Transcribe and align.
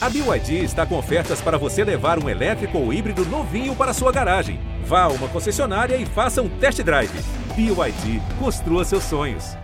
A 0.00 0.08
BYD 0.08 0.62
está 0.62 0.86
com 0.86 0.96
ofertas 0.96 1.40
para 1.40 1.58
você 1.58 1.82
levar 1.82 2.22
um 2.22 2.28
elétrico 2.28 2.78
ou 2.78 2.92
híbrido 2.92 3.24
novinho 3.26 3.74
para 3.74 3.92
sua 3.92 4.12
garagem. 4.12 4.60
Vá 4.84 5.02
a 5.02 5.08
uma 5.08 5.26
concessionária 5.26 5.96
e 5.96 6.06
faça 6.06 6.40
um 6.40 6.48
test 6.48 6.80
drive. 6.82 7.10
BYD, 7.56 8.22
construa 8.38 8.84
seus 8.84 9.02
sonhos. 9.02 9.56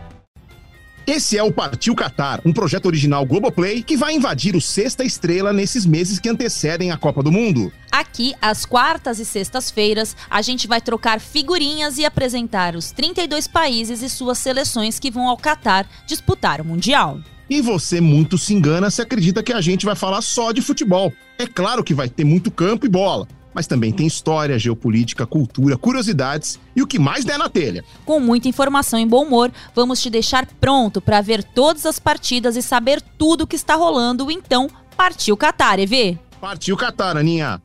Esse 1.07 1.39
é 1.39 1.43
o 1.43 1.53
Partiu 1.53 1.95
Qatar, 1.95 2.41
um 2.45 2.53
projeto 2.53 2.87
original 2.87 3.25
Globoplay 3.25 3.81
que 3.81 3.97
vai 3.97 4.15
invadir 4.15 4.57
o 4.57 4.61
Sexta 4.61 5.05
Estrela 5.05 5.53
nesses 5.53 5.87
meses 5.87 6.19
que 6.19 6.29
antecedem 6.29 6.91
a 6.91 6.97
Copa 6.97 7.23
do 7.23 7.31
Mundo. 7.31 7.73
Aqui, 7.93 8.35
às 8.43 8.67
quartas 8.67 9.21
e 9.21 9.25
sextas-feiras, 9.25 10.17
a 10.29 10.43
gente 10.43 10.67
vai 10.67 10.81
trocar 10.81 11.21
figurinhas 11.21 11.97
e 11.97 12.05
apresentar 12.05 12.75
os 12.75 12.91
32 12.91 13.47
países 13.47 14.03
e 14.03 14.11
suas 14.11 14.39
seleções 14.39 14.99
que 14.99 15.13
vão 15.13 15.29
ao 15.29 15.39
Qatar 15.39 15.87
disputar 16.09 16.61
o 16.61 16.65
Mundial. 16.65 17.21
E 17.49 17.61
você 17.61 18.01
muito 18.01 18.39
se 18.39 18.55
engana 18.55 18.91
se 18.91 19.03
acredita 19.03 19.43
que 19.43 19.53
a 19.53 19.61
gente 19.61 19.85
vai 19.85 19.95
falar 19.95 20.23
só 20.23 20.51
de 20.53 20.63
futebol. 20.63 21.13
É 21.39 21.47
claro 21.47 21.85
que 21.85 21.93
vai 21.93 22.09
ter 22.09 22.25
muito 22.25 22.51
campo 22.51 22.87
e 22.87 22.89
bola, 22.89 23.29
mas 23.53 23.67
também 23.67 23.93
tem 23.93 24.07
história, 24.07 24.59
geopolítica, 24.59 25.27
cultura, 25.27 25.77
curiosidades 25.77 26.59
e 26.75 26.83
o 26.83 26.87
que 26.87 26.99
mais 26.99 27.25
der 27.25 27.39
na 27.39 27.49
telha. 27.49 27.85
Com 28.05 28.19
muita 28.19 28.49
informação 28.49 28.99
e 28.99 29.07
bom 29.07 29.25
humor, 29.25 29.53
vamos 29.75 30.01
te 30.01 30.09
deixar 30.09 30.47
pronto 30.47 31.01
para 31.01 31.21
ver 31.21 31.45
todas 31.45 31.85
as 31.85 31.99
partidas 31.99 32.57
e 32.57 32.63
saber 32.63 33.03
tudo 33.19 33.43
o 33.43 33.47
que 33.47 33.57
está 33.57 33.75
rolando. 33.75 34.31
Então, 34.31 34.69
partiu 34.97 35.37
Qatar, 35.37 35.79
EV! 35.79 36.19
Partiu 36.41 36.77
Qatar, 36.77 37.17
Aninha! 37.17 37.61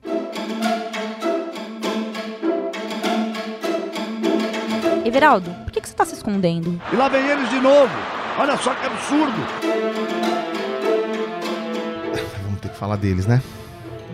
Everaldo, 5.05 5.50
por 5.64 5.72
que, 5.72 5.81
que 5.81 5.88
você 5.88 5.94
está 5.94 6.05
se 6.05 6.16
escondendo? 6.16 6.80
E 6.91 6.95
lá 6.95 7.08
vem 7.08 7.25
eles 7.25 7.50
de 7.50 7.59
novo! 7.59 8.19
Olha 8.39 8.55
só 8.55 8.73
que 8.73 8.85
absurdo! 8.85 9.45
Vamos 12.43 12.61
ter 12.61 12.70
que 12.70 12.77
falar 12.77 12.95
deles, 12.95 13.27
né? 13.27 13.41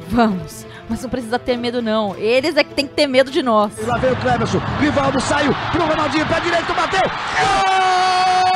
Vamos, 0.09 0.65
mas 0.89 1.03
não 1.03 1.11
precisa 1.11 1.37
ter 1.37 1.55
medo 1.55 1.79
não. 1.79 2.15
Eles 2.15 2.57
é 2.57 2.63
que 2.63 2.73
tem 2.73 2.87
que 2.87 2.95
ter 2.95 3.05
medo 3.05 3.29
de 3.29 3.43
nós. 3.43 3.77
E 3.77 3.83
lá 3.85 3.97
vem 3.97 4.11
o 4.11 4.15
Cleverson, 4.15 4.59
Rivaldo 4.79 5.21
saiu 5.21 5.53
pro 5.71 5.85
Ronaldinho, 5.85 6.25
pé 6.25 6.39
direito, 6.39 6.73
bateu! 6.73 7.01
Gol! 7.01 8.51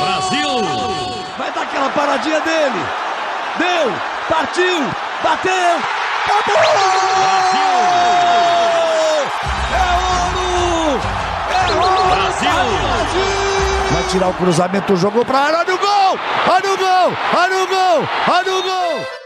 Brasil! 0.00 0.48
Vai 1.36 1.52
dar 1.52 1.62
aquela 1.62 1.90
paradinha 1.90 2.40
dele! 2.40 2.80
Deu! 3.58 3.92
Partiu! 4.26 4.86
Bateu! 5.22 5.52
Acabou! 6.24 6.56
Brasil! 7.20 7.60
É 9.76 9.84
ouro! 10.00 11.00
É 11.50 11.60
ouro! 11.74 12.02
Brasil! 12.08 12.48
Vai 12.48 13.41
tirar 14.12 14.28
o 14.28 14.34
cruzamento, 14.34 14.94
jogou 14.94 15.24
pra 15.24 15.38
área, 15.38 15.60
olha 15.60 15.74
o 15.74 15.78
gol! 15.78 16.18
Olha 16.50 16.74
o 16.74 16.76
gol! 16.76 17.16
Olha 17.34 17.62
o 17.62 17.66
gol! 17.66 18.08
Olha 18.28 18.54
o 18.54 18.62
gol! 18.62 19.21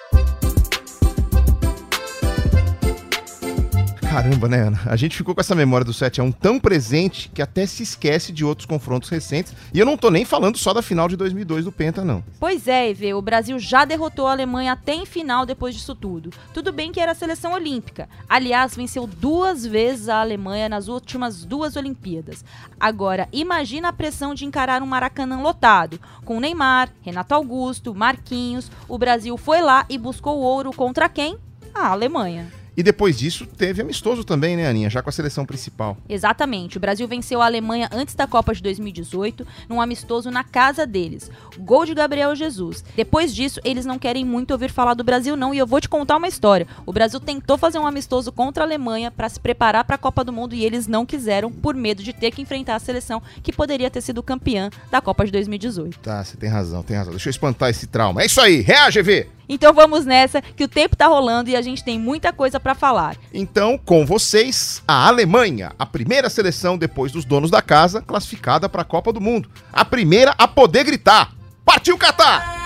Caramba, 4.17 4.49
né, 4.49 4.63
Ana? 4.63 4.81
A 4.87 4.97
gente 4.97 5.15
ficou 5.15 5.35
com 5.35 5.43
essa 5.43 5.55
memória 5.55 5.85
do 5.85 5.93
7x1 5.93 6.35
tão 6.41 6.59
presente 6.59 7.31
que 7.35 7.43
até 7.43 7.67
se 7.67 7.83
esquece 7.83 8.33
de 8.33 8.47
outros 8.47 8.65
confrontos 8.65 9.11
recentes. 9.11 9.55
E 9.75 9.79
eu 9.79 9.85
não 9.85 9.95
tô 9.95 10.11
nem 10.11 10.25
falando 10.25 10.57
só 10.57 10.73
da 10.73 10.81
final 10.81 11.07
de 11.07 11.19
2002 11.19 11.67
do 11.67 11.71
Penta, 11.71 12.03
não. 12.03 12.25
Pois 12.41 12.67
é, 12.67 12.89
EV, 12.89 13.13
o 13.13 13.21
Brasil 13.21 13.59
já 13.59 13.85
derrotou 13.85 14.27
a 14.27 14.31
Alemanha 14.31 14.73
até 14.73 14.95
em 14.95 15.05
final 15.05 15.45
depois 15.45 15.75
disso 15.75 15.95
tudo. 15.95 16.31
Tudo 16.55 16.73
bem 16.73 16.93
que 16.93 16.99
era 16.99 17.13
a 17.13 17.15
seleção 17.15 17.53
olímpica. 17.53 18.09
Aliás, 18.27 18.75
venceu 18.75 19.07
duas 19.07 19.67
vezes 19.67 20.09
a 20.09 20.23
Alemanha 20.23 20.67
nas 20.67 20.89
últimas 20.89 21.45
duas 21.45 21.77
Olimpíadas. 21.77 22.43
Agora, 22.81 23.29
imagina 23.35 23.89
a 23.89 23.93
pressão 23.93 24.35
de 24.35 24.47
encarar 24.47 24.83
um 24.83 24.87
Maracanã 24.87 25.43
lotado, 25.43 26.01
com 26.25 26.41
Neymar, 26.41 26.89
Renato 27.03 27.35
Augusto, 27.35 27.95
Marquinhos. 27.95 28.71
O 28.89 28.97
Brasil 28.97 29.37
foi 29.37 29.61
lá 29.61 29.85
e 29.91 29.99
buscou 29.99 30.39
ouro 30.39 30.73
contra 30.73 31.07
quem? 31.07 31.37
A 31.75 31.89
Alemanha. 31.89 32.51
E 32.77 32.83
depois 32.83 33.17
disso, 33.17 33.47
teve 33.47 33.81
amistoso 33.81 34.23
também, 34.23 34.57
né, 34.57 34.69
Aninha? 34.69 34.91
Já 34.91 35.03
com 35.03 35.09
a 35.09 35.13
seleção 35.13 35.47
principal. 35.47 35.97
Exatamente. 36.09 36.77
O 36.77 36.81
Brasil 36.81 37.09
venceu 37.09 37.41
a 37.41 37.47
Alemanha 37.47 37.89
antes 37.91 38.15
da 38.15 38.27
Copa 38.27 38.55
de 38.55 38.63
2018, 38.63 39.47
num 39.69 39.81
amistoso 39.81 40.31
na 40.31 40.45
casa 40.45 40.87
deles. 40.87 41.31
Gol 41.59 41.87
de 41.87 41.95
Gabriel 41.95 42.35
Jesus. 42.37 42.85
Depois 42.95 43.35
disso, 43.35 43.61
eles 43.65 43.87
não 43.87 43.99
querem 43.99 44.25
muito 44.25 44.51
ouvir 44.51 44.71
falar 44.71 44.93
do 44.93 45.03
Brasil, 45.03 45.37
não. 45.37 45.55
E 45.55 45.59
eu 45.59 45.67
vou 45.67 45.81
te 45.81 45.89
contar 45.89 46.19
uma 46.19 46.29
história. 46.29 46.67
O 46.85 46.93
Brasil 46.93 47.19
tentou 47.19 47.57
fazer 47.57 47.79
um 47.79 47.87
amistoso 47.87 48.31
contra 48.31 48.65
a 48.65 48.67
Alemanha 48.67 49.11
para 49.11 49.29
se 49.29 49.41
preparar 49.41 49.85
para 49.85 49.97
a 49.97 49.99
Copa 49.99 50.23
do 50.23 50.33
Mundo 50.33 50.55
e 50.55 50.65
eles 50.65 50.87
não 50.87 51.07
quiseram, 51.07 51.51
por 51.51 51.75
medo 51.75 52.03
de 52.03 52.13
ter 52.13 52.31
que 52.31 52.43
enfrentar 52.43 52.75
a 52.75 52.79
seleção 52.79 53.23
que 53.43 53.53
poderia 53.53 53.91
ter 53.91 54.03
sido 54.03 54.23
campeã 54.23 54.69
da 54.91 55.01
Copa 55.01 55.25
de 55.25 55.33
2018. 55.33 55.99
Tá, 56.01 56.23
você 56.23 56.37
tem 56.37 56.51
razão, 56.51 56.83
tem 56.83 56.97
razão. 56.97 57.13
Deixa 57.13 57.29
eu 57.29 57.31
espantar 57.31 57.71
esse 57.71 57.87
trauma. 57.87 58.23
É 58.23 58.27
isso 58.27 58.41
aí, 58.41 58.61
reage, 58.61 58.99
EV! 58.99 59.37
Então 59.49 59.73
vamos 59.73 60.05
nessa, 60.05 60.41
que 60.41 60.65
o 60.65 60.69
tempo 60.69 60.97
tá 60.97 61.07
rolando 61.07 61.51
e 61.51 61.57
a 61.57 61.63
gente 61.63 61.85
tem 61.85 61.99
muita 61.99 62.33
coisa 62.33 62.59
para 62.59 62.75
falar. 62.75 63.17
Então, 63.33 63.79
com 63.79 64.05
vocês, 64.05 64.83
a 64.87 65.07
Alemanha, 65.07 65.73
a 65.79 65.87
primeira 65.87 66.29
seleção 66.29 66.77
depois 66.77 67.13
dos 67.13 67.25
donos 67.25 67.51
da 67.51 67.63
casa, 67.63 68.03
classificada 68.03 68.69
para 68.69 68.83
a 68.83 68.85
Copa 68.85 69.13
do 69.13 69.21
Mundo. 69.21 69.49
A 69.73 69.85
primeira 69.85 70.35
a 70.37 70.49
poder 70.49 70.85
gritar: 70.85 71.33
Partiu 71.65 71.97
Catar! 71.97 72.66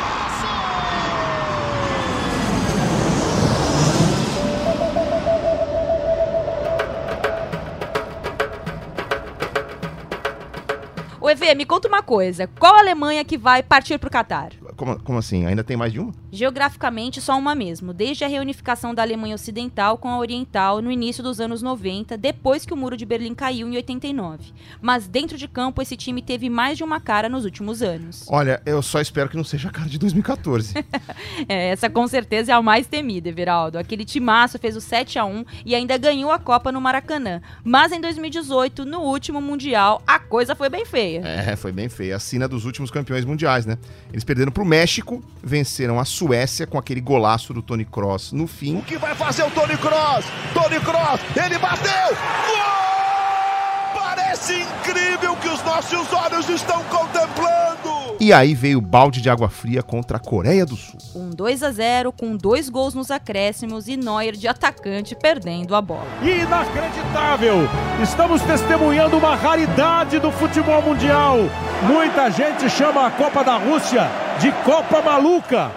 EV, 11.41 11.55
me 11.55 11.65
conta 11.65 11.87
uma 11.87 12.03
coisa. 12.03 12.47
Qual 12.59 12.75
Alemanha 12.75 13.25
que 13.25 13.37
vai 13.37 13.63
partir 13.63 13.97
pro 13.97 14.09
Catar? 14.09 14.51
Como, 14.75 14.99
como 15.01 15.17
assim? 15.17 15.45
Ainda 15.45 15.63
tem 15.63 15.75
mais 15.75 15.91
de 15.91 15.99
uma? 15.99 16.13
Geograficamente, 16.31 17.19
só 17.19 17.37
uma 17.37 17.55
mesmo, 17.55 17.93
desde 17.93 18.23
a 18.23 18.27
reunificação 18.27 18.93
da 18.93 19.01
Alemanha 19.01 19.35
Ocidental 19.35 19.97
com 19.97 20.07
a 20.07 20.17
Oriental 20.17 20.81
no 20.81 20.91
início 20.91 21.23
dos 21.23 21.39
anos 21.39 21.61
90, 21.61 22.17
depois 22.17 22.65
que 22.65 22.73
o 22.73 22.77
Muro 22.77 22.95
de 22.95 23.05
Berlim 23.05 23.33
caiu 23.33 23.67
em 23.67 23.75
89. 23.75 24.53
Mas 24.81 25.07
dentro 25.07 25.37
de 25.37 25.47
campo, 25.47 25.81
esse 25.81 25.97
time 25.97 26.21
teve 26.21 26.49
mais 26.49 26.77
de 26.77 26.83
uma 26.83 26.99
cara 26.99 27.27
nos 27.27 27.43
últimos 27.43 27.81
anos. 27.81 28.25
Olha, 28.29 28.61
eu 28.65 28.81
só 28.81 29.01
espero 29.01 29.29
que 29.29 29.37
não 29.37 29.43
seja 29.43 29.69
a 29.69 29.71
cara 29.71 29.89
de 29.89 29.97
2014. 29.97 30.73
É, 31.47 31.69
essa 31.69 31.89
com 31.89 32.07
certeza 32.07 32.51
é 32.51 32.55
a 32.55 32.61
mais 32.61 32.87
temida, 32.87 33.29
Everaldo. 33.29 33.77
Aquele 33.77 34.05
timaço 34.05 34.59
fez 34.59 34.75
o 34.75 34.81
7 34.81 35.17
a 35.17 35.25
1 35.25 35.45
e 35.65 35.73
ainda 35.73 35.97
ganhou 35.97 36.31
a 36.31 36.37
Copa 36.37 36.71
no 36.71 36.79
Maracanã. 36.79 37.41
Mas 37.63 37.91
em 37.91 37.99
2018, 37.99 38.85
no 38.85 38.99
último 38.99 39.41
Mundial, 39.41 40.01
a 40.05 40.19
coisa 40.19 40.55
foi 40.55 40.69
bem 40.69 40.85
feia. 40.85 41.21
É, 41.25 41.30
foi 41.57 41.71
bem 41.71 41.89
feio. 41.89 42.15
A 42.15 42.19
sina 42.19 42.47
dos 42.47 42.65
últimos 42.65 42.89
campeões 42.89 43.25
mundiais, 43.25 43.65
né? 43.65 43.77
Eles 44.11 44.23
perderam 44.23 44.51
pro 44.51 44.65
México, 44.65 45.23
venceram 45.43 45.99
a 45.99 46.05
Suécia 46.05 46.65
com 46.65 46.77
aquele 46.77 47.01
golaço 47.01 47.53
do 47.53 47.61
Tony 47.61 47.85
Cross 47.85 48.31
no 48.31 48.47
fim. 48.47 48.77
O 48.77 48.81
que 48.81 48.97
vai 48.97 49.15
fazer 49.15 49.43
o 49.43 49.51
Tony 49.51 49.77
Cross? 49.77 50.25
Tony 50.53 50.79
Cross, 50.79 51.21
ele 51.43 51.57
bateu! 51.59 52.15
Gol! 52.47 54.01
Parece 54.01 54.61
incrível 54.61 55.35
que 55.37 55.47
os 55.47 55.63
nossos 55.63 56.11
olhos 56.13 56.49
estão 56.49 56.83
contemplando! 56.85 58.00
E 58.21 58.31
aí 58.31 58.53
veio 58.53 58.77
o 58.77 58.81
balde 58.81 59.19
de 59.19 59.31
água 59.31 59.49
fria 59.49 59.81
contra 59.81 60.17
a 60.17 60.19
Coreia 60.19 60.63
do 60.63 60.75
Sul. 60.75 60.99
Um 61.15 61.31
2 61.31 61.63
a 61.63 61.71
0 61.71 62.11
com 62.11 62.37
dois 62.37 62.69
gols 62.69 62.93
nos 62.93 63.09
acréscimos 63.09 63.87
e 63.87 63.97
Neuer 63.97 64.33
de 64.33 64.47
atacante 64.47 65.15
perdendo 65.15 65.75
a 65.75 65.81
bola. 65.81 66.05
Inacreditável! 66.21 67.67
Estamos 67.99 68.43
testemunhando 68.43 69.17
uma 69.17 69.35
raridade 69.35 70.19
do 70.19 70.31
futebol 70.31 70.83
mundial. 70.83 71.37
Muita 71.81 72.29
gente 72.29 72.69
chama 72.69 73.07
a 73.07 73.09
Copa 73.09 73.43
da 73.43 73.57
Rússia 73.57 74.07
de 74.39 74.51
Copa 74.63 75.01
Maluca. 75.01 75.71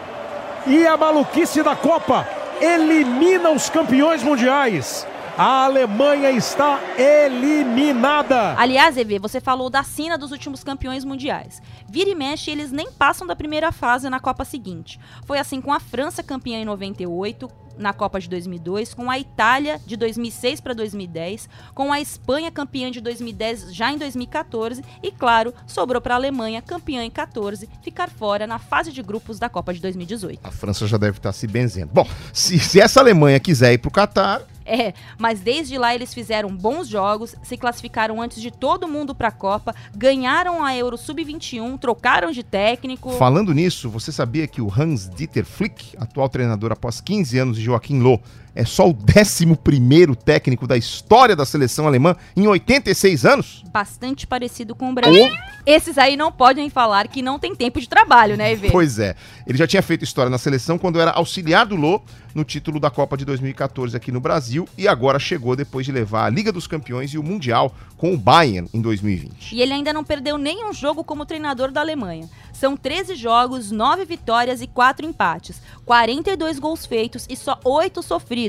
E 0.66 0.86
a 0.86 0.98
maluquice 0.98 1.62
da 1.62 1.74
Copa 1.74 2.28
elimina 2.60 3.52
os 3.52 3.70
campeões 3.70 4.22
mundiais. 4.22 5.06
A 5.36 5.64
Alemanha 5.64 6.30
está 6.30 6.78
eliminada. 6.96 8.54
Aliás, 8.56 8.96
EV, 8.96 9.18
você 9.18 9.40
falou 9.40 9.68
da 9.68 9.82
sina 9.82 10.16
dos 10.16 10.30
últimos 10.30 10.62
campeões 10.62 11.04
mundiais. 11.04 11.60
Vira 11.94 12.10
e 12.10 12.14
mexe, 12.16 12.50
eles 12.50 12.72
nem 12.72 12.90
passam 12.90 13.24
da 13.24 13.36
primeira 13.36 13.70
fase 13.70 14.10
na 14.10 14.18
Copa 14.18 14.44
seguinte. 14.44 14.98
Foi 15.24 15.38
assim 15.38 15.60
com 15.60 15.72
a 15.72 15.78
França 15.78 16.24
campeã 16.24 16.58
em 16.58 16.64
98, 16.64 17.48
na 17.78 17.92
Copa 17.92 18.18
de 18.18 18.28
2002, 18.28 18.92
com 18.94 19.08
a 19.08 19.16
Itália 19.16 19.80
de 19.86 19.96
2006 19.96 20.60
para 20.60 20.74
2010, 20.74 21.48
com 21.72 21.92
a 21.92 22.00
Espanha 22.00 22.50
campeã 22.50 22.90
de 22.90 23.00
2010 23.00 23.72
já 23.72 23.92
em 23.92 23.98
2014 23.98 24.82
e, 25.04 25.12
claro, 25.12 25.54
sobrou 25.68 26.02
para 26.02 26.14
a 26.14 26.16
Alemanha 26.16 26.60
campeã 26.60 27.04
em 27.04 27.10
14 27.12 27.68
ficar 27.80 28.10
fora 28.10 28.44
na 28.44 28.58
fase 28.58 28.90
de 28.90 29.00
grupos 29.00 29.38
da 29.38 29.48
Copa 29.48 29.72
de 29.72 29.80
2018. 29.80 30.40
A 30.42 30.50
França 30.50 30.88
já 30.88 30.96
deve 30.96 31.18
estar 31.18 31.32
se 31.32 31.46
benzendo. 31.46 31.92
Bom, 31.94 32.08
se, 32.32 32.58
se 32.58 32.80
essa 32.80 32.98
Alemanha 32.98 33.38
quiser 33.38 33.72
ir 33.72 33.78
pro 33.78 33.92
Catar, 33.92 34.42
É, 34.66 34.94
mas 35.18 35.40
desde 35.40 35.76
lá 35.76 35.94
eles 35.94 36.14
fizeram 36.14 36.54
bons 36.54 36.88
jogos, 36.88 37.34
se 37.42 37.56
classificaram 37.56 38.20
antes 38.20 38.40
de 38.40 38.50
todo 38.50 38.88
mundo 38.88 39.14
pra 39.14 39.30
Copa, 39.30 39.74
ganharam 39.94 40.64
a 40.64 40.74
Euro 40.74 40.96
Sub-21, 40.96 41.78
trocaram 41.78 42.30
de 42.32 42.42
técnico. 42.42 43.10
Falando 43.12 43.52
nisso, 43.52 43.90
você 43.90 44.10
sabia 44.10 44.46
que 44.46 44.62
o 44.62 44.72
Hans-Dieter 44.72 45.44
Flick, 45.44 45.96
atual 45.98 46.28
treinador 46.28 46.72
após 46.72 47.00
15 47.00 47.38
anos 47.38 47.56
de 47.56 47.64
Joaquim 47.64 48.00
Loh, 48.00 48.20
é 48.54 48.64
só 48.64 48.88
o 48.88 48.94
11º 48.94 50.14
técnico 50.14 50.66
da 50.66 50.76
história 50.76 51.34
da 51.34 51.44
seleção 51.44 51.86
alemã 51.86 52.14
em 52.36 52.46
86 52.46 53.26
anos? 53.26 53.64
Bastante 53.72 54.26
parecido 54.26 54.74
com 54.74 54.90
o 54.90 54.94
Brasil. 54.94 55.28
Esses 55.66 55.98
aí 55.98 56.16
não 56.16 56.30
podem 56.30 56.70
falar 56.70 57.08
que 57.08 57.20
não 57.20 57.38
tem 57.38 57.54
tempo 57.54 57.80
de 57.80 57.88
trabalho, 57.88 58.36
né, 58.36 58.52
Ivê? 58.52 58.70
Pois 58.70 58.98
é. 58.98 59.16
Ele 59.46 59.58
já 59.58 59.66
tinha 59.66 59.82
feito 59.82 60.04
história 60.04 60.30
na 60.30 60.38
seleção 60.38 60.78
quando 60.78 61.00
era 61.00 61.10
auxiliar 61.10 61.66
do 61.66 61.74
Lô 61.74 62.00
no 62.34 62.44
título 62.44 62.80
da 62.80 62.90
Copa 62.90 63.16
de 63.16 63.24
2014 63.24 63.96
aqui 63.96 64.10
no 64.10 64.20
Brasil 64.20 64.68
e 64.76 64.88
agora 64.88 65.18
chegou 65.18 65.54
depois 65.54 65.86
de 65.86 65.92
levar 65.92 66.26
a 66.26 66.30
Liga 66.30 66.50
dos 66.50 66.66
Campeões 66.66 67.12
e 67.14 67.18
o 67.18 67.22
Mundial 67.22 67.74
com 67.96 68.12
o 68.12 68.18
Bayern 68.18 68.68
em 68.74 68.80
2020. 68.80 69.54
E 69.54 69.62
ele 69.62 69.72
ainda 69.72 69.92
não 69.92 70.02
perdeu 70.04 70.36
nenhum 70.36 70.72
jogo 70.72 71.04
como 71.04 71.24
treinador 71.24 71.70
da 71.70 71.80
Alemanha. 71.80 72.28
São 72.52 72.76
13 72.76 73.14
jogos, 73.14 73.70
9 73.70 74.04
vitórias 74.04 74.60
e 74.60 74.66
4 74.66 75.06
empates, 75.06 75.60
42 75.84 76.58
gols 76.58 76.86
feitos 76.86 77.26
e 77.28 77.36
só 77.36 77.58
8 77.64 78.02
sofridos. 78.02 78.43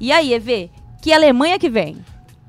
E 0.00 0.12
aí, 0.12 0.32
EV, 0.32 0.70
que 1.00 1.12
Alemanha 1.12 1.58
que 1.58 1.68
vem? 1.68 1.98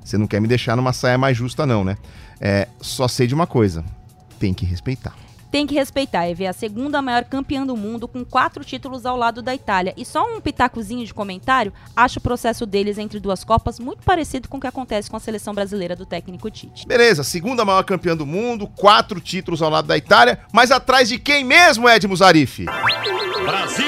Você 0.04 0.16
não 0.16 0.26
quer 0.26 0.40
me 0.40 0.48
deixar 0.48 0.76
numa 0.76 0.92
saia 0.92 1.18
mais 1.18 1.36
justa 1.36 1.66
não, 1.66 1.84
né? 1.84 1.96
É, 2.40 2.68
só 2.80 3.08
sei 3.08 3.26
de 3.26 3.34
uma 3.34 3.46
coisa, 3.46 3.84
tem 4.38 4.54
que 4.54 4.64
respeitar. 4.64 5.14
Tem 5.50 5.66
que 5.66 5.74
respeitar, 5.74 6.28
EV, 6.28 6.46
a 6.48 6.52
segunda 6.52 7.00
maior 7.00 7.24
campeã 7.24 7.64
do 7.64 7.76
mundo, 7.76 8.06
com 8.06 8.24
quatro 8.24 8.64
títulos 8.64 9.06
ao 9.06 9.16
lado 9.16 9.40
da 9.40 9.54
Itália. 9.54 9.94
E 9.96 10.04
só 10.04 10.24
um 10.24 10.40
pitacozinho 10.40 11.06
de 11.06 11.14
comentário, 11.14 11.72
acho 11.96 12.18
o 12.18 12.22
processo 12.22 12.66
deles 12.66 12.98
entre 12.98 13.20
duas 13.20 13.44
Copas 13.44 13.78
muito 13.78 14.02
parecido 14.02 14.48
com 14.48 14.58
o 14.58 14.60
que 14.60 14.66
acontece 14.66 15.08
com 15.08 15.16
a 15.16 15.20
seleção 15.20 15.54
brasileira 15.54 15.94
do 15.96 16.04
técnico 16.04 16.50
Tite. 16.50 16.86
Beleza, 16.86 17.22
segunda 17.22 17.64
maior 17.64 17.84
campeã 17.84 18.16
do 18.16 18.26
mundo, 18.26 18.66
quatro 18.66 19.20
títulos 19.20 19.62
ao 19.62 19.70
lado 19.70 19.86
da 19.86 19.96
Itália, 19.96 20.40
mas 20.52 20.70
atrás 20.70 21.08
de 21.08 21.18
quem 21.18 21.44
mesmo, 21.44 21.88
Ed 21.88 22.06
Muzarife? 22.06 22.66
Brasil! 23.44 23.86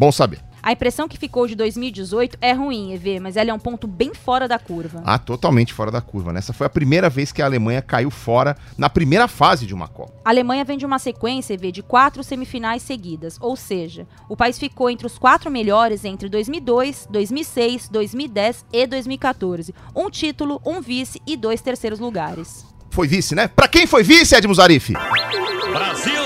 Bom 0.00 0.10
saber. 0.10 0.40
A 0.64 0.72
impressão 0.72 1.06
que 1.06 1.18
ficou 1.18 1.46
de 1.46 1.54
2018 1.54 2.38
é 2.40 2.52
ruim, 2.52 2.94
EV, 2.94 3.20
mas 3.20 3.36
ela 3.36 3.50
é 3.50 3.52
um 3.52 3.58
ponto 3.58 3.86
bem 3.86 4.14
fora 4.14 4.48
da 4.48 4.58
curva. 4.58 5.02
Ah, 5.04 5.18
totalmente 5.18 5.74
fora 5.74 5.90
da 5.90 6.00
curva. 6.00 6.32
Né? 6.32 6.38
Essa 6.38 6.54
foi 6.54 6.66
a 6.66 6.70
primeira 6.70 7.10
vez 7.10 7.30
que 7.30 7.42
a 7.42 7.44
Alemanha 7.44 7.82
caiu 7.82 8.10
fora 8.10 8.56
na 8.78 8.88
primeira 8.88 9.28
fase 9.28 9.66
de 9.66 9.74
uma 9.74 9.88
Copa. 9.88 10.14
A 10.24 10.30
Alemanha 10.30 10.64
vem 10.64 10.78
de 10.78 10.86
uma 10.86 10.98
sequência, 10.98 11.52
EV, 11.52 11.70
de 11.70 11.82
quatro 11.82 12.24
semifinais 12.24 12.82
seguidas, 12.82 13.36
ou 13.42 13.56
seja, 13.56 14.06
o 14.26 14.34
país 14.34 14.58
ficou 14.58 14.88
entre 14.88 15.06
os 15.06 15.18
quatro 15.18 15.50
melhores 15.50 16.02
entre 16.02 16.30
2002, 16.30 17.08
2006, 17.10 17.90
2010 17.90 18.64
e 18.72 18.86
2014. 18.86 19.74
Um 19.94 20.08
título, 20.08 20.62
um 20.64 20.80
vice 20.80 21.20
e 21.26 21.36
dois 21.36 21.60
terceiros 21.60 22.00
lugares. 22.00 22.64
Foi 22.88 23.06
vice, 23.06 23.34
né? 23.34 23.48
Pra 23.48 23.68
quem 23.68 23.86
foi 23.86 24.02
vice, 24.02 24.34
Ed 24.34 24.48
Muzarife? 24.48 24.94
Brasil! 24.94 26.22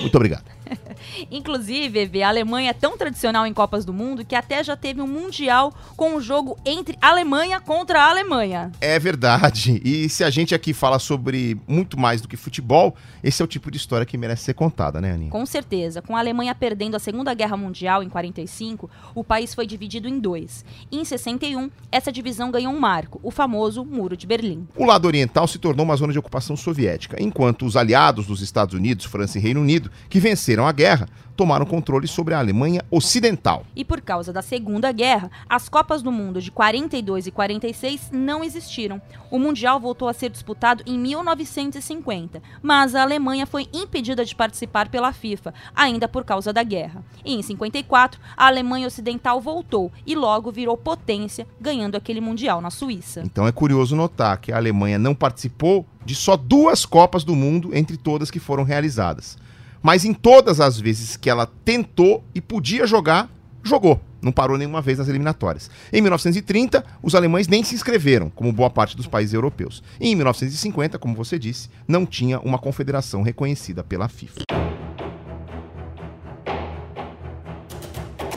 Muito 0.00 0.16
obrigado. 0.16 0.50
Inclusive, 1.30 2.22
a 2.22 2.28
Alemanha 2.28 2.70
é 2.70 2.74
tão 2.74 2.96
tradicional 2.96 3.46
em 3.46 3.52
Copas 3.52 3.84
do 3.84 3.92
Mundo 3.92 4.24
que 4.24 4.34
até 4.34 4.62
já 4.62 4.76
teve 4.76 5.00
um 5.00 5.06
Mundial 5.06 5.72
com 5.96 6.16
um 6.16 6.20
jogo 6.20 6.58
entre 6.64 6.96
Alemanha 7.00 7.60
contra 7.60 8.02
a 8.02 8.10
Alemanha. 8.10 8.72
É 8.80 8.98
verdade. 8.98 9.80
E 9.84 10.08
se 10.08 10.24
a 10.24 10.30
gente 10.30 10.54
aqui 10.54 10.72
fala 10.72 10.98
sobre 10.98 11.60
muito 11.66 11.98
mais 11.98 12.20
do 12.20 12.28
que 12.28 12.36
futebol, 12.36 12.94
esse 13.22 13.42
é 13.42 13.44
o 13.44 13.48
tipo 13.48 13.70
de 13.70 13.76
história 13.76 14.06
que 14.06 14.16
merece 14.16 14.44
ser 14.44 14.54
contada, 14.54 15.00
né, 15.00 15.12
Aninha? 15.12 15.30
Com 15.30 15.44
certeza. 15.46 16.02
Com 16.02 16.16
a 16.16 16.20
Alemanha 16.20 16.54
perdendo 16.54 16.96
a 16.96 16.98
Segunda 16.98 17.34
Guerra 17.34 17.56
Mundial 17.56 18.02
em 18.02 18.08
45, 18.08 18.90
o 19.14 19.24
país 19.24 19.54
foi 19.54 19.66
dividido 19.66 20.08
em 20.08 20.18
dois. 20.18 20.64
E 20.90 20.98
em 20.98 21.04
61, 21.04 21.70
essa 21.90 22.12
divisão 22.12 22.50
ganhou 22.50 22.72
um 22.72 22.80
marco, 22.80 23.20
o 23.22 23.30
famoso 23.30 23.84
Muro 23.84 24.16
de 24.16 24.26
Berlim. 24.26 24.66
O 24.76 24.84
lado 24.84 25.06
oriental 25.06 25.46
se 25.46 25.58
tornou 25.58 25.84
uma 25.84 25.96
zona 25.96 26.12
de 26.12 26.18
ocupação 26.18 26.56
soviética, 26.56 27.16
enquanto 27.20 27.66
os 27.66 27.76
aliados 27.76 28.26
dos 28.26 28.40
Estados 28.40 28.74
Unidos, 28.74 29.04
França 29.04 29.38
e 29.38 29.40
Reino 29.40 29.60
Unido, 29.60 29.90
que 30.08 30.20
venceram 30.20 30.66
a 30.66 30.72
guerra, 30.72 30.99
tomaram 31.36 31.64
controle 31.64 32.06
sobre 32.06 32.34
a 32.34 32.38
Alemanha 32.38 32.84
Ocidental. 32.90 33.64
E 33.74 33.84
por 33.84 34.00
causa 34.00 34.32
da 34.32 34.42
Segunda 34.42 34.92
Guerra, 34.92 35.30
as 35.48 35.68
Copas 35.68 36.02
do 36.02 36.12
Mundo 36.12 36.40
de 36.40 36.50
42 36.50 37.26
e 37.26 37.30
46 37.30 38.10
não 38.12 38.44
existiram. 38.44 39.00
O 39.30 39.38
Mundial 39.38 39.80
voltou 39.80 40.08
a 40.08 40.12
ser 40.12 40.30
disputado 40.30 40.82
em 40.86 40.98
1950, 40.98 42.42
mas 42.62 42.94
a 42.94 43.02
Alemanha 43.02 43.46
foi 43.46 43.68
impedida 43.72 44.24
de 44.24 44.34
participar 44.34 44.88
pela 44.88 45.12
FIFA, 45.12 45.54
ainda 45.74 46.08
por 46.08 46.24
causa 46.24 46.52
da 46.52 46.62
guerra. 46.62 47.02
E 47.24 47.34
em 47.34 47.42
54, 47.42 48.20
a 48.36 48.46
Alemanha 48.46 48.86
Ocidental 48.86 49.40
voltou 49.40 49.90
e 50.06 50.14
logo 50.14 50.50
virou 50.50 50.76
potência, 50.76 51.46
ganhando 51.60 51.96
aquele 51.96 52.20
Mundial 52.20 52.60
na 52.60 52.70
Suíça. 52.70 53.22
Então 53.24 53.46
é 53.46 53.52
curioso 53.52 53.96
notar 53.96 54.38
que 54.38 54.52
a 54.52 54.56
Alemanha 54.56 54.98
não 54.98 55.14
participou 55.14 55.86
de 56.04 56.14
só 56.14 56.36
duas 56.36 56.84
Copas 56.84 57.24
do 57.24 57.36
Mundo 57.36 57.70
entre 57.74 57.96
todas 57.96 58.30
que 58.30 58.40
foram 58.40 58.64
realizadas. 58.64 59.38
Mas 59.82 60.04
em 60.04 60.12
todas 60.12 60.60
as 60.60 60.78
vezes 60.78 61.16
que 61.16 61.30
ela 61.30 61.46
tentou 61.64 62.22
e 62.34 62.40
podia 62.40 62.86
jogar, 62.86 63.30
jogou. 63.62 64.00
Não 64.22 64.30
parou 64.30 64.58
nenhuma 64.58 64.82
vez 64.82 64.98
nas 64.98 65.08
eliminatórias. 65.08 65.70
Em 65.90 66.02
1930, 66.02 66.84
os 67.02 67.14
alemães 67.14 67.48
nem 67.48 67.64
se 67.64 67.74
inscreveram, 67.74 68.28
como 68.28 68.52
boa 68.52 68.68
parte 68.68 68.94
dos 68.94 69.06
países 69.06 69.32
europeus. 69.32 69.82
E 69.98 70.08
em 70.08 70.14
1950, 70.14 70.98
como 70.98 71.14
você 71.14 71.38
disse, 71.38 71.70
não 71.88 72.04
tinha 72.04 72.38
uma 72.40 72.58
confederação 72.58 73.22
reconhecida 73.22 73.82
pela 73.82 74.08
FIFA. 74.08 74.42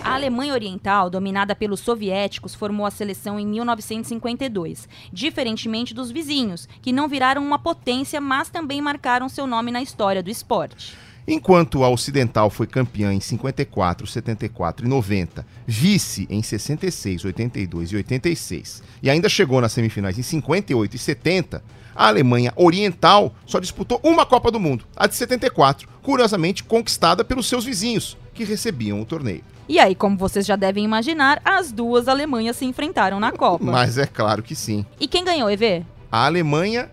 A 0.02 0.16
Alemanha 0.16 0.54
Oriental, 0.54 1.10
dominada 1.10 1.56
pelos 1.56 1.80
soviéticos, 1.82 2.56
formou 2.56 2.86
a 2.86 2.92
seleção 2.92 3.38
em 3.38 3.48
1952, 3.48 4.88
diferentemente 5.12 5.94
dos 5.94 6.12
vizinhos, 6.12 6.70
que 6.82 6.94
não 6.94 7.10
viraram 7.10 7.44
uma 7.44 7.58
potência, 7.58 8.22
mas 8.22 8.50
também 8.50 8.80
marcaram 8.80 9.28
seu 9.28 9.48
nome 9.48 9.72
na 9.72 9.82
história 9.82 10.22
do 10.24 10.30
esporte. 10.30 10.96
Enquanto 11.28 11.84
a 11.84 11.90
Ocidental 11.90 12.50
foi 12.50 12.68
campeã 12.68 13.14
em 13.14 13.20
54, 13.20 14.06
74 14.06 14.86
e 14.86 14.90
90, 14.90 15.46
vice 15.66 16.28
em 16.30 16.44
66, 16.44 17.24
82 17.24 17.92
e 17.92 17.96
86, 17.96 18.84
e 19.02 19.10
ainda 19.10 19.30
chegou 19.30 19.62
nas 19.62 19.72
semifinais 19.72 20.20
em 20.20 20.22
58 20.22 20.96
e 20.96 21.00
70, 21.00 21.64
a 21.96 22.08
Alemanha 22.08 22.52
Oriental 22.58 23.34
só 23.46 23.60
disputou 23.60 24.02
uma 24.04 24.26
Copa 24.26 24.52
do 24.52 24.60
Mundo, 24.60 24.86
a 24.96 25.08
de 25.08 25.16
74, 25.16 25.88
curiosamente 26.02 26.64
conquistada 26.64 27.24
pelos 27.24 27.48
seus 27.48 27.64
vizinhos, 27.64 28.18
que 28.34 28.44
recebiam 28.44 29.02
o 29.02 29.06
torneio. 29.06 29.44
E 29.70 29.80
aí, 29.80 29.96
como 29.96 30.18
vocês 30.18 30.46
já 30.46 30.58
devem 30.58 30.84
imaginar, 30.84 31.42
as 31.46 31.72
duas 31.72 32.10
Alemanhas 32.10 32.58
se 32.58 32.66
enfrentaram 32.66 33.20
na 33.20 33.32
Copa. 33.32 33.64
Mas 33.72 33.98
é 33.98 34.06
claro 34.06 34.44
que 34.44 34.56
sim. 34.56 34.86
E 35.00 35.08
quem 35.08 35.24
ganhou, 35.24 35.50
EV? 35.50 35.86
A 36.12 36.26
Alemanha 36.26 36.92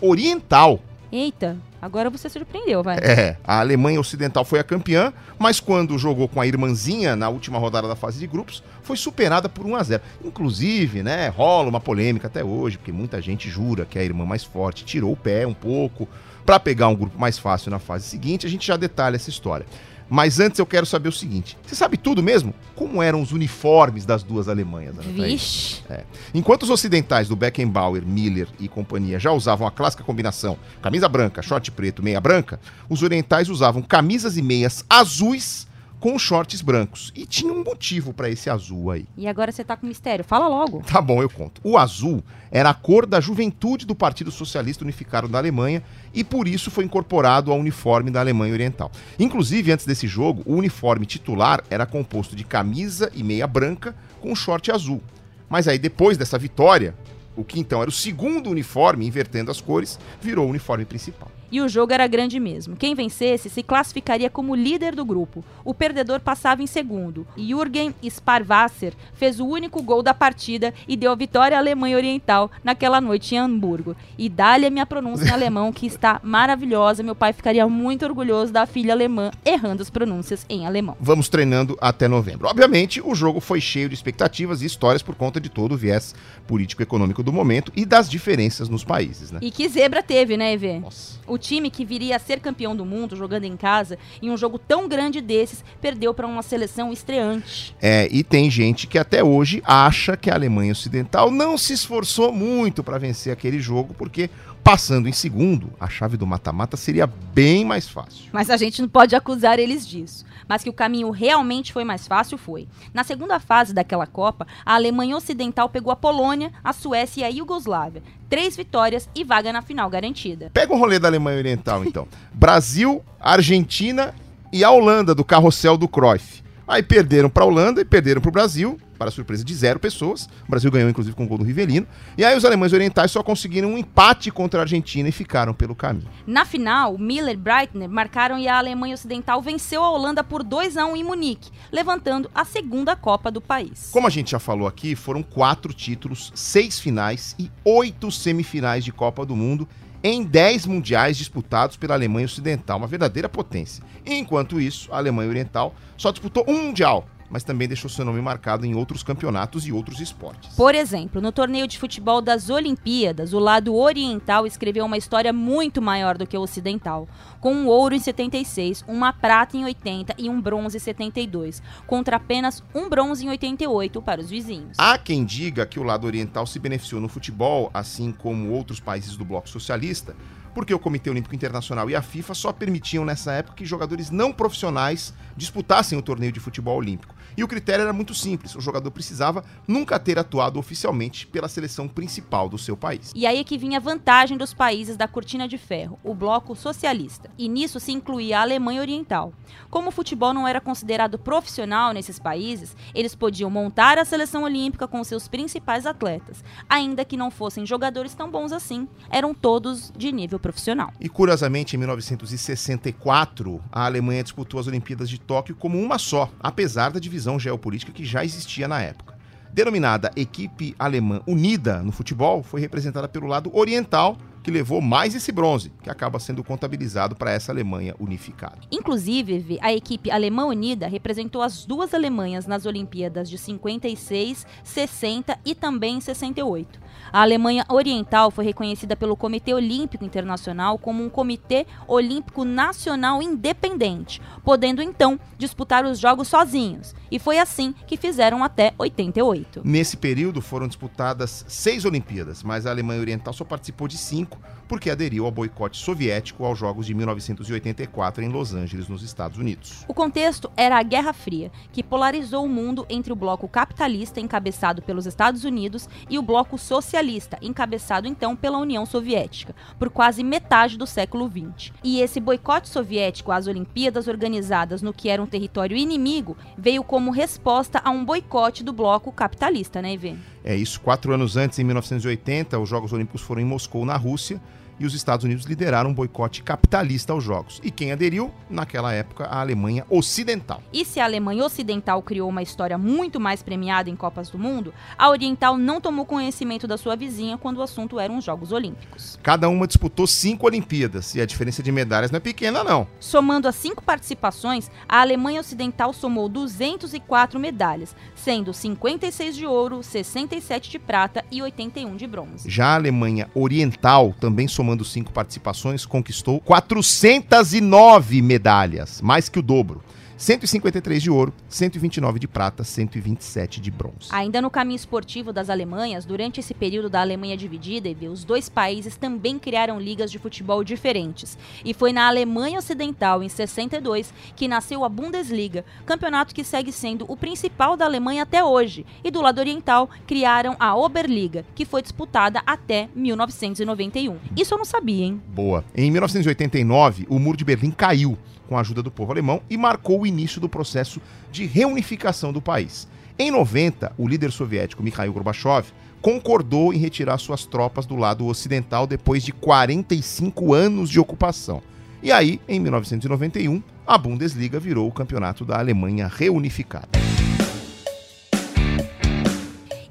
Oriental. 0.00 0.80
Eita, 1.10 1.56
agora 1.80 2.10
você 2.10 2.28
surpreendeu, 2.28 2.82
vai. 2.82 2.98
É, 2.98 3.36
a 3.44 3.60
Alemanha 3.60 4.00
Ocidental 4.00 4.44
foi 4.44 4.58
a 4.58 4.64
campeã, 4.64 5.12
mas 5.38 5.60
quando 5.60 5.98
jogou 5.98 6.28
com 6.28 6.40
a 6.40 6.46
irmãzinha 6.46 7.16
na 7.16 7.28
última 7.28 7.58
rodada 7.58 7.88
da 7.88 7.96
fase 7.96 8.18
de 8.18 8.26
grupos, 8.26 8.62
foi 8.82 8.96
superada 8.96 9.48
por 9.48 9.66
1 9.66 9.76
a 9.76 9.82
0. 9.82 10.02
Inclusive, 10.24 11.02
né, 11.02 11.28
rola 11.28 11.68
uma 11.68 11.80
polêmica 11.80 12.26
até 12.26 12.44
hoje, 12.44 12.78
porque 12.78 12.92
muita 12.92 13.20
gente 13.20 13.48
jura 13.48 13.84
que 13.84 13.98
a 13.98 14.04
irmã 14.04 14.24
mais 14.24 14.44
forte 14.44 14.84
tirou 14.84 15.12
o 15.12 15.16
pé 15.16 15.46
um 15.46 15.54
pouco 15.54 16.08
para 16.44 16.58
pegar 16.58 16.88
um 16.88 16.94
grupo 16.94 17.18
mais 17.18 17.38
fácil 17.38 17.70
na 17.70 17.78
fase 17.78 18.06
seguinte. 18.06 18.46
A 18.46 18.50
gente 18.50 18.66
já 18.66 18.76
detalha 18.76 19.16
essa 19.16 19.30
história. 19.30 19.66
Mas 20.10 20.40
antes 20.40 20.58
eu 20.58 20.66
quero 20.66 20.84
saber 20.84 21.08
o 21.08 21.12
seguinte: 21.12 21.56
você 21.64 21.76
sabe 21.76 21.96
tudo 21.96 22.22
mesmo? 22.22 22.52
Como 22.74 23.00
eram 23.00 23.22
os 23.22 23.30
uniformes 23.30 24.04
das 24.04 24.24
duas 24.24 24.48
Alemanhas? 24.48 24.98
Ana? 24.98 25.12
Vixe. 25.12 25.82
É. 25.88 26.02
Enquanto 26.34 26.64
os 26.64 26.70
ocidentais 26.70 27.28
do 27.28 27.36
Beckenbauer, 27.36 28.04
Miller 28.04 28.48
e 28.58 28.68
companhia 28.68 29.20
já 29.20 29.30
usavam 29.30 29.66
a 29.66 29.70
clássica 29.70 30.02
combinação 30.02 30.58
camisa 30.82 31.08
branca, 31.08 31.40
short 31.42 31.70
preto, 31.70 32.02
meia 32.02 32.20
branca, 32.20 32.58
os 32.88 33.02
orientais 33.02 33.48
usavam 33.48 33.82
camisas 33.82 34.36
e 34.36 34.42
meias 34.42 34.84
azuis 34.90 35.69
com 36.00 36.18
shorts 36.18 36.62
brancos. 36.62 37.12
E 37.14 37.26
tinha 37.26 37.52
um 37.52 37.62
motivo 37.62 38.12
para 38.12 38.30
esse 38.30 38.48
azul 38.48 38.90
aí. 38.90 39.04
E 39.16 39.28
agora 39.28 39.52
você 39.52 39.62
tá 39.62 39.76
com 39.76 39.86
mistério. 39.86 40.24
Fala 40.24 40.48
logo. 40.48 40.82
Tá 40.82 41.00
bom, 41.00 41.22
eu 41.22 41.28
conto. 41.28 41.60
O 41.62 41.76
azul 41.76 42.24
era 42.50 42.70
a 42.70 42.74
cor 42.74 43.06
da 43.06 43.20
juventude 43.20 43.86
do 43.86 43.94
Partido 43.94 44.30
Socialista 44.30 44.82
Unificado 44.82 45.28
da 45.28 45.38
Alemanha 45.38 45.82
e 46.12 46.24
por 46.24 46.48
isso 46.48 46.70
foi 46.70 46.84
incorporado 46.84 47.52
ao 47.52 47.58
uniforme 47.58 48.10
da 48.10 48.18
Alemanha 48.18 48.54
Oriental. 48.54 48.90
Inclusive, 49.18 49.70
antes 49.70 49.84
desse 49.84 50.08
jogo, 50.08 50.42
o 50.46 50.54
uniforme 50.54 51.04
titular 51.04 51.62
era 51.68 51.86
composto 51.86 52.34
de 52.34 52.42
camisa 52.42 53.12
e 53.14 53.22
meia 53.22 53.46
branca 53.46 53.94
com 54.20 54.34
short 54.34 54.72
azul. 54.72 55.02
Mas 55.48 55.68
aí, 55.68 55.78
depois 55.78 56.16
dessa 56.16 56.38
vitória, 56.38 56.94
o 57.36 57.44
que 57.44 57.60
então 57.60 57.82
era 57.82 57.90
o 57.90 57.92
segundo 57.92 58.50
uniforme, 58.50 59.06
invertendo 59.06 59.50
as 59.50 59.60
cores, 59.60 59.98
virou 60.20 60.46
o 60.46 60.50
uniforme 60.50 60.84
principal. 60.84 61.30
E 61.50 61.60
o 61.60 61.68
jogo 61.68 61.92
era 61.92 62.06
grande 62.06 62.38
mesmo. 62.38 62.76
Quem 62.76 62.94
vencesse 62.94 63.50
se 63.50 63.62
classificaria 63.62 64.30
como 64.30 64.54
líder 64.54 64.94
do 64.94 65.04
grupo. 65.04 65.44
O 65.64 65.74
perdedor 65.74 66.20
passava 66.20 66.62
em 66.62 66.66
segundo. 66.66 67.26
Jürgen 67.36 67.94
Sparwasser 68.08 68.94
fez 69.14 69.40
o 69.40 69.46
único 69.46 69.82
gol 69.82 70.02
da 70.02 70.14
partida 70.14 70.72
e 70.86 70.96
deu 70.96 71.10
a 71.10 71.14
vitória 71.14 71.56
à 71.56 71.60
Alemanha 71.60 71.96
Oriental 71.96 72.50
naquela 72.62 73.00
noite 73.00 73.34
em 73.34 73.38
Hamburgo. 73.38 73.96
E 74.16 74.28
dá-lhe 74.28 74.66
a 74.66 74.70
minha 74.70 74.86
pronúncia 74.86 75.26
em 75.26 75.30
alemão, 75.30 75.72
que 75.72 75.86
está 75.86 76.20
maravilhosa. 76.22 77.02
Meu 77.02 77.14
pai 77.14 77.32
ficaria 77.32 77.66
muito 77.68 78.04
orgulhoso 78.04 78.52
da 78.52 78.66
filha 78.66 78.92
alemã 78.92 79.30
errando 79.44 79.82
as 79.82 79.90
pronúncias 79.90 80.46
em 80.48 80.66
alemão. 80.66 80.96
Vamos 81.00 81.28
treinando 81.28 81.76
até 81.80 82.06
novembro. 82.06 82.48
Obviamente, 82.48 83.00
o 83.00 83.14
jogo 83.14 83.40
foi 83.40 83.60
cheio 83.60 83.88
de 83.88 83.94
expectativas 83.94 84.62
e 84.62 84.66
histórias 84.66 85.02
por 85.02 85.14
conta 85.14 85.40
de 85.40 85.48
todo 85.48 85.72
o 85.72 85.76
viés 85.76 86.14
político-econômico 86.46 87.22
do 87.22 87.32
momento 87.32 87.72
e 87.74 87.84
das 87.84 88.08
diferenças 88.08 88.68
nos 88.68 88.84
países, 88.84 89.30
né? 89.30 89.40
E 89.42 89.50
que 89.50 89.68
zebra 89.68 90.02
teve, 90.02 90.36
né, 90.36 90.52
Evê? 90.52 90.78
Nossa. 90.78 91.18
O 91.26 91.38
time 91.40 91.70
que 91.70 91.84
viria 91.84 92.16
a 92.16 92.18
ser 92.18 92.38
campeão 92.38 92.76
do 92.76 92.84
mundo 92.84 93.16
jogando 93.16 93.44
em 93.44 93.56
casa, 93.56 93.98
em 94.22 94.30
um 94.30 94.36
jogo 94.36 94.58
tão 94.58 94.86
grande 94.86 95.20
desses, 95.20 95.64
perdeu 95.80 96.14
para 96.14 96.26
uma 96.26 96.42
seleção 96.42 96.92
estreante. 96.92 97.74
É, 97.80 98.08
e 98.10 98.22
tem 98.22 98.50
gente 98.50 98.86
que 98.86 98.98
até 98.98 99.24
hoje 99.24 99.62
acha 99.64 100.16
que 100.16 100.30
a 100.30 100.34
Alemanha 100.34 100.72
Ocidental 100.72 101.30
não 101.30 101.56
se 101.56 101.72
esforçou 101.72 102.32
muito 102.32 102.84
para 102.84 102.98
vencer 102.98 103.32
aquele 103.32 103.58
jogo, 103.58 103.94
porque 103.94 104.30
passando 104.62 105.08
em 105.08 105.12
segundo, 105.12 105.72
a 105.80 105.88
chave 105.88 106.16
do 106.16 106.26
mata-mata 106.26 106.76
seria 106.76 107.06
bem 107.06 107.64
mais 107.64 107.88
fácil. 107.88 108.28
Mas 108.32 108.50
a 108.50 108.56
gente 108.56 108.80
não 108.82 108.88
pode 108.88 109.16
acusar 109.16 109.58
eles 109.58 109.86
disso. 109.86 110.24
Mas 110.46 110.62
que 110.62 110.70
o 110.70 110.72
caminho 110.72 111.10
realmente 111.10 111.72
foi 111.72 111.84
mais 111.84 112.06
fácil, 112.06 112.36
foi. 112.36 112.68
Na 112.92 113.04
segunda 113.04 113.38
fase 113.38 113.72
daquela 113.72 114.06
Copa, 114.06 114.46
a 114.64 114.74
Alemanha 114.74 115.16
Ocidental 115.16 115.68
pegou 115.68 115.92
a 115.92 115.96
Polônia, 115.96 116.52
a 116.62 116.72
Suécia 116.72 117.22
e 117.22 117.24
a 117.24 117.28
Iugoslávia. 117.28 118.02
Três 118.30 118.56
vitórias 118.56 119.08
e 119.12 119.24
vaga 119.24 119.52
na 119.52 119.60
final 119.60 119.90
garantida. 119.90 120.50
Pega 120.54 120.72
o 120.72 120.78
rolê 120.78 121.00
da 121.00 121.08
Alemanha 121.08 121.38
Oriental, 121.38 121.84
então. 121.84 122.06
Brasil, 122.32 123.02
Argentina 123.18 124.14
e 124.52 124.62
a 124.62 124.70
Holanda 124.70 125.12
do 125.16 125.24
carrossel 125.24 125.76
do 125.76 125.88
Cruyff. 125.88 126.40
Aí 126.66 126.80
perderam 126.80 127.28
para 127.28 127.42
a 127.42 127.46
Holanda 127.46 127.80
e 127.80 127.84
perderam 127.84 128.20
para 128.20 128.28
o 128.28 128.32
Brasil, 128.32 128.78
para 129.00 129.10
surpresa 129.10 129.42
de 129.42 129.54
zero 129.54 129.80
pessoas. 129.80 130.28
O 130.46 130.50
Brasil 130.50 130.70
ganhou, 130.70 130.90
inclusive, 130.90 131.16
com 131.16 131.24
o 131.24 131.26
gol 131.26 131.38
do 131.38 131.44
Rivelino. 131.44 131.86
E 132.18 132.22
aí 132.22 132.36
os 132.36 132.44
alemães 132.44 132.74
orientais 132.74 133.10
só 133.10 133.22
conseguiram 133.22 133.70
um 133.70 133.78
empate 133.78 134.30
contra 134.30 134.60
a 134.60 134.64
Argentina 134.64 135.08
e 135.08 135.12
ficaram 135.12 135.54
pelo 135.54 135.74
caminho. 135.74 136.06
Na 136.26 136.44
final, 136.44 136.98
Miller 136.98 137.32
e 137.32 137.36
Breitner 137.38 137.88
marcaram 137.88 138.38
e 138.38 138.46
a 138.46 138.58
Alemanha 138.58 138.94
Ocidental 138.94 139.40
venceu 139.40 139.82
a 139.82 139.90
Holanda 139.90 140.22
por 140.22 140.42
2 140.42 140.76
a 140.76 140.84
1 140.84 140.96
em 140.96 141.02
Munique, 141.02 141.50
levantando 141.72 142.30
a 142.34 142.44
segunda 142.44 142.94
Copa 142.94 143.30
do 143.30 143.40
país. 143.40 143.88
Como 143.90 144.06
a 144.06 144.10
gente 144.10 144.32
já 144.32 144.38
falou 144.38 144.68
aqui, 144.68 144.94
foram 144.94 145.22
quatro 145.22 145.72
títulos, 145.72 146.30
seis 146.34 146.78
finais 146.78 147.34
e 147.38 147.50
oito 147.64 148.10
semifinais 148.10 148.84
de 148.84 148.92
Copa 148.92 149.24
do 149.24 149.34
Mundo 149.34 149.66
em 150.02 150.22
10 150.22 150.66
mundiais 150.66 151.16
disputados 151.16 151.76
pela 151.76 151.94
Alemanha 151.94 152.26
Ocidental, 152.26 152.76
uma 152.76 152.86
verdadeira 152.86 153.28
potência. 153.28 153.82
Enquanto 154.04 154.60
isso, 154.60 154.92
a 154.92 154.98
Alemanha 154.98 155.28
Oriental 155.28 155.74
só 155.96 156.10
disputou 156.10 156.44
um 156.48 156.66
mundial, 156.66 157.06
mas 157.30 157.44
também 157.44 157.68
deixou 157.68 157.88
seu 157.88 158.04
nome 158.04 158.20
marcado 158.20 158.66
em 158.66 158.74
outros 158.74 159.02
campeonatos 159.02 159.66
e 159.66 159.72
outros 159.72 160.00
esportes. 160.00 160.54
Por 160.54 160.74
exemplo, 160.74 161.20
no 161.20 161.30
torneio 161.30 161.66
de 161.66 161.78
futebol 161.78 162.20
das 162.20 162.50
Olimpíadas, 162.50 163.32
o 163.32 163.38
lado 163.38 163.74
oriental 163.74 164.46
escreveu 164.46 164.84
uma 164.84 164.98
história 164.98 165.32
muito 165.32 165.80
maior 165.80 166.18
do 166.18 166.26
que 166.26 166.36
o 166.36 166.42
ocidental, 166.42 167.08
com 167.40 167.54
um 167.54 167.66
ouro 167.68 167.94
em 167.94 168.00
76, 168.00 168.84
uma 168.88 169.12
prata 169.12 169.56
em 169.56 169.64
80 169.64 170.14
e 170.18 170.28
um 170.28 170.40
bronze 170.40 170.76
em 170.76 170.80
72, 170.80 171.62
contra 171.86 172.16
apenas 172.16 172.62
um 172.74 172.88
bronze 172.88 173.24
em 173.24 173.28
88 173.28 174.02
para 174.02 174.20
os 174.20 174.28
vizinhos. 174.28 174.76
Há 174.78 174.98
quem 174.98 175.24
diga 175.24 175.64
que 175.64 175.78
o 175.78 175.84
lado 175.84 176.06
oriental 176.06 176.46
se 176.46 176.58
beneficiou 176.58 177.00
no 177.00 177.08
futebol, 177.08 177.70
assim 177.72 178.12
como 178.12 178.50
outros 178.50 178.80
países 178.80 179.16
do 179.16 179.24
bloco 179.24 179.48
socialista, 179.48 180.16
porque 180.54 180.74
o 180.74 180.78
Comitê 180.78 181.10
Olímpico 181.10 181.34
Internacional 181.34 181.88
e 181.88 181.94
a 181.94 182.02
FIFA 182.02 182.34
só 182.34 182.52
permitiam 182.52 183.04
nessa 183.04 183.32
época 183.32 183.56
que 183.56 183.64
jogadores 183.64 184.10
não 184.10 184.32
profissionais 184.32 185.14
disputassem 185.36 185.98
o 185.98 186.02
torneio 186.02 186.32
de 186.32 186.40
futebol 186.40 186.76
olímpico. 186.76 187.14
E 187.40 187.42
o 187.42 187.48
critério 187.48 187.84
era 187.84 187.92
muito 187.94 188.12
simples: 188.12 188.54
o 188.54 188.60
jogador 188.60 188.90
precisava 188.90 189.42
nunca 189.66 189.98
ter 189.98 190.18
atuado 190.18 190.58
oficialmente 190.58 191.26
pela 191.26 191.48
seleção 191.48 191.88
principal 191.88 192.50
do 192.50 192.58
seu 192.58 192.76
país. 192.76 193.12
E 193.14 193.26
aí 193.26 193.38
é 193.38 193.44
que 193.44 193.56
vinha 193.56 193.78
a 193.78 193.80
vantagem 193.80 194.36
dos 194.36 194.52
países 194.52 194.94
da 194.94 195.08
cortina 195.08 195.48
de 195.48 195.56
ferro, 195.56 195.98
o 196.04 196.12
bloco 196.12 196.54
socialista. 196.54 197.30
E 197.38 197.48
nisso 197.48 197.80
se 197.80 197.92
incluía 197.92 198.40
a 198.40 198.42
Alemanha 198.42 198.82
Oriental. 198.82 199.32
Como 199.70 199.88
o 199.88 199.90
futebol 199.90 200.34
não 200.34 200.46
era 200.46 200.60
considerado 200.60 201.18
profissional 201.18 201.94
nesses 201.94 202.18
países, 202.18 202.76
eles 202.94 203.14
podiam 203.14 203.48
montar 203.48 203.96
a 203.96 204.04
seleção 204.04 204.42
olímpica 204.42 204.86
com 204.86 205.02
seus 205.02 205.26
principais 205.26 205.86
atletas, 205.86 206.44
ainda 206.68 207.06
que 207.06 207.16
não 207.16 207.30
fossem 207.30 207.64
jogadores 207.64 208.14
tão 208.14 208.30
bons 208.30 208.52
assim, 208.52 208.86
eram 209.08 209.32
todos 209.32 209.90
de 209.96 210.12
nível 210.12 210.38
profissional. 210.38 210.92
E 211.00 211.08
curiosamente, 211.08 211.74
em 211.74 211.78
1964, 211.78 213.62
a 213.72 213.86
Alemanha 213.86 214.22
disputou 214.22 214.60
as 214.60 214.66
Olimpíadas 214.66 215.08
de 215.08 215.18
Tóquio 215.18 215.56
como 215.56 215.80
uma 215.80 215.96
só, 215.96 216.30
apesar 216.38 216.90
da 216.90 217.00
divisão 217.00 217.29
geopolítica 217.38 217.92
que 217.92 218.04
já 218.04 218.24
existia 218.24 218.66
na 218.66 218.80
época. 218.82 219.18
Denominada 219.52 220.12
Equipe 220.14 220.76
Alemã 220.78 221.20
Unida 221.26 221.82
no 221.82 221.90
futebol, 221.90 222.42
foi 222.42 222.60
representada 222.60 223.08
pelo 223.08 223.26
lado 223.26 223.50
oriental, 223.52 224.16
que 224.42 224.50
levou 224.50 224.80
mais 224.80 225.14
esse 225.14 225.30
bronze, 225.32 225.72
que 225.82 225.90
acaba 225.90 226.18
sendo 226.18 226.42
contabilizado 226.42 227.14
para 227.14 227.32
essa 227.32 227.52
Alemanha 227.52 227.94
unificada. 227.98 228.58
Inclusive, 228.70 229.58
a 229.60 229.72
equipe 229.72 230.10
alemã 230.10 230.46
unida 230.46 230.86
representou 230.86 231.42
as 231.42 231.66
duas 231.66 231.92
Alemanhas 231.92 232.46
nas 232.46 232.64
Olimpíadas 232.64 233.28
de 233.28 233.36
56, 233.36 234.46
60 234.64 235.38
e 235.44 235.54
também 235.54 235.96
em 235.96 236.00
68. 236.00 236.80
A 237.12 237.22
Alemanha 237.22 237.64
Oriental 237.68 238.30
foi 238.30 238.44
reconhecida 238.44 238.94
pelo 238.94 239.16
Comitê 239.16 239.52
Olímpico 239.52 240.04
Internacional 240.04 240.78
como 240.78 241.02
um 241.02 241.08
Comitê 241.08 241.66
Olímpico 241.88 242.44
Nacional 242.44 243.20
Independente, 243.20 244.22
podendo 244.44 244.80
então 244.80 245.18
disputar 245.36 245.84
os 245.84 245.98
jogos 245.98 246.28
sozinhos. 246.28 246.94
E 247.10 247.18
foi 247.18 247.38
assim 247.38 247.74
que 247.86 247.96
fizeram 247.96 248.44
até 248.44 248.72
88. 248.78 249.62
Nesse 249.64 249.96
período 249.96 250.40
foram 250.40 250.68
disputadas 250.68 251.44
seis 251.48 251.84
Olimpíadas, 251.84 252.42
mas 252.42 252.66
a 252.66 252.70
Alemanha 252.70 253.00
Oriental 253.00 253.32
só 253.32 253.44
participou 253.44 253.88
de 253.88 253.98
cinco 253.98 254.38
porque 254.70 254.88
aderiu 254.88 255.24
ao 255.24 255.32
boicote 255.32 255.76
soviético 255.78 256.44
aos 256.44 256.56
Jogos 256.56 256.86
de 256.86 256.94
1984 256.94 258.22
em 258.22 258.28
Los 258.28 258.54
Angeles, 258.54 258.86
nos 258.86 259.02
Estados 259.02 259.36
Unidos. 259.36 259.84
O 259.88 259.92
contexto 259.92 260.48
era 260.56 260.78
a 260.78 260.82
Guerra 260.84 261.12
Fria, 261.12 261.50
que 261.72 261.82
polarizou 261.82 262.44
o 262.44 262.48
mundo 262.48 262.86
entre 262.88 263.12
o 263.12 263.16
bloco 263.16 263.48
capitalista, 263.48 264.20
encabeçado 264.20 264.80
pelos 264.80 265.06
Estados 265.06 265.42
Unidos, 265.42 265.88
e 266.08 266.20
o 266.20 266.22
bloco 266.22 266.56
socialista, 266.56 267.36
encabeçado 267.42 268.06
então 268.06 268.36
pela 268.36 268.58
União 268.58 268.86
Soviética, 268.86 269.56
por 269.76 269.90
quase 269.90 270.22
metade 270.22 270.78
do 270.78 270.86
século 270.86 271.28
XX. 271.28 271.72
E 271.82 272.00
esse 272.00 272.20
boicote 272.20 272.68
soviético 272.68 273.32
às 273.32 273.48
Olimpíadas 273.48 274.06
organizadas 274.06 274.82
no 274.82 274.92
que 274.92 275.08
era 275.08 275.20
um 275.20 275.26
território 275.26 275.76
inimigo 275.76 276.36
veio 276.56 276.84
como 276.84 277.10
resposta 277.10 277.80
a 277.84 277.90
um 277.90 278.04
boicote 278.04 278.62
do 278.62 278.72
bloco 278.72 279.10
capitalista, 279.10 279.82
né, 279.82 279.94
Ivê? 279.94 280.14
É 280.44 280.54
isso, 280.56 280.80
quatro 280.80 281.12
anos 281.12 281.36
antes, 281.36 281.58
em 281.58 281.64
1980, 281.64 282.58
os 282.58 282.68
Jogos 282.68 282.92
Olímpicos 282.92 283.20
foram 283.20 283.42
em 283.42 283.44
Moscou, 283.44 283.84
na 283.84 283.96
Rússia, 283.96 284.40
e 284.80 284.86
os 284.86 284.94
Estados 284.94 285.24
Unidos 285.24 285.44
lideraram 285.44 285.90
um 285.90 285.94
boicote 285.94 286.42
capitalista 286.42 287.12
aos 287.12 287.22
Jogos. 287.22 287.60
E 287.62 287.70
quem 287.70 287.92
aderiu, 287.92 288.32
naquela 288.48 288.92
época, 288.92 289.26
a 289.26 289.40
Alemanha 289.40 289.84
Ocidental. 289.90 290.62
E 290.72 290.84
se 290.84 290.98
a 290.98 291.04
Alemanha 291.04 291.44
Ocidental 291.44 292.02
criou 292.02 292.28
uma 292.30 292.42
história 292.42 292.78
muito 292.78 293.20
mais 293.20 293.42
premiada 293.42 293.90
em 293.90 293.94
Copas 293.94 294.30
do 294.30 294.38
Mundo, 294.38 294.72
a 294.96 295.10
Oriental 295.10 295.58
não 295.58 295.80
tomou 295.80 296.06
conhecimento 296.06 296.66
da 296.66 296.78
sua 296.78 296.96
vizinha 296.96 297.36
quando 297.36 297.58
o 297.58 297.62
assunto 297.62 298.00
eram 298.00 298.16
os 298.16 298.24
Jogos 298.24 298.50
Olímpicos. 298.52 299.18
Cada 299.22 299.48
uma 299.48 299.66
disputou 299.66 300.06
cinco 300.06 300.46
Olimpíadas, 300.46 301.14
e 301.14 301.20
a 301.20 301.26
diferença 301.26 301.62
de 301.62 301.70
medalhas 301.70 302.10
não 302.10 302.16
é 302.16 302.20
pequena, 302.20 302.64
não. 302.64 302.86
Somando 302.98 303.46
as 303.46 303.56
cinco 303.56 303.82
participações, 303.82 304.70
a 304.88 305.00
Alemanha 305.00 305.40
Ocidental 305.40 305.92
somou 305.92 306.28
204 306.28 307.38
medalhas, 307.38 307.94
sendo 308.14 308.54
56 308.54 309.36
de 309.36 309.46
ouro, 309.46 309.82
67 309.82 310.70
de 310.70 310.78
prata 310.78 311.24
e 311.30 311.42
81 311.42 311.96
de 311.96 312.06
bronze. 312.06 312.48
Já 312.48 312.68
a 312.68 312.74
Alemanha 312.76 313.28
Oriental, 313.34 314.14
também 314.18 314.48
somando 314.70 314.84
cinco 314.84 315.12
participações, 315.12 315.84
conquistou 315.84 316.40
409 316.40 318.22
medalhas, 318.22 319.00
mais 319.00 319.28
que 319.28 319.38
o 319.38 319.42
dobro. 319.42 319.82
153 320.20 321.02
de 321.02 321.10
ouro, 321.10 321.32
129 321.48 322.18
de 322.18 322.28
prata, 322.28 322.62
127 322.62 323.58
de 323.58 323.70
bronze. 323.70 324.10
Ainda 324.10 324.42
no 324.42 324.50
caminho 324.50 324.76
esportivo 324.76 325.32
das 325.32 325.48
Alemanhas, 325.48 326.04
durante 326.04 326.40
esse 326.40 326.52
período 326.52 326.90
da 326.90 327.00
Alemanha 327.00 327.38
dividida, 327.38 327.88
os 328.06 328.22
dois 328.22 328.46
países 328.46 328.98
também 328.98 329.38
criaram 329.38 329.80
ligas 329.80 330.10
de 330.10 330.18
futebol 330.18 330.62
diferentes. 330.62 331.38
E 331.64 331.72
foi 331.72 331.90
na 331.90 332.06
Alemanha 332.06 332.58
Ocidental, 332.58 333.22
em 333.22 333.30
62, 333.30 334.12
que 334.36 334.46
nasceu 334.46 334.84
a 334.84 334.90
Bundesliga, 334.90 335.64
campeonato 335.86 336.34
que 336.34 336.44
segue 336.44 336.70
sendo 336.70 337.06
o 337.08 337.16
principal 337.16 337.74
da 337.74 337.86
Alemanha 337.86 338.24
até 338.24 338.44
hoje. 338.44 338.84
E 339.02 339.10
do 339.10 339.22
lado 339.22 339.38
oriental, 339.38 339.88
criaram 340.06 340.54
a 340.60 340.76
Oberliga, 340.76 341.46
que 341.54 341.64
foi 341.64 341.80
disputada 341.80 342.42
até 342.46 342.90
1991. 342.94 344.18
Isso 344.36 344.52
eu 344.52 344.58
não 344.58 344.66
sabia, 344.66 345.06
hein? 345.06 345.22
Boa. 345.28 345.64
Em 345.74 345.90
1989, 345.90 347.06
o 347.08 347.18
Muro 347.18 347.38
de 347.38 347.44
Berlim 347.46 347.70
caiu 347.70 348.18
com 348.50 348.58
a 348.58 348.62
ajuda 348.62 348.82
do 348.82 348.90
povo 348.90 349.12
alemão 349.12 349.40
e 349.48 349.56
marcou 349.56 350.00
o 350.00 350.06
início 350.10 350.40
do 350.40 350.48
processo 350.48 351.00
de 351.32 351.46
reunificação 351.46 352.32
do 352.32 352.42
país. 352.42 352.86
Em 353.18 353.30
90, 353.30 353.92
o 353.96 354.06
líder 354.06 354.30
soviético 354.30 354.82
Mikhail 354.82 355.12
Gorbachev 355.12 355.68
concordou 356.00 356.72
em 356.72 356.78
retirar 356.78 357.18
suas 357.18 357.44
tropas 357.44 357.86
do 357.86 357.96
lado 357.96 358.26
ocidental 358.26 358.86
depois 358.86 359.22
de 359.22 359.32
45 359.32 360.54
anos 360.54 360.90
de 360.90 361.00
ocupação. 361.00 361.62
E 362.02 362.10
aí, 362.10 362.40
em 362.48 362.58
1991, 362.58 363.62
a 363.86 363.98
Bundesliga 363.98 364.58
virou 364.58 364.88
o 364.88 364.92
campeonato 364.92 365.44
da 365.44 365.58
Alemanha 365.58 366.08
reunificada. 366.08 367.09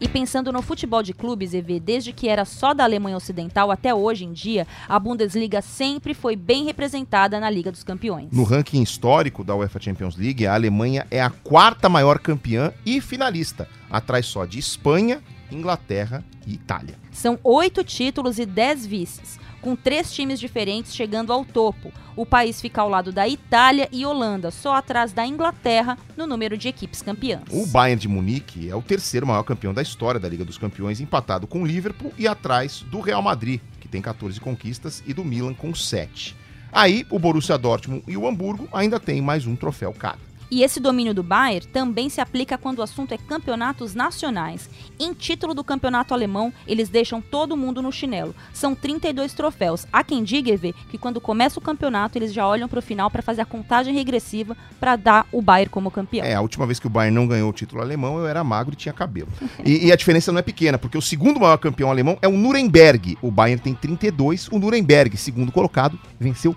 E 0.02 0.08
pensando 0.08 0.52
no 0.54 0.62
futebol 0.62 1.04
de 1.04 1.14
clubes, 1.14 1.54
EV, 1.54 1.78
desde 1.78 2.14
que 2.14 2.30
era 2.30 2.46
só 2.46 2.74
da 2.74 2.86
Alemanha 2.86 3.18
Ocidental 3.18 3.70
até 3.70 3.94
hoje 3.94 4.24
em 4.24 4.32
dia, 4.32 4.66
a 4.88 4.98
Bundesliga 4.98 5.62
sempre 5.62 6.14
foi 6.14 6.38
bem 6.38 6.64
representada 6.64 7.38
na 7.38 7.50
Liga 7.50 7.70
dos 7.70 7.84
Campeões. 7.84 8.30
No 8.32 8.44
ranking 8.44 8.82
histórico 8.82 9.44
da 9.44 9.54
UEFA 9.54 9.80
Champions 9.82 10.16
League, 10.16 10.48
a 10.48 10.54
Alemanha 10.54 11.06
é 11.12 11.22
a 11.22 11.30
quarta 11.30 11.90
maior 11.90 12.18
campeã 12.18 12.72
e 12.86 13.02
finalista, 13.02 13.68
atrás 13.92 14.26
só 14.26 14.46
de 14.46 14.58
Espanha, 14.58 15.22
Inglaterra 15.52 16.24
e 16.48 16.54
Itália. 16.54 16.96
São 17.12 17.38
oito 17.44 17.84
títulos 17.84 18.40
e 18.40 18.46
dez 18.46 18.86
vices, 18.86 19.38
com 19.62 19.76
três 19.76 20.12
times 20.12 20.40
diferentes 20.40 20.96
chegando 20.96 21.32
ao 21.32 21.46
topo. 21.46 21.92
O 22.16 22.26
país 22.26 22.60
fica 22.60 22.82
ao 22.82 22.90
lado 22.90 23.12
da 23.12 23.28
Itália 23.28 23.88
e 23.92 24.06
Holanda, 24.06 24.52
só 24.52 24.76
atrás 24.76 25.14
da 25.14 25.26
Inglaterra 25.26 25.98
no 26.18 26.28
número 26.28 26.58
de 26.58 26.68
equipes 26.68 27.02
campeãs. 27.02 27.44
O 27.52 27.66
Bayern 27.68 28.02
de 28.02 28.08
Munique 28.08 28.70
é 28.70 28.76
o 28.76 28.82
terceiro 28.82 29.26
maior 29.26 29.44
campeão 29.44 29.74
da 29.74 29.82
história 29.82 30.20
da 30.20 30.28
Liga 30.28 30.44
dos 30.44 30.58
Campeões, 30.58 31.00
empatado 31.00 31.48
com 31.48 31.64
o 31.64 31.66
Liverpool 31.66 32.14
e 32.18 32.28
atrás 32.28 32.82
do 32.90 33.00
Real 33.00 33.22
Madrid, 33.22 33.62
que 33.80 33.88
tem 33.88 34.02
14 34.02 34.40
conquistas, 34.40 35.04
e 35.08 35.14
do 35.14 35.24
Milan 35.24 35.54
com 35.54 35.74
7. 35.74 36.36
Aí, 36.72 37.06
o 37.10 37.18
Borussia 37.18 37.58
Dortmund 37.58 38.04
e 38.08 38.16
o 38.16 38.28
Hamburgo 38.28 38.68
ainda 38.72 39.00
têm 39.00 39.22
mais 39.22 39.48
um 39.48 39.56
troféu 39.56 39.92
cada. 39.92 40.29
E 40.52 40.64
esse 40.64 40.80
domínio 40.80 41.14
do 41.14 41.22
Bayern 41.22 41.68
também 41.68 42.10
se 42.10 42.20
aplica 42.20 42.58
quando 42.58 42.80
o 42.80 42.84
assunto 42.84 43.14
é 43.14 43.18
campeonatos 43.18 43.94
nacionais. 43.94 44.70
Em 45.00 45.14
título 45.14 45.54
do 45.54 45.64
campeonato 45.64 46.14
alemão, 46.14 46.52
eles 46.68 46.90
deixam 46.90 47.22
todo 47.22 47.56
mundo 47.56 47.82
no 47.82 47.92
chinelo. 47.92 48.36
São 48.54 48.74
32 48.74 49.34
troféus. 49.34 49.86
Há 49.94 50.04
quem 50.04 50.24
diga, 50.24 50.52
EV, 50.52 50.74
que 50.90 50.98
quando 50.98 51.22
começa 51.22 51.60
o 51.60 51.62
campeonato, 51.62 52.18
eles 52.18 52.34
já 52.34 52.48
olham 52.48 52.68
para 52.68 52.80
o 52.80 52.82
final 52.82 53.12
para 53.12 53.22
fazer 53.22 53.42
a 53.42 53.46
contagem 53.46 53.94
regressiva 53.94 54.58
para 54.80 54.96
dar 54.96 55.28
o 55.32 55.42
Bayern 55.42 55.70
como 55.70 55.92
campeão. 55.92 56.26
É, 56.26 56.34
a 56.34 56.42
última 56.42 56.66
vez 56.66 56.80
que 56.80 56.88
o 56.88 56.90
Bayern 56.90 57.16
não 57.16 57.28
ganhou 57.28 57.50
o 57.50 57.54
título 57.54 57.82
alemão, 57.82 58.18
eu 58.18 58.28
era 58.28 58.44
magro 58.44 58.74
e 58.74 58.78
tinha 58.78 58.94
cabelo. 58.94 59.30
E, 59.64 59.88
e 59.88 59.92
a 59.92 59.96
diferença 59.96 60.32
não 60.32 60.40
é 60.40 60.44
pequena, 60.44 60.78
porque 60.78 60.98
o 60.98 61.02
segundo 61.02 61.40
maior 61.40 61.58
campeão 61.58 61.92
alemão 61.92 62.18
é 62.22 62.28
o 62.28 62.32
Nuremberg. 62.32 63.18
O 63.22 63.30
Bayern 63.30 63.62
tem 63.62 63.74
32, 63.74 64.48
o 64.52 64.58
Nuremberg, 64.58 65.16
segundo 65.18 65.52
colocado, 65.52 66.00
venceu 66.20 66.56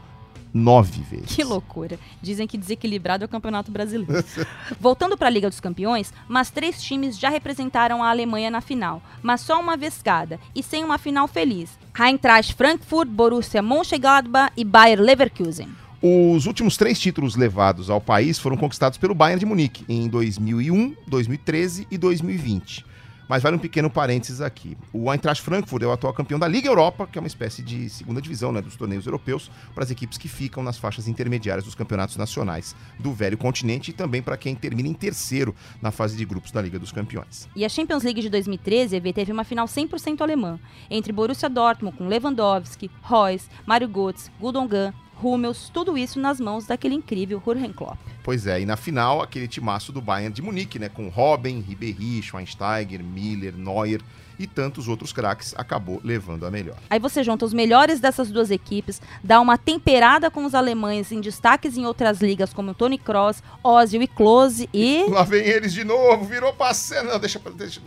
nove 0.52 1.02
vezes. 1.02 1.35
Que 1.35 1.44
loucura. 1.44 1.99
Dizem 2.21 2.47
que 2.47 2.59
desequilibrado 2.59 3.25
é 3.25 3.26
o 3.26 3.28
Campeonato 3.28 3.71
Brasileiro. 3.71 4.25
Voltando 4.80 5.16
para 5.16 5.28
a 5.28 5.30
Liga 5.30 5.49
dos 5.49 5.61
Campeões, 5.61 6.12
mas 6.28 6.50
três 6.50 6.82
times 6.82 7.18
já 7.18 7.28
representaram 7.28 8.02
a 8.02 8.11
Alemanha 8.11 8.50
na 8.50 8.61
final, 8.61 9.02
mas 9.23 9.40
só 9.40 9.61
uma 9.61 9.76
vez 9.76 10.00
cada 10.02 10.38
e 10.54 10.62
sem 10.62 10.85
uma 10.85 10.99
final 10.99 11.26
feliz. 11.26 11.71
Eintracht 11.99 12.54
Frankfurt, 12.54 13.09
Borussia 13.09 13.62
Mönchengladbach 13.62 14.52
e 14.56 14.64
Bayer 14.64 15.00
Leverkusen. 15.00 15.68
Os 16.04 16.47
últimos 16.47 16.76
três 16.76 16.99
títulos 16.99 17.37
levados 17.37 17.88
ao 17.88 18.00
país 18.00 18.37
foram 18.37 18.56
conquistados 18.56 18.99
pelo 18.99 19.14
Bayern 19.14 19.38
de 19.38 19.47
Munique 19.47 19.85
em 19.88 20.09
2001, 20.09 20.97
2013 21.06 21.87
e 21.88 21.97
2020. 21.97 22.91
Mas 23.29 23.43
vale 23.43 23.57
um 23.57 23.59
pequeno 23.59 23.88
parênteses 23.88 24.41
aqui. 24.41 24.76
O 24.93 25.11
Eintracht 25.12 25.43
Frankfurt 25.43 25.83
é 25.83 25.87
o 25.87 25.93
atual 25.93 26.12
campeão 26.12 26.38
da 26.38 26.49
Liga 26.49 26.69
Europa, 26.69 27.07
que 27.07 27.19
é 27.19 27.21
uma 27.21 27.26
espécie 27.26 27.62
de 27.62 27.88
segunda 27.88 28.21
divisão 28.21 28.52
né, 28.52 28.61
dos 28.61 28.76
torneios 28.76 29.07
europeus, 29.07 29.50
para 29.75 29.85
as 29.85 29.91
equipes 29.91 30.19
que 30.19 30.29
ficam 30.29 30.62
nas 30.62 30.79
faixas 30.79 31.09
intermediárias 31.09 31.64
dos 31.64 31.75
campeonatos 31.75 32.17
nacionais 32.17 32.75
do 32.99 33.12
velho 33.12 33.38
continente 33.38 33.91
e 33.91 33.95
também 33.95 34.23
para 34.23 34.37
quem 34.37 34.55
termina 34.55 34.88
em 34.88 34.95
terceiro 34.95 35.55
na 35.81 35.91
fase 35.91 36.17
de 36.17 36.25
grupos 36.25 36.50
da 36.50 36.61
Liga 36.61 36.79
dos 36.79 36.93
Campeões. 36.93 37.49
E 37.55 37.64
a 37.64 37.69
Champions 37.69 38.02
League 38.02 38.21
de 38.21 38.29
2013 38.29 38.97
EV, 38.97 39.12
teve 39.12 39.33
uma 39.33 39.45
final 39.45 39.67
100% 39.67 40.21
alemã, 40.21 40.59
entre 40.91 41.12
Borussia 41.12 41.49
Dortmund 41.49 41.97
com 41.97 42.09
Lewandowski, 42.09 42.91
Reus, 43.02 43.49
Mario 43.67 43.88
Götze, 43.88 44.31
Gundogan, 44.41 44.93
Hummels, 45.23 45.71
tudo 45.73 45.97
isso 45.97 46.19
nas 46.21 46.41
mãos 46.41 46.67
daquele 46.67 46.95
incrível 46.95 47.43
Jurgen 47.45 47.73
Klopp. 47.73 47.99
Pois 48.23 48.47
é, 48.47 48.61
e 48.61 48.67
na 48.67 48.76
final, 48.76 49.23
aquele 49.23 49.49
timaço 49.49 49.93
do 49.93 50.00
Bayern 50.00 50.35
de 50.35 50.43
Munique, 50.43 50.79
né? 50.79 50.88
Com 50.88 51.09
Robben, 51.09 51.61
Ribéry, 51.61 52.23
Schweinsteiger, 52.23 53.02
Miller, 53.02 53.57
Neuer 53.57 54.00
e 54.39 54.47
tantos 54.47 54.89
outros 54.89 55.12
craques, 55.12 55.55
acabou 55.57 56.01
levando 56.05 56.47
a 56.47 56.51
melhor. 56.51 56.77
Aí 56.91 56.99
você 56.99 57.23
junta 57.23 57.45
os 57.45 57.53
melhores 57.53 58.01
dessas 58.01 58.31
duas 58.31 58.51
equipes, 58.51 59.01
dá 59.23 59.41
uma 59.41 59.57
temperada 59.57 60.31
com 60.31 60.45
os 60.45 60.55
alemães 60.55 61.12
em 61.12 61.21
destaques 61.21 61.77
em 61.77 61.87
outras 61.87 62.21
ligas, 62.21 62.53
como 62.53 62.75
Tony 62.75 62.99
Kroos, 62.99 63.43
Ozil 63.62 64.03
e 64.03 64.07
Klose 64.07 64.69
e... 64.73 65.05
Lá 65.09 65.23
vem 65.23 65.45
eles 65.47 65.73
de 65.73 65.85
novo, 65.85 66.25
virou 66.25 66.53
passeio. 66.53 67.05
Não, 67.05 67.19
deixa, 67.19 67.41
deixa... 67.55 67.81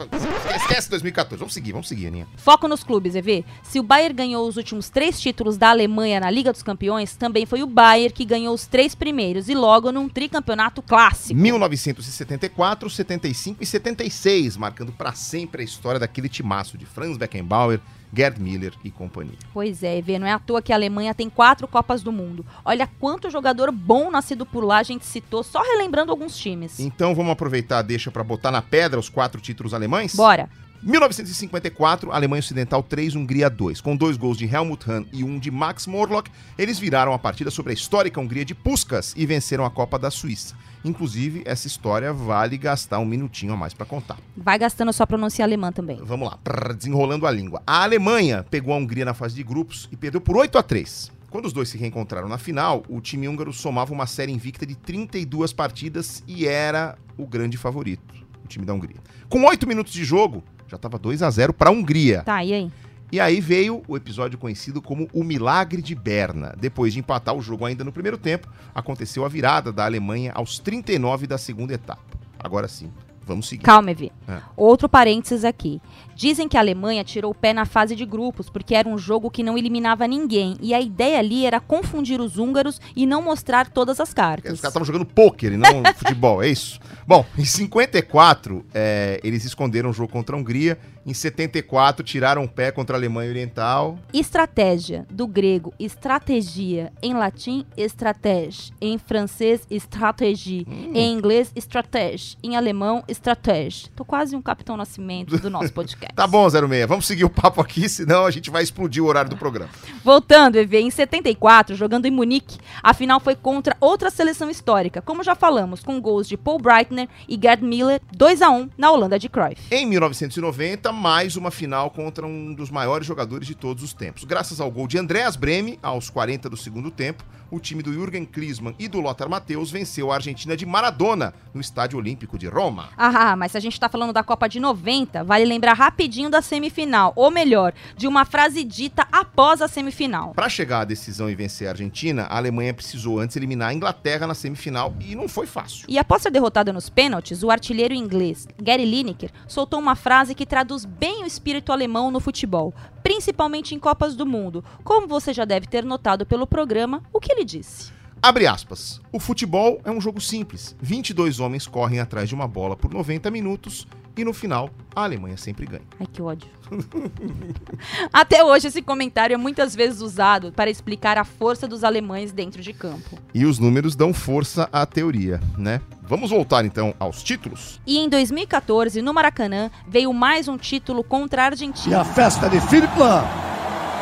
Esquece 0.56 0.90
2014, 0.90 1.40
vamos 1.40 1.54
seguir, 1.54 1.72
vamos 1.72 1.88
seguir, 1.88 2.08
Aninha. 2.08 2.28
Foco 2.38 2.68
nos 2.68 2.84
clubes, 2.84 3.16
EV. 3.16 3.46
Se 3.64 3.80
o 3.80 3.84
Bayern 3.84 4.16
ganhou 4.16 4.48
os 4.48 4.58
últimos 4.58 4.90
três 4.90 5.20
títulos 5.20 5.58
da 5.58 5.70
Alemanha 5.70 6.20
na 6.20 6.30
Liga 6.30 6.52
dos 6.52 6.64
Campeões, 6.64 7.16
também 7.16 7.46
foi 7.46 7.64
o 7.64 7.68
Bayern 7.68 8.14
que 8.14 8.25
ganhou 8.25 8.53
os 8.53 8.66
três 8.66 8.96
primeiros 8.96 9.50
e 9.50 9.55
logo 9.55 9.92
num 9.92 10.08
tricampeonato 10.08 10.81
clássico. 10.81 11.40
1974, 11.40 12.90
75 12.90 13.62
e 13.62 13.66
76, 13.66 14.58
marcando 14.58 14.92
para 14.92 15.14
sempre 15.14 15.62
a 15.62 15.66
história 15.66 16.00
daquele 16.00 16.29
timaço 16.35 16.77
de 16.77 16.85
Franz 16.85 17.17
Beckenbauer, 17.17 17.79
Gerd 18.13 18.39
Miller 18.39 18.74
e 18.83 18.91
companhia. 18.91 19.37
Pois 19.53 19.83
é, 19.83 19.98
EV, 19.98 20.19
não 20.19 20.27
é 20.27 20.31
à 20.31 20.39
toa 20.39 20.61
que 20.61 20.71
a 20.71 20.75
Alemanha 20.75 21.13
tem 21.13 21.29
quatro 21.29 21.67
Copas 21.67 22.01
do 22.01 22.11
Mundo. 22.11 22.45
Olha 22.63 22.87
quanto 23.00 23.29
jogador 23.29 23.71
bom 23.71 24.09
nascido 24.09 24.45
por 24.45 24.63
lá 24.63 24.77
a 24.77 24.83
gente 24.83 25.05
citou, 25.05 25.43
só 25.43 25.61
relembrando 25.61 26.11
alguns 26.11 26.37
times. 26.37 26.79
Então 26.79 27.13
vamos 27.13 27.31
aproveitar, 27.31 27.81
deixa 27.81 28.09
para 28.09 28.24
botar 28.24 28.51
na 28.51 28.61
pedra 28.61 29.00
os 29.00 29.09
quatro 29.09 29.41
títulos 29.41 29.74
alemães? 29.74 30.15
Bora. 30.15 30.50
1954, 30.85 32.11
Alemanha 32.11 32.41
Ocidental 32.41 32.83
3, 32.83 33.15
Hungria 33.15 33.50
2. 33.50 33.81
Com 33.81 33.95
dois 33.95 34.17
gols 34.17 34.37
de 34.37 34.45
Helmut 34.45 34.87
Hahn 34.87 35.03
e 35.11 35.24
um 35.24 35.39
de 35.39 35.50
Max 35.50 35.87
Morlock, 35.87 36.29
eles 36.59 36.77
viraram 36.77 37.11
a 37.11 37.17
partida 37.17 37.50
sobre 37.50 37.71
a 37.71 37.74
histórica 37.74 38.21
Hungria 38.21 38.45
de 38.45 38.53
Puskas 38.53 39.11
e 39.17 39.25
venceram 39.25 39.65
a 39.65 39.71
Copa 39.71 39.98
da 39.98 40.11
Suíça. 40.11 40.55
Inclusive, 40.83 41.41
essa 41.43 41.65
história 41.65 42.13
vale 42.13 42.55
gastar 42.55 43.00
um 43.00 43.05
minutinho 43.05 43.53
a 43.53 43.57
mais 43.57 43.74
para 43.74 43.87
contar. 43.87 44.19
Vai 44.37 44.59
gastando 44.59 44.93
só 44.93 45.07
pronúncia 45.07 45.43
alemã 45.43 45.71
também. 45.71 46.00
Vamos 46.03 46.29
lá, 46.29 46.37
prrr, 46.37 46.75
desenrolando 46.75 47.25
a 47.25 47.31
língua. 47.31 47.63
A 47.65 47.81
Alemanha 47.81 48.45
pegou 48.48 48.71
a 48.71 48.77
Hungria 48.77 49.05
na 49.05 49.15
fase 49.15 49.33
de 49.33 49.41
grupos 49.41 49.89
e 49.91 49.98
perdeu 49.98 50.21
por 50.21 50.37
8 50.37 50.55
a 50.55 50.61
3. 50.61 51.11
Quando 51.31 51.45
os 51.45 51.53
dois 51.53 51.67
se 51.67 51.79
reencontraram 51.79 52.29
na 52.29 52.37
final, 52.37 52.83
o 52.87 53.01
time 53.01 53.27
húngaro 53.27 53.51
somava 53.51 53.91
uma 53.91 54.05
série 54.05 54.31
invicta 54.31 54.67
de 54.67 54.75
32 54.75 55.51
partidas 55.51 56.24
e 56.27 56.45
era 56.45 56.95
o 57.17 57.25
grande 57.25 57.57
favorito, 57.57 58.13
o 58.43 58.48
time 58.48 58.67
da 58.67 58.74
Hungria. 58.75 58.98
Com 59.27 59.43
8 59.43 59.67
minutos 59.67 59.91
de 59.91 60.05
jogo, 60.05 60.43
já 60.75 60.77
estava 60.77 61.00
2 61.00 61.24
a 61.24 61.29
0 61.29 61.53
para 61.53 61.70
a 61.70 61.74
Hungria. 61.74 62.22
Tá, 62.24 62.44
e 62.44 62.53
aí? 62.53 62.72
E 63.11 63.20
aí 63.20 63.40
veio 63.40 63.81
o 63.88 63.96
episódio 63.96 64.38
conhecido 64.38 64.81
como 64.81 65.07
o 65.14 65.24
Milagre 65.24 65.81
de 65.81 65.96
Berna. 65.96 66.53
Depois 66.59 66.94
de 66.94 67.00
empatar 67.00 67.35
o 67.35 67.42
jogo 67.42 67.66
ainda 67.66 67.83
no 67.83 67.92
primeiro 67.92 68.18
tempo, 68.18 68.50
aconteceu 68.74 69.24
a 69.24 69.29
virada 69.29 69.72
da 69.72 69.85
Alemanha 69.85 70.31
aos 70.35 70.59
39 70.59 71.27
da 71.27 71.38
segunda 71.38 71.74
etapa. 71.74 72.03
Agora 72.38 72.68
sim, 72.68 72.92
vamos 73.25 73.48
seguir. 73.48 73.64
Calma, 73.64 73.92
Evi. 73.92 74.11
É. 74.27 74.40
Outro 74.57 74.90
parênteses 74.90 75.46
aqui. 75.46 75.81
Dizem 76.16 76.48
que 76.48 76.56
a 76.56 76.62
Alemanha 76.62 77.04
tirou 77.04 77.32
o 77.32 77.36
pé 77.36 77.51
na 77.54 77.66
fase 77.66 77.96
de 77.96 78.06
grupos 78.06 78.50
porque 78.50 78.74
era 78.74 78.88
um 78.88 78.98
jogo 78.98 79.30
que 79.30 79.44
não 79.44 79.58
eliminava 79.58 80.08
ninguém. 80.08 80.56
E 80.62 80.74
a 80.74 80.80
ideia 80.80 81.20
ali 81.20 81.46
era 81.46 81.60
confundir 81.60 82.22
os 82.22 82.38
húngaros 82.38 82.80
e 82.96 83.06
não 83.06 83.22
mostrar 83.22 83.70
todas 83.70 84.00
as 84.00 84.10
Os 84.10 84.14
cartas. 84.14 84.44
caras 84.44 84.60
estavam 84.64 84.86
jogando 84.86 85.06
pôquer 85.06 85.51
e 85.51 85.58
não 85.58 85.84
futebol, 85.96 86.42
é 86.42 86.48
isso? 86.48 86.80
Bom, 87.06 87.25
em 87.38 87.44
54, 87.46 88.66
é, 88.74 89.20
eles 89.24 89.44
esconderam 89.44 89.90
o 89.90 89.94
jogo 89.94 90.12
contra 90.12 90.36
a 90.36 90.40
Hungria. 90.40 90.78
Em 91.06 91.14
74, 91.14 92.04
tiraram 92.04 92.44
o 92.44 92.48
pé 92.50 92.72
contra 92.72 92.96
a 92.96 93.00
Alemanha 93.00 93.30
Oriental. 93.30 94.00
Estratégia, 94.12 95.06
do 95.12 95.28
grego 95.28 95.72
estratégia, 95.78 96.92
em 97.01 97.14
latim 97.14 97.64
estratégia, 97.78 98.74
em 98.82 98.98
francês 98.98 99.68
estratégie, 99.70 100.66
em 100.94 101.14
inglês 101.14 101.51
estratégia, 101.56 102.38
em 102.42 102.56
alemão 102.56 103.04
estratégia. 103.08 103.90
Tô 103.96 104.04
quase 104.04 104.36
um 104.36 104.42
Capitão 104.42 104.75
Nascimento 104.78 105.38
do 105.38 105.50
nosso 105.50 105.72
podcast. 105.74 106.04
Tá 106.13 106.27
bom, 106.27 106.50
06, 106.50 106.87
vamos 106.87 107.05
seguir 107.05 107.25
o 107.25 107.29
papo 107.29 107.61
aqui, 107.61 107.87
senão 107.87 108.25
a 108.25 108.31
gente 108.31 108.50
vai 108.50 108.63
explodir 108.63 109.03
o 109.03 109.07
horário 109.07 109.29
do 109.29 109.37
programa. 109.37 109.70
Voltando, 110.03 110.57
EV, 110.57 110.79
em 110.79 110.91
74, 110.91 111.75
jogando 111.75 112.05
em 112.05 112.11
Munique, 112.11 112.57
a 112.83 112.94
final 112.94 113.20
foi 113.20 113.35
contra 113.35 113.75
outra 113.79 114.09
seleção 114.09 114.50
histórica, 114.50 115.01
como 115.01 115.24
já 115.24 115.35
falamos, 115.35 115.83
com 115.83 116.00
gols 116.00 116.27
de 116.27 116.37
Paul 116.37 116.59
Breitner 116.59 117.07
e 117.27 117.39
Gerd 117.41 117.63
Miller, 117.63 118.01
2 118.11 118.41
a 118.41 118.50
1 118.50 118.70
na 118.77 118.91
Holanda 118.91 119.18
de 119.18 119.29
Cruyff. 119.29 119.61
Em 119.72 119.85
1990, 119.85 120.91
mais 120.91 121.35
uma 121.35 121.51
final 121.51 121.89
contra 121.89 122.25
um 122.25 122.53
dos 122.53 122.70
maiores 122.70 123.07
jogadores 123.07 123.48
de 123.48 123.55
todos 123.55 123.83
os 123.83 123.94
tempos. 123.94 124.24
Graças 124.24 124.59
ao 124.59 124.70
gol 124.70 124.87
de 124.87 124.98
Andreas 124.98 125.35
Breme, 125.35 125.79
aos 125.81 126.09
40 126.09 126.50
do 126.50 126.57
segundo 126.57 126.91
tempo, 126.91 127.24
o 127.51 127.59
time 127.59 127.83
do 127.83 127.94
Jürgen 127.94 128.25
Klinsmann 128.25 128.75
e 128.79 128.87
do 128.87 129.00
Lothar 129.00 129.29
Matthäus 129.29 129.72
venceu 129.72 130.11
a 130.11 130.15
Argentina 130.15 130.57
de 130.57 130.65
Maradona 130.65 131.33
no 131.53 131.61
Estádio 131.61 131.98
Olímpico 132.00 132.37
de 132.37 132.48
Roma. 132.48 132.89
Ah, 132.98 133.35
mas 133.35 133.51
se 133.51 133.57
a 133.57 133.61
gente 133.61 133.79
tá 133.79 133.87
falando 133.87 134.11
da 134.11 134.24
Copa 134.24 134.50
de 134.50 134.59
90, 134.59 135.24
vale 135.24 135.46
lembrar 135.46 135.74
rapidinho 135.96 136.29
da 136.29 136.42
semifinal, 136.42 137.14
ou 137.16 137.31
melhor, 137.31 137.74
de 137.96 138.05
uma 138.05 138.25
frase 138.25 138.66
dita 138.66 139.08
após 139.10 139.62
a 139.62 139.68
semifinal. 139.68 140.34
Para 140.34 140.50
chegar 140.50 140.81
à 140.81 140.84
decisão 140.84 141.29
e 141.29 141.36
vencer 141.36 141.68
a 141.68 141.72
Argentina, 141.72 142.24
a 142.24 142.36
Alemanha 142.36 142.74
precisou 142.74 143.18
antes 143.18 143.38
eliminar 143.38 143.70
a 143.70 143.74
Inglaterra 143.74 144.27
na 144.27 144.34
semifinal 144.34 144.94
e 145.00 145.16
não 145.16 145.29
foi 145.29 145.48
fácil. 145.48 145.86
E 145.88 145.98
após 145.98 146.22
ser 146.22 146.31
derrotada 146.31 146.74
nos 146.74 146.90
pênaltis, 146.90 147.44
o 147.44 147.50
artilheiro 147.50 147.94
inglês 147.94 148.46
Gary 148.62 148.84
Lineker 148.84 149.31
soltou 149.48 149.79
uma 149.79 149.96
frase 149.96 150.36
que 150.36 150.46
traduz 150.46 150.84
bem 150.84 151.24
o 151.24 151.25
espírito 151.25 151.72
alemão 151.72 152.12
no 152.12 152.20
futebol, 152.20 152.74
principalmente 153.01 153.74
em 153.74 153.79
Copas 153.79 154.18
do 154.18 154.25
Mundo, 154.25 154.66
como 154.84 155.08
você 155.08 155.31
já 155.31 155.46
deve 155.46 155.66
ter 155.66 155.86
notado 155.86 156.25
pelo 156.25 156.46
programa, 156.46 157.01
o 157.14 157.22
que 157.22 157.31
ele 157.31 157.46
disse. 157.46 157.96
Abre 158.25 158.48
aspas. 158.48 159.00
O 159.11 159.20
futebol 159.20 159.79
é 159.85 159.92
um 159.92 160.01
jogo 160.01 160.20
simples. 160.20 160.75
22 160.81 161.40
homens 161.40 161.68
correm 161.68 162.00
atrás 162.00 162.27
de 162.27 162.33
uma 162.33 162.48
bola 162.48 162.75
por 162.75 162.92
90 162.92 163.29
minutos 163.29 163.85
e 164.18 164.25
no 164.25 164.33
final 164.33 164.72
a 164.96 165.03
Alemanha 165.03 165.38
sempre 165.38 165.68
ganha. 165.68 165.83
Ai, 166.00 166.07
que 166.11 166.24
ódio. 166.24 166.50
Até 168.11 168.44
hoje, 168.44 168.70
esse 168.70 168.81
comentário 168.81 169.35
é 169.35 169.38
muitas 169.38 169.75
vezes 169.75 170.01
usado 170.01 170.51
para 170.51 170.72
explicar 170.72 171.20
a 171.20 171.24
força 171.24 171.68
dos 171.68 171.83
alemães 171.83 172.31
dentro 172.31 172.64
de 172.64 172.74
campo. 172.74 173.16
E 173.31 173.46
os 173.46 173.59
números 173.59 173.96
dão 173.96 174.11
força 174.11 174.68
à 174.74 174.88
teoria, 174.88 175.40
né? 175.55 175.79
Vamos 176.01 176.31
voltar 176.31 176.66
então 176.66 176.96
aos 177.00 177.22
títulos. 177.22 177.79
E 177.85 178.00
em 178.00 178.09
2014, 178.09 179.03
no 179.03 179.14
Maracanã, 179.14 179.70
veio 179.88 180.11
mais 180.11 180.48
um 180.48 180.57
título 180.57 181.03
contra 181.03 181.44
a 181.44 181.46
E 181.46 181.50
Argentina. 181.50 182.01
a 182.01 182.03
festa 182.03 182.50
de 182.50 182.59
Philipp 182.59 182.98
Lahm, 182.98 183.24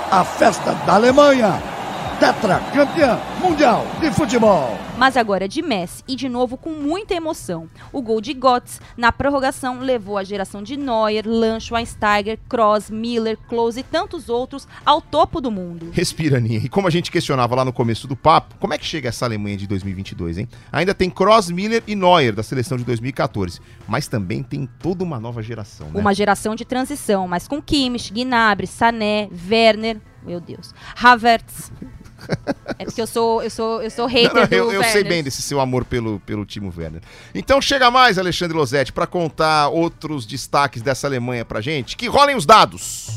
a 0.09 0.23
festa 0.23 0.73
da 0.86 0.93
Alemanha, 0.93 1.62
tetracampeã 2.23 3.19
mundial 3.41 3.86
de 3.99 4.09
futebol. 4.09 4.79
Mas 4.97 5.17
agora 5.17 5.43
é 5.43 5.47
de 5.49 5.62
Messi 5.62 6.01
e 6.07 6.15
de 6.15 6.29
novo 6.29 6.55
com 6.55 6.69
muita 6.69 7.13
emoção. 7.13 7.67
O 7.91 8.01
gol 8.01 8.21
de 8.21 8.33
Götze 8.33 8.79
na 8.95 9.12
prorrogação 9.12 9.81
levou 9.81 10.17
a 10.17 10.23
geração 10.23 10.63
de 10.63 10.77
Neuer, 10.77 11.25
Lan, 11.27 11.59
Schweinsteiger, 11.59 12.39
Kroos, 12.47 12.89
Miller, 12.89 13.38
Klose 13.49 13.81
e 13.81 13.83
tantos 13.83 14.29
outros 14.29 14.65
ao 14.86 15.01
topo 15.01 15.41
do 15.41 15.51
mundo. 15.51 15.89
Respira, 15.91 16.38
Aninha. 16.38 16.62
E 16.63 16.69
como 16.69 16.88
a 16.88 16.89
gente 16.89 17.12
questionava 17.12 17.55
lá 17.55 17.65
no 17.65 17.73
começo 17.73 18.07
do 18.07 18.15
papo, 18.15 18.55
como 18.57 18.73
é 18.73 18.77
que 18.77 18.86
chega 18.86 19.09
essa 19.09 19.25
Alemanha 19.25 19.57
de 19.57 19.67
2022, 19.67 20.38
hein? 20.38 20.47
Ainda 20.71 20.93
tem 20.93 21.09
Kroos, 21.09 21.51
Miller 21.51 21.83
e 21.86 21.93
Neuer 21.93 22.33
da 22.33 22.41
seleção 22.41 22.77
de 22.77 22.86
2014, 22.86 23.59
mas 23.86 24.07
também 24.07 24.41
tem 24.41 24.65
toda 24.79 25.03
uma 25.03 25.19
nova 25.19 25.43
geração, 25.43 25.88
né? 25.88 25.99
Uma 25.99 26.13
geração 26.13 26.55
de 26.55 26.63
transição, 26.63 27.27
mas 27.27 27.49
com 27.49 27.62
Kimmich, 27.62 28.13
Gnabry, 28.13 28.65
Sané, 28.65 29.27
Werner, 29.49 29.99
meu 30.25 30.39
Deus, 30.39 30.73
Havertz. 30.95 31.69
É 32.79 32.86
porque 32.86 33.01
eu 33.01 33.07
sou, 33.07 33.43
eu 33.43 33.49
sou, 33.49 33.81
eu 33.81 33.89
sou 33.89 34.07
hater 34.07 34.33
Não, 34.33 34.41
não, 34.41 34.47
eu, 34.49 34.71
eu 34.71 34.83
sei 34.83 35.03
bem 35.03 35.23
desse 35.23 35.41
seu 35.41 35.59
amor 35.59 35.86
pelo, 35.86 36.19
pelo 36.21 36.43
Timo 36.43 36.73
Werner. 36.75 37.01
Então 37.33 37.62
chega 37.62 37.91
mais, 37.91 38.17
Alexandre 38.17 38.57
Losetti, 38.57 38.91
para 38.91 39.05
contar 39.05 39.69
outros 39.69 40.25
destaques 40.25 40.81
dessa 40.81 41.07
Alemanha 41.07 41.45
pra 41.45 41.62
gente. 41.62 41.95
Que 41.95 42.07
rolem 42.07 42.36
os 42.36 42.45
dados. 42.45 43.07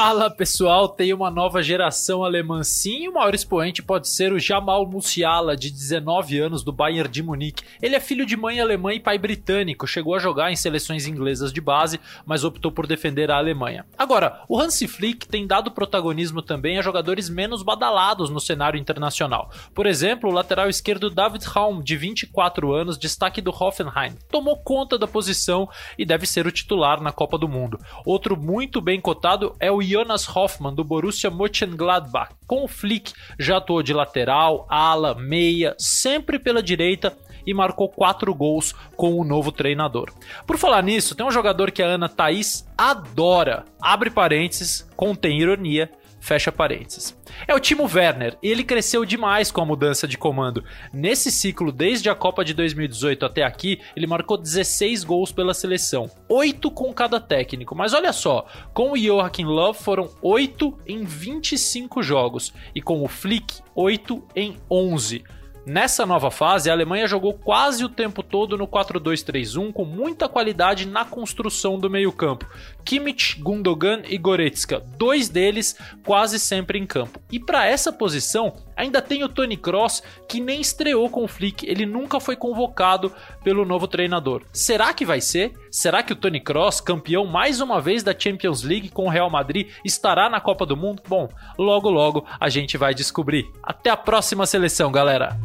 Fala 0.00 0.30
pessoal, 0.30 0.88
tem 0.88 1.12
uma 1.12 1.28
nova 1.28 1.60
geração 1.60 2.22
alemã 2.22 2.62
sim, 2.62 3.08
o 3.08 3.14
maior 3.14 3.34
expoente 3.34 3.82
pode 3.82 4.08
ser 4.08 4.32
o 4.32 4.38
Jamal 4.38 4.86
Musiala, 4.86 5.56
de 5.56 5.72
19 5.72 6.38
anos, 6.38 6.62
do 6.62 6.70
Bayern 6.70 7.10
de 7.10 7.20
Munique. 7.20 7.64
Ele 7.82 7.96
é 7.96 8.00
filho 8.00 8.24
de 8.24 8.36
mãe 8.36 8.60
alemã 8.60 8.94
e 8.94 9.00
pai 9.00 9.18
britânico, 9.18 9.88
chegou 9.88 10.14
a 10.14 10.20
jogar 10.20 10.52
em 10.52 10.56
seleções 10.56 11.08
inglesas 11.08 11.52
de 11.52 11.60
base, 11.60 11.98
mas 12.24 12.44
optou 12.44 12.70
por 12.70 12.86
defender 12.86 13.28
a 13.28 13.38
Alemanha. 13.38 13.84
Agora, 13.98 14.44
o 14.48 14.56
Hansi 14.56 14.86
Flick 14.86 15.26
tem 15.26 15.48
dado 15.48 15.72
protagonismo 15.72 16.42
também 16.42 16.78
a 16.78 16.82
jogadores 16.82 17.28
menos 17.28 17.64
badalados 17.64 18.30
no 18.30 18.38
cenário 18.38 18.78
internacional. 18.78 19.50
Por 19.74 19.84
exemplo, 19.84 20.30
o 20.30 20.32
lateral 20.32 20.68
esquerdo 20.68 21.10
David 21.10 21.44
Raum, 21.44 21.82
de 21.82 21.96
24 21.96 22.72
anos, 22.72 22.96
destaque 22.96 23.40
do 23.40 23.50
Hoffenheim, 23.50 24.16
tomou 24.30 24.58
conta 24.58 24.96
da 24.96 25.08
posição 25.08 25.68
e 25.98 26.04
deve 26.04 26.24
ser 26.24 26.46
o 26.46 26.52
titular 26.52 27.02
na 27.02 27.10
Copa 27.10 27.36
do 27.36 27.48
Mundo. 27.48 27.80
Outro 28.06 28.36
muito 28.36 28.80
bem 28.80 29.00
cotado 29.00 29.56
é 29.58 29.72
o 29.72 29.87
Jonas 29.88 30.28
Hoffmann, 30.28 30.74
do 30.74 30.84
Borussia 30.84 31.30
Mönchengladbach. 31.30 32.30
Com 32.46 32.64
o 32.64 32.68
Flick, 32.68 33.12
já 33.38 33.56
atuou 33.56 33.82
de 33.82 33.92
lateral, 33.92 34.66
ala, 34.68 35.14
meia, 35.14 35.74
sempre 35.78 36.38
pela 36.38 36.62
direita 36.62 37.16
e 37.46 37.54
marcou 37.54 37.88
quatro 37.88 38.34
gols 38.34 38.74
com 38.94 39.18
o 39.18 39.24
novo 39.24 39.50
treinador. 39.50 40.12
Por 40.46 40.58
falar 40.58 40.82
nisso, 40.82 41.14
tem 41.14 41.24
um 41.24 41.30
jogador 41.30 41.70
que 41.70 41.82
a 41.82 41.86
Ana 41.86 42.08
Thaís 42.08 42.66
adora. 42.76 43.64
Abre 43.80 44.10
parênteses, 44.10 44.86
contém 44.94 45.40
ironia, 45.40 45.90
fecha 46.20 46.50
parênteses. 46.50 47.16
É 47.46 47.54
o 47.54 47.60
Timo 47.60 47.84
Werner, 47.84 48.36
ele 48.42 48.64
cresceu 48.64 49.04
demais 49.04 49.50
com 49.50 49.60
a 49.60 49.66
mudança 49.66 50.06
de 50.06 50.18
comando. 50.18 50.64
Nesse 50.92 51.30
ciclo, 51.30 51.70
desde 51.70 52.10
a 52.10 52.14
Copa 52.14 52.44
de 52.44 52.54
2018 52.54 53.24
até 53.24 53.42
aqui, 53.42 53.80
ele 53.96 54.06
marcou 54.06 54.36
16 54.36 55.04
gols 55.04 55.32
pela 55.32 55.54
seleção, 55.54 56.10
8 56.28 56.70
com 56.70 56.92
cada 56.92 57.20
técnico. 57.20 57.74
Mas 57.74 57.92
olha 57.92 58.12
só, 58.12 58.46
com 58.72 58.92
o 58.92 58.98
Joachim 58.98 59.44
Löw 59.44 59.72
foram 59.72 60.10
8 60.22 60.78
em 60.86 61.04
25 61.04 62.02
jogos, 62.02 62.52
e 62.74 62.82
com 62.82 63.02
o 63.02 63.08
Flick, 63.08 63.60
8 63.74 64.24
em 64.34 64.56
11. 64.70 65.24
Nessa 65.68 66.06
nova 66.06 66.30
fase, 66.30 66.70
a 66.70 66.72
Alemanha 66.72 67.06
jogou 67.06 67.34
quase 67.34 67.84
o 67.84 67.90
tempo 67.90 68.22
todo 68.22 68.56
no 68.56 68.66
4-2-3-1 68.66 69.70
com 69.70 69.84
muita 69.84 70.26
qualidade 70.26 70.86
na 70.86 71.04
construção 71.04 71.78
do 71.78 71.90
meio-campo. 71.90 72.48
Kimmich, 72.86 73.38
Gundogan 73.38 74.00
e 74.08 74.16
Goretzka, 74.16 74.80
dois 74.96 75.28
deles 75.28 75.76
quase 76.06 76.38
sempre 76.38 76.78
em 76.78 76.86
campo. 76.86 77.20
E 77.30 77.38
para 77.38 77.66
essa 77.66 77.92
posição, 77.92 78.56
ainda 78.78 79.02
tem 79.02 79.24
o 79.24 79.28
Toni 79.28 79.56
Kroos, 79.56 80.02
que 80.28 80.40
nem 80.40 80.60
estreou 80.60 81.10
com 81.10 81.24
o 81.24 81.28
Flick, 81.28 81.68
ele 81.68 81.84
nunca 81.84 82.20
foi 82.20 82.36
convocado 82.36 83.12
pelo 83.42 83.64
novo 83.64 83.88
treinador. 83.88 84.42
Será 84.52 84.94
que 84.94 85.04
vai 85.04 85.20
ser? 85.20 85.52
Será 85.70 86.02
que 86.02 86.12
o 86.12 86.16
Toni 86.16 86.40
Kroos, 86.40 86.80
campeão 86.80 87.26
mais 87.26 87.60
uma 87.60 87.80
vez 87.80 88.02
da 88.02 88.18
Champions 88.18 88.62
League 88.62 88.88
com 88.88 89.06
o 89.06 89.10
Real 89.10 89.28
Madrid, 89.28 89.68
estará 89.84 90.30
na 90.30 90.40
Copa 90.40 90.64
do 90.64 90.76
Mundo? 90.76 91.02
Bom, 91.06 91.28
logo 91.58 91.90
logo 91.90 92.24
a 92.38 92.48
gente 92.48 92.78
vai 92.78 92.94
descobrir. 92.94 93.50
Até 93.62 93.90
a 93.90 93.96
próxima 93.96 94.46
seleção, 94.46 94.92
galera! 94.92 95.36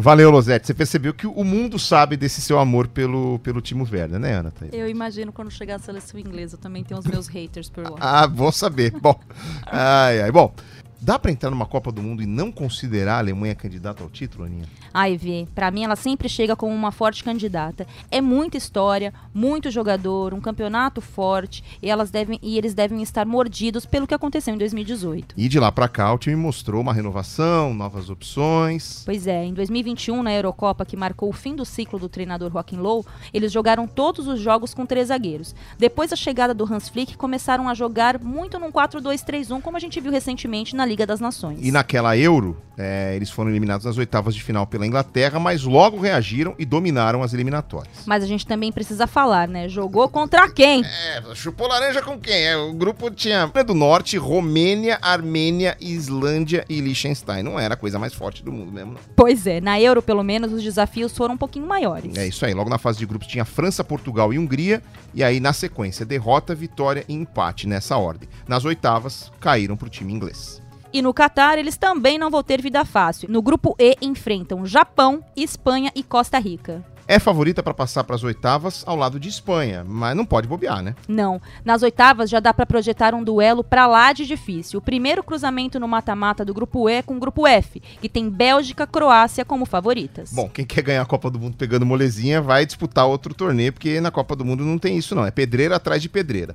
Valeu, 0.00 0.30
Losetti. 0.30 0.66
Você 0.66 0.72
percebeu 0.72 1.12
que 1.12 1.26
o 1.26 1.44
mundo 1.44 1.78
sabe 1.78 2.16
desse 2.16 2.40
seu 2.40 2.58
amor 2.58 2.88
pelo, 2.88 3.38
pelo 3.40 3.60
Timo 3.60 3.86
Werner, 3.90 4.18
né, 4.18 4.32
Ana? 4.32 4.50
Thaís? 4.50 4.72
Eu 4.72 4.88
imagino 4.88 5.30
quando 5.30 5.50
chegar 5.50 5.76
a 5.76 5.78
seleção 5.78 6.18
inglesa, 6.18 6.56
eu 6.56 6.58
também 6.58 6.82
tenho 6.82 6.98
os 6.98 7.06
meus 7.06 7.28
haters 7.28 7.68
por 7.68 7.84
lá. 7.84 7.98
Ah, 8.00 8.26
bom 8.26 8.50
saber. 8.50 8.92
Bom, 8.92 9.18
ai, 9.66 10.22
ai. 10.22 10.32
Bom, 10.32 10.54
dá 10.98 11.18
pra 11.18 11.30
entrar 11.30 11.50
numa 11.50 11.66
Copa 11.66 11.92
do 11.92 12.02
Mundo 12.02 12.22
e 12.22 12.26
não 12.26 12.50
considerar 12.50 13.16
a 13.16 13.18
Alemanha 13.18 13.54
candidata 13.54 14.02
ao 14.02 14.08
título, 14.08 14.44
Aninha? 14.44 14.64
Ai, 14.92 15.16
Vê, 15.16 15.46
pra 15.54 15.70
mim 15.70 15.84
ela 15.84 15.96
sempre 15.96 16.28
chega 16.28 16.56
como 16.56 16.74
uma 16.74 16.90
forte 16.90 17.22
candidata. 17.22 17.86
É 18.10 18.20
muita 18.20 18.56
história, 18.56 19.12
muito 19.32 19.70
jogador, 19.70 20.34
um 20.34 20.40
campeonato 20.40 21.00
forte, 21.00 21.62
e, 21.82 21.88
elas 21.88 22.10
devem, 22.10 22.38
e 22.42 22.56
eles 22.56 22.74
devem 22.74 23.02
estar 23.02 23.26
mordidos 23.26 23.86
pelo 23.86 24.06
que 24.06 24.14
aconteceu 24.14 24.54
em 24.54 24.58
2018. 24.58 25.34
E 25.36 25.48
de 25.48 25.60
lá 25.60 25.70
pra 25.70 25.88
cá, 25.88 26.12
o 26.12 26.18
time 26.18 26.36
mostrou 26.36 26.80
uma 26.80 26.92
renovação, 26.92 27.74
novas 27.74 28.10
opções. 28.10 29.02
Pois 29.04 29.26
é, 29.26 29.44
em 29.44 29.52
2021, 29.52 30.22
na 30.22 30.32
Eurocopa, 30.32 30.84
que 30.84 30.96
marcou 30.96 31.28
o 31.28 31.32
fim 31.32 31.54
do 31.54 31.64
ciclo 31.64 31.98
do 31.98 32.08
treinador 32.08 32.50
Joaquim 32.50 32.76
Low, 32.76 33.04
eles 33.32 33.52
jogaram 33.52 33.86
todos 33.86 34.26
os 34.26 34.40
jogos 34.40 34.74
com 34.74 34.86
três 34.86 35.08
zagueiros. 35.08 35.54
Depois 35.78 36.10
da 36.10 36.16
chegada 36.16 36.54
do 36.54 36.64
Hans 36.64 36.88
Flick, 36.88 37.16
começaram 37.16 37.68
a 37.68 37.74
jogar 37.74 38.18
muito 38.22 38.58
num 38.58 38.72
4-2-3-1, 38.72 39.60
como 39.60 39.76
a 39.76 39.80
gente 39.80 40.00
viu 40.00 40.10
recentemente 40.10 40.74
na 40.74 40.84
Liga 40.84 41.06
das 41.06 41.20
Nações. 41.20 41.58
E 41.62 41.70
naquela 41.70 42.16
Euro, 42.16 42.56
é, 42.76 43.14
eles 43.14 43.30
foram 43.30 43.50
eliminados 43.50 43.84
nas 43.84 43.98
oitavas 43.98 44.34
de 44.34 44.42
final 44.42 44.66
pela 44.66 44.79
Inglaterra, 44.86 45.38
mas 45.38 45.64
logo 45.64 45.98
reagiram 45.98 46.54
e 46.58 46.64
dominaram 46.64 47.22
as 47.22 47.32
eliminatórias. 47.32 48.04
Mas 48.06 48.22
a 48.22 48.26
gente 48.26 48.46
também 48.46 48.72
precisa 48.72 49.06
falar, 49.06 49.48
né? 49.48 49.68
Jogou 49.68 50.08
contra 50.08 50.48
quem? 50.50 50.84
É, 50.84 51.22
chupou 51.34 51.68
laranja 51.68 52.02
com 52.02 52.18
quem? 52.18 52.46
É, 52.46 52.56
o 52.56 52.72
grupo 52.72 53.10
tinha 53.10 53.50
do 53.66 53.74
Norte, 53.74 54.16
Romênia, 54.16 54.98
Armênia, 55.02 55.76
Islândia 55.80 56.64
e 56.68 56.80
Liechtenstein. 56.80 57.42
Não 57.42 57.58
era 57.58 57.74
a 57.74 57.76
coisa 57.76 57.98
mais 57.98 58.14
forte 58.14 58.42
do 58.42 58.50
mundo 58.50 58.72
mesmo, 58.72 58.92
não. 58.92 59.00
Pois 59.14 59.46
é, 59.46 59.60
na 59.60 59.80
Euro, 59.80 60.02
pelo 60.02 60.22
menos, 60.22 60.52
os 60.52 60.62
desafios 60.62 61.16
foram 61.16 61.34
um 61.34 61.38
pouquinho 61.38 61.66
maiores. 61.66 62.16
É 62.16 62.26
isso 62.26 62.44
aí. 62.44 62.54
Logo 62.54 62.70
na 62.70 62.78
fase 62.78 62.98
de 62.98 63.06
grupos 63.06 63.28
tinha 63.28 63.44
França, 63.44 63.84
Portugal 63.84 64.32
e 64.32 64.38
Hungria. 64.38 64.82
E 65.12 65.22
aí, 65.22 65.40
na 65.40 65.52
sequência, 65.52 66.06
derrota, 66.06 66.54
vitória 66.54 67.04
e 67.08 67.14
empate 67.14 67.66
nessa 67.66 67.96
ordem. 67.96 68.28
Nas 68.48 68.64
oitavas, 68.64 69.30
caíram 69.40 69.76
pro 69.76 69.90
time 69.90 70.12
inglês. 70.12 70.60
E 70.92 71.00
no 71.00 71.14
Catar, 71.14 71.56
eles 71.56 71.76
também 71.76 72.18
não 72.18 72.30
vão 72.30 72.42
ter 72.42 72.60
vida 72.60 72.84
fácil. 72.84 73.30
No 73.30 73.40
grupo 73.40 73.76
E, 73.78 73.96
enfrentam 74.02 74.66
Japão, 74.66 75.24
Espanha 75.36 75.92
e 75.94 76.02
Costa 76.02 76.38
Rica. 76.38 76.84
É 77.06 77.18
favorita 77.18 77.60
para 77.60 77.74
passar 77.74 78.04
para 78.04 78.14
as 78.14 78.22
oitavas 78.22 78.84
ao 78.86 78.94
lado 78.94 79.18
de 79.18 79.28
Espanha, 79.28 79.84
mas 79.84 80.16
não 80.16 80.24
pode 80.24 80.46
bobear, 80.46 80.80
né? 80.80 80.94
Não, 81.08 81.42
nas 81.64 81.82
oitavas 81.82 82.30
já 82.30 82.38
dá 82.38 82.54
pra 82.54 82.64
projetar 82.64 83.14
um 83.14 83.24
duelo 83.24 83.64
pra 83.64 83.88
lá 83.88 84.12
de 84.12 84.24
difícil. 84.24 84.78
O 84.78 84.82
primeiro 84.82 85.22
cruzamento 85.22 85.80
no 85.80 85.88
mata-mata 85.88 86.44
do 86.44 86.54
grupo 86.54 86.88
E 86.88 87.02
com 87.02 87.16
o 87.16 87.20
grupo 87.20 87.48
F, 87.48 87.80
que 88.00 88.08
tem 88.08 88.30
Bélgica, 88.30 88.86
Croácia 88.86 89.44
como 89.44 89.66
favoritas. 89.66 90.32
Bom, 90.32 90.48
quem 90.48 90.64
quer 90.64 90.82
ganhar 90.82 91.02
a 91.02 91.06
Copa 91.06 91.30
do 91.30 91.38
Mundo 91.40 91.56
pegando 91.56 91.84
molezinha 91.84 92.40
vai 92.40 92.64
disputar 92.64 93.06
outro 93.06 93.34
torneio, 93.34 93.72
porque 93.72 94.00
na 94.00 94.12
Copa 94.12 94.36
do 94.36 94.44
Mundo 94.44 94.64
não 94.64 94.78
tem 94.78 94.96
isso 94.96 95.14
não, 95.14 95.26
é 95.26 95.32
pedreira 95.32 95.74
atrás 95.76 96.00
de 96.00 96.08
pedreira. 96.08 96.54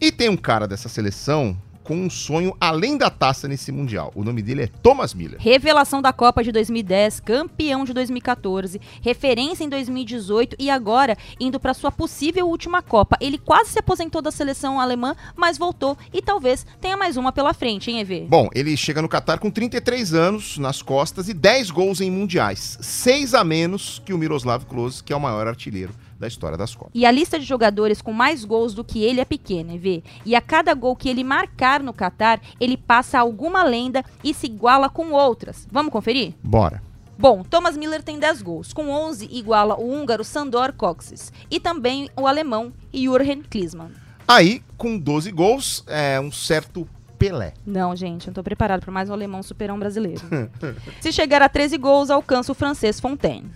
E 0.00 0.10
tem 0.10 0.30
um 0.30 0.36
cara 0.36 0.66
dessa 0.66 0.88
seleção 0.88 1.54
com 1.82 1.96
um 1.96 2.10
sonho 2.10 2.56
além 2.60 2.96
da 2.96 3.10
taça 3.10 3.48
nesse 3.48 3.72
Mundial. 3.72 4.12
O 4.14 4.24
nome 4.24 4.42
dele 4.42 4.62
é 4.62 4.66
Thomas 4.66 5.14
Miller. 5.14 5.40
Revelação 5.40 6.00
da 6.00 6.12
Copa 6.12 6.42
de 6.42 6.52
2010, 6.52 7.20
campeão 7.20 7.84
de 7.84 7.92
2014, 7.92 8.80
referência 9.00 9.64
em 9.64 9.68
2018 9.68 10.56
e 10.58 10.70
agora 10.70 11.16
indo 11.38 11.58
para 11.58 11.74
sua 11.74 11.90
possível 11.90 12.48
última 12.48 12.82
Copa. 12.82 13.16
Ele 13.20 13.38
quase 13.38 13.70
se 13.70 13.78
aposentou 13.78 14.22
da 14.22 14.30
seleção 14.30 14.80
alemã, 14.80 15.14
mas 15.36 15.58
voltou 15.58 15.96
e 16.12 16.22
talvez 16.22 16.66
tenha 16.80 16.96
mais 16.96 17.16
uma 17.16 17.32
pela 17.32 17.54
frente, 17.54 17.90
hein, 17.90 18.00
EV? 18.00 18.26
Bom, 18.28 18.48
ele 18.54 18.76
chega 18.76 19.02
no 19.02 19.08
Catar 19.08 19.38
com 19.38 19.50
33 19.50 20.14
anos 20.14 20.58
nas 20.58 20.82
costas 20.82 21.28
e 21.28 21.34
10 21.34 21.70
gols 21.70 22.00
em 22.00 22.10
mundiais, 22.10 22.78
6 22.80 23.34
a 23.34 23.44
menos 23.44 24.00
que 24.04 24.12
o 24.12 24.18
Miroslav 24.18 24.64
Klose, 24.64 25.02
que 25.02 25.12
é 25.12 25.16
o 25.16 25.20
maior 25.20 25.46
artilheiro 25.46 25.92
da 26.20 26.28
história 26.28 26.56
das 26.56 26.74
Copas. 26.74 26.92
E 26.94 27.06
a 27.06 27.10
lista 27.10 27.38
de 27.38 27.46
jogadores 27.46 28.02
com 28.02 28.12
mais 28.12 28.44
gols 28.44 28.74
do 28.74 28.84
que 28.84 29.02
ele 29.02 29.20
é 29.20 29.24
pequena, 29.24 29.76
vê? 29.78 30.04
E 30.24 30.36
a 30.36 30.40
cada 30.40 30.74
gol 30.74 30.94
que 30.94 31.08
ele 31.08 31.24
marcar 31.24 31.82
no 31.82 31.94
Catar, 31.94 32.40
ele 32.60 32.76
passa 32.76 33.18
alguma 33.18 33.64
lenda 33.64 34.04
e 34.22 34.34
se 34.34 34.46
iguala 34.46 34.90
com 34.90 35.12
outras. 35.12 35.66
Vamos 35.72 35.90
conferir? 35.90 36.34
Bora. 36.44 36.82
Bom, 37.18 37.42
Thomas 37.42 37.76
Miller 37.76 38.02
tem 38.02 38.18
10 38.18 38.42
gols, 38.42 38.72
com 38.72 38.88
11 38.88 39.28
iguala 39.30 39.78
o 39.78 39.90
húngaro 39.90 40.24
Sandor 40.24 40.72
Kocsis 40.72 41.32
e 41.50 41.58
também 41.58 42.08
o 42.16 42.26
alemão 42.26 42.72
Jürgen 42.92 43.42
Klinsmann. 43.42 43.90
Aí, 44.28 44.62
com 44.76 44.98
12 44.98 45.30
gols, 45.32 45.84
é 45.86 46.20
um 46.20 46.30
certo 46.30 46.86
Pelé. 47.18 47.52
Não, 47.66 47.94
gente, 47.94 48.26
eu 48.26 48.30
não 48.30 48.34
tô 48.34 48.42
preparado 48.42 48.80
para 48.80 48.90
mais 48.90 49.10
um 49.10 49.12
alemão 49.12 49.42
superão 49.42 49.78
brasileiro. 49.78 50.22
Se 51.02 51.12
chegar 51.12 51.42
a 51.42 51.50
13 51.50 51.76
gols, 51.76 52.08
alcança 52.08 52.50
o 52.50 52.54
francês 52.54 52.98
Fontaine. 52.98 53.50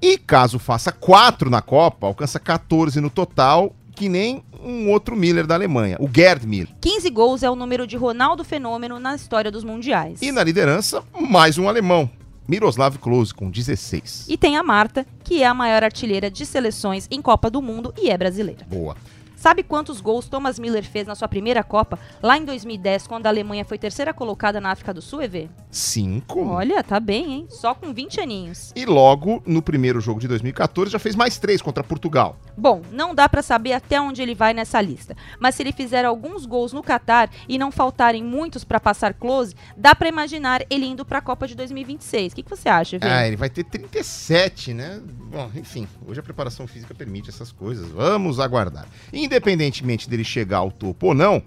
E 0.00 0.18
caso 0.18 0.58
faça 0.58 0.92
4 0.92 1.48
na 1.50 1.62
Copa, 1.62 2.06
alcança 2.06 2.38
14 2.38 3.00
no 3.00 3.10
total, 3.10 3.74
que 3.94 4.08
nem 4.08 4.44
um 4.62 4.90
outro 4.90 5.16
Miller 5.16 5.46
da 5.46 5.54
Alemanha, 5.54 5.96
o 6.00 6.08
Gerd 6.12 6.46
Miller. 6.46 6.74
15 6.80 7.10
gols 7.10 7.42
é 7.42 7.50
o 7.50 7.56
número 7.56 7.86
de 7.86 7.96
Ronaldo 7.96 8.44
Fenômeno 8.44 8.98
na 8.98 9.14
história 9.14 9.50
dos 9.50 9.64
mundiais. 9.64 10.20
E 10.20 10.30
na 10.32 10.42
liderança, 10.42 11.02
mais 11.18 11.56
um 11.56 11.68
alemão, 11.68 12.10
Miroslav 12.48 12.98
Klose, 12.98 13.34
com 13.34 13.50
16. 13.50 14.26
E 14.28 14.36
tem 14.36 14.56
a 14.56 14.62
Marta, 14.62 15.06
que 15.24 15.42
é 15.42 15.46
a 15.46 15.54
maior 15.54 15.82
artilheira 15.82 16.30
de 16.30 16.44
seleções 16.44 17.08
em 17.10 17.22
Copa 17.22 17.50
do 17.50 17.62
Mundo 17.62 17.92
e 17.98 18.10
é 18.10 18.18
brasileira. 18.18 18.64
Boa. 18.68 18.96
Sabe 19.46 19.62
quantos 19.62 20.00
gols 20.00 20.26
Thomas 20.26 20.58
Miller 20.58 20.82
fez 20.82 21.06
na 21.06 21.14
sua 21.14 21.28
primeira 21.28 21.62
Copa, 21.62 22.00
lá 22.20 22.36
em 22.36 22.44
2010, 22.44 23.06
quando 23.06 23.26
a 23.26 23.28
Alemanha 23.28 23.64
foi 23.64 23.78
terceira 23.78 24.12
colocada 24.12 24.60
na 24.60 24.72
África 24.72 24.92
do 24.92 25.00
Sul, 25.00 25.22
EV? 25.22 25.48
Cinco. 25.70 26.44
Olha, 26.48 26.82
tá 26.82 26.98
bem, 26.98 27.32
hein? 27.32 27.46
Só 27.48 27.72
com 27.72 27.94
20 27.94 28.20
aninhos. 28.20 28.72
E 28.74 28.84
logo, 28.84 29.40
no 29.46 29.62
primeiro 29.62 30.00
jogo 30.00 30.18
de 30.18 30.26
2014, 30.26 30.90
já 30.90 30.98
fez 30.98 31.14
mais 31.14 31.38
três 31.38 31.62
contra 31.62 31.84
Portugal. 31.84 32.36
Bom, 32.56 32.82
não 32.90 33.14
dá 33.14 33.28
para 33.28 33.40
saber 33.40 33.72
até 33.72 34.00
onde 34.00 34.20
ele 34.20 34.34
vai 34.34 34.52
nessa 34.52 34.80
lista, 34.80 35.16
mas 35.38 35.54
se 35.54 35.62
ele 35.62 35.70
fizer 35.70 36.04
alguns 36.04 36.44
gols 36.44 36.72
no 36.72 36.82
Catar 36.82 37.30
e 37.48 37.56
não 37.56 37.70
faltarem 37.70 38.24
muitos 38.24 38.64
para 38.64 38.80
passar 38.80 39.14
close, 39.14 39.54
dá 39.76 39.94
para 39.94 40.08
imaginar 40.08 40.64
ele 40.68 40.86
indo 40.86 41.04
para 41.04 41.18
a 41.18 41.22
Copa 41.22 41.46
de 41.46 41.54
2026. 41.54 42.32
O 42.32 42.34
que, 42.34 42.42
que 42.42 42.50
você 42.50 42.68
acha, 42.68 42.96
EV? 42.96 43.04
Ah, 43.04 43.28
ele 43.28 43.36
vai 43.36 43.48
ter 43.48 43.62
37, 43.62 44.74
né? 44.74 45.00
Bom, 45.30 45.52
enfim, 45.54 45.86
hoje 46.04 46.18
a 46.18 46.22
preparação 46.22 46.66
física 46.66 46.92
permite 46.92 47.30
essas 47.30 47.52
coisas. 47.52 47.88
Vamos 47.90 48.40
aguardar. 48.40 48.88
Independentemente 49.36 50.08
dele 50.08 50.24
chegar 50.24 50.58
ao 50.58 50.70
topo 50.70 51.08
ou 51.08 51.14
não, 51.14 51.42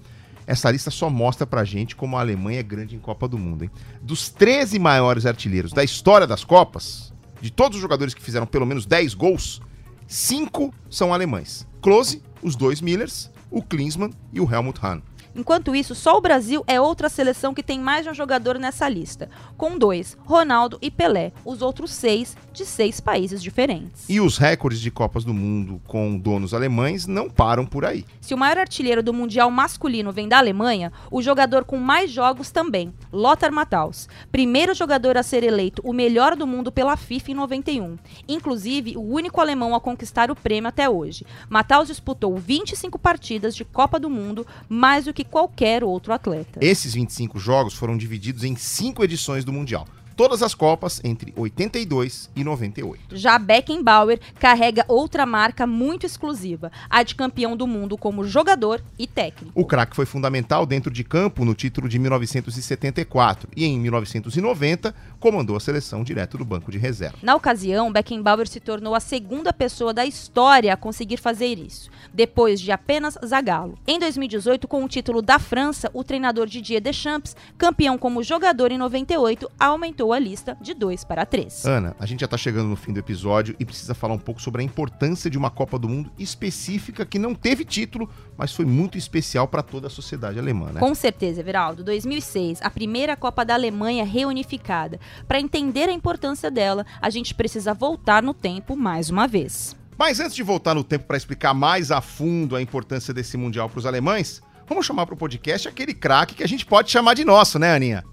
essa 0.45 0.69
lista 0.69 0.91
só 0.91 1.10
mostra 1.10 1.47
pra 1.47 1.63
gente 1.63 1.95
como 1.95 2.15
a 2.15 2.19
Alemanha 2.19 2.60
é 2.60 2.63
grande 2.63 2.95
em 2.95 2.99
Copa 2.99 3.28
do 3.28 3.36
Mundo, 3.36 3.63
hein? 3.63 3.71
Dos 3.99 4.30
13 4.30 4.78
maiores 4.78 5.25
artilheiros 5.25 5.73
da 5.73 5.84
história 5.84 6.28
das 6.28 6.43
Copas, 6.43 7.12
de 7.41 7.52
todos 7.52 7.78
os 7.78 7.82
jogadores 7.82 8.13
que 8.13 8.21
fizeram 8.21 8.45
pelo 8.45 8.63
menos 8.63 8.86
10 8.86 9.15
gols, 9.15 9.60
cinco 10.08 10.71
são 10.88 11.12
alemães. 11.12 11.67
Klose, 11.82 12.21
os 12.43 12.56
dois 12.56 12.80
Millers, 12.80 13.32
o 13.49 13.63
Klinsmann 13.63 14.12
e 14.32 14.39
o 14.39 14.47
Helmut 14.47 14.80
Hahn. 14.84 15.02
Enquanto 15.39 15.73
isso, 15.73 15.95
só 15.95 16.17
o 16.17 16.21
Brasil 16.21 16.65
é 16.67 16.82
outra 16.82 17.08
seleção 17.08 17.54
que 17.54 17.63
tem 17.63 17.80
mais 17.80 18.04
de 18.04 18.10
um 18.10 18.13
jogador 18.13 18.60
nessa 18.60 18.89
lista, 18.89 19.30
com 19.56 19.78
dois, 19.78 20.17
Ronaldo 20.25 20.78
e 20.82 20.91
Pelé, 20.91 21.32
os 21.45 21.62
outros 21.62 21.91
seis 21.91 22.36
de 22.52 22.65
seis 22.65 22.99
países 22.99 23.41
diferentes. 23.41 24.04
E 24.10 24.19
os 24.19 24.38
recordes 24.38 24.82
de 24.82 24.91
Copas 24.91 25.23
do 25.23 25.34
Mundo 25.34 25.82
com 25.88 26.17
donos 26.17 26.54
alemães 26.54 27.08
não 27.08 27.30
param 27.30 27.65
por 27.65 27.86
aí. 27.86 28.04
Se 28.19 28.34
o 28.34 28.38
maior 28.38 28.58
artilheiro 28.58 29.02
do 29.02 29.13
Mundial 29.13 29.49
masculino 29.49 30.12
vem 30.12 30.28
da 30.28 30.39
Alemanha, 30.39 30.91
o 31.10 31.21
jogador 31.21 31.63
com 31.63 31.78
mais 31.78 32.12
jogos 32.12 32.52
também, 32.52 32.93
Lothar 33.13 33.54
Matthaus, 33.54 34.10
primeiro 34.30 34.73
jogador 34.75 35.15
a 35.15 35.23
ser 35.23 35.45
eleito 35.45 35.82
o 35.86 35.93
melhor 35.93 36.36
do 36.36 36.45
mundo 36.45 36.69
pela 36.69 36.97
FIFA 36.97 37.32
em 37.32 37.36
91, 37.36 37.97
inclusive 38.28 38.97
o 38.97 39.02
único 39.02 39.39
alemão 39.39 39.73
a 39.73 39.80
conquistar 39.80 40.30
o 40.30 40.36
prêmio 40.36 40.67
até 40.67 40.89
hoje. 40.89 41.25
Matthaus 41.47 41.88
disputou 41.88 42.36
25 42.36 42.99
partidas 42.99 43.56
de 43.56 43.63
Copa 43.63 43.97
do 43.97 44.10
Mundo, 44.10 44.45
mais 44.67 45.06
do 45.06 45.13
que 45.13 45.29
qualquer 45.30 45.84
outro 45.84 46.12
atleta. 46.12 46.60
Esses 46.62 46.94
25 46.94 47.39
jogos 47.39 47.74
foram 47.74 47.98
divididos 47.98 48.44
em 48.44 48.56
cinco 48.56 49.04
edições 49.04 49.46
do 49.46 49.54
Mundial. 49.54 49.88
Todas 50.19 50.43
as 50.43 50.53
Copas 50.53 50.99
entre 51.01 51.34
82 51.34 52.29
e 52.36 52.43
98. 52.43 53.15
Já 53.15 53.39
Beckenbauer 53.39 54.19
carrega 54.38 54.84
outra 54.86 55.25
marca 55.25 55.65
muito 55.65 56.05
exclusiva, 56.05 56.69
a 56.89 57.01
de 57.03 57.15
campeão 57.15 57.55
do 57.55 57.65
mundo 57.65 57.97
como 57.97 58.25
jogador 58.25 58.84
e 58.99 59.08
técnico. 59.08 59.53
O 59.55 59.63
craque 59.63 59.95
foi 59.95 60.05
fundamental 60.05 60.65
dentro 60.65 60.91
de 60.91 61.05
campo 61.05 61.45
no 61.45 61.55
título 61.55 61.88
de 61.88 61.97
1974 61.97 63.47
e 63.55 63.63
em 63.63 63.79
1990 63.79 64.93
comandou 65.21 65.55
a 65.55 65.60
seleção 65.62 66.03
direto 66.03 66.38
do 66.38 66.43
banco 66.43 66.69
de 66.69 66.77
reserva. 66.77 67.17
Na 67.23 67.34
ocasião, 67.34 67.89
Beckenbauer 67.89 68.49
se 68.49 68.60
tornou 68.60 68.95
a 68.95 68.99
segunda 68.99 69.53
pessoa 69.53 69.93
da 69.93 70.05
história 70.05 70.73
a 70.73 70.77
conseguir 70.77 71.15
fazer 71.15 71.58
isso, 71.58 71.89
depois 72.13 72.60
de 72.60 72.73
apenas 72.73 73.17
Zagallo. 73.25 73.79
Em 73.88 73.97
2018, 73.97 74.67
com 74.67 74.84
o 74.84 74.89
título 74.89 75.21
da 75.21 75.39
França, 75.39 75.89
o 75.93 76.03
treinador 76.03 76.45
Didier 76.45 76.82
Deschamps, 76.82 77.38
campeão 77.58 77.97
como 77.97 78.21
jogador 78.21 78.69
em 78.69 78.77
98, 78.77 79.49
aumentou 79.58 80.09
a 80.13 80.19
lista 80.19 80.58
de 80.62 80.74
2 80.74 81.04
para 81.04 81.26
3. 81.26 81.65
Ana, 81.65 81.95
a 82.00 82.06
gente 82.06 82.22
já 82.22 82.28
tá 82.28 82.38
chegando 82.38 82.67
no 82.67 82.76
fim 82.76 82.93
do 82.93 83.00
episódio 83.00 83.56
e 83.60 83.65
precisa 83.65 83.93
falar 83.93 84.13
um 84.13 84.19
pouco 84.19 84.41
sobre 84.41 84.62
a 84.62 84.65
importância 84.65 85.30
de 85.30 85.38
uma 85.38 85.50
Copa 85.50 85.78
do 85.78 85.89
Mundo 85.89 86.12
específica 86.17 87.06
que 87.06 87.19
não 87.19 87.36
teve 87.36 87.65
título, 87.65 88.10
mas 88.38 88.54
foi 88.54 88.65
muito 88.65 88.98
especial 88.98 89.48
para 89.48 89.62
toda 89.62 89.88
a 89.88 89.89
sociedade 89.89 90.39
alemã, 90.39 90.72
né? 90.72 90.80
Com 90.80 90.93
certeza, 90.95 91.41
Everaldo. 91.41 91.84
2006, 91.84 92.60
a 92.62 92.69
primeira 92.69 93.15
Copa 93.15 93.43
da 93.43 93.54
Alemanha 93.54 94.06
reunificada. 94.06 95.00
Para 95.28 95.39
entender 95.39 95.89
a 95.89 95.91
importância 95.91 96.50
dela, 96.50 96.86
a 97.02 97.10
gente 97.10 97.34
precisa 97.34 97.74
voltar 97.74 98.24
no 98.24 98.34
tempo 98.34 98.76
mais 98.76 99.10
uma 99.10 99.28
vez. 99.28 99.76
Mas 99.98 100.22
antes 100.22 100.34
de 100.34 100.43
voltar 100.43 100.74
no 100.74 100.84
tempo 100.84 101.06
para 101.06 101.17
explicar 101.17 101.54
mais 101.54 101.91
a 101.91 102.00
fundo 102.00 102.56
a 102.56 102.62
importância 102.62 103.13
desse 103.13 103.36
Mundial 103.36 103.69
para 103.69 103.80
os 103.80 103.86
alemães, 103.86 104.41
vamos 104.65 104.86
chamar 104.86 105.06
para 105.06 105.13
o 105.13 105.17
podcast 105.17 105.67
aquele 105.67 105.93
craque 105.93 106.36
que 106.36 106.43
a 106.43 106.48
gente 106.48 106.65
pode 106.65 106.89
chamar 106.89 107.15
de 107.15 107.26
nosso, 107.26 107.60
né, 107.60 107.76
Aninha? 107.76 108.04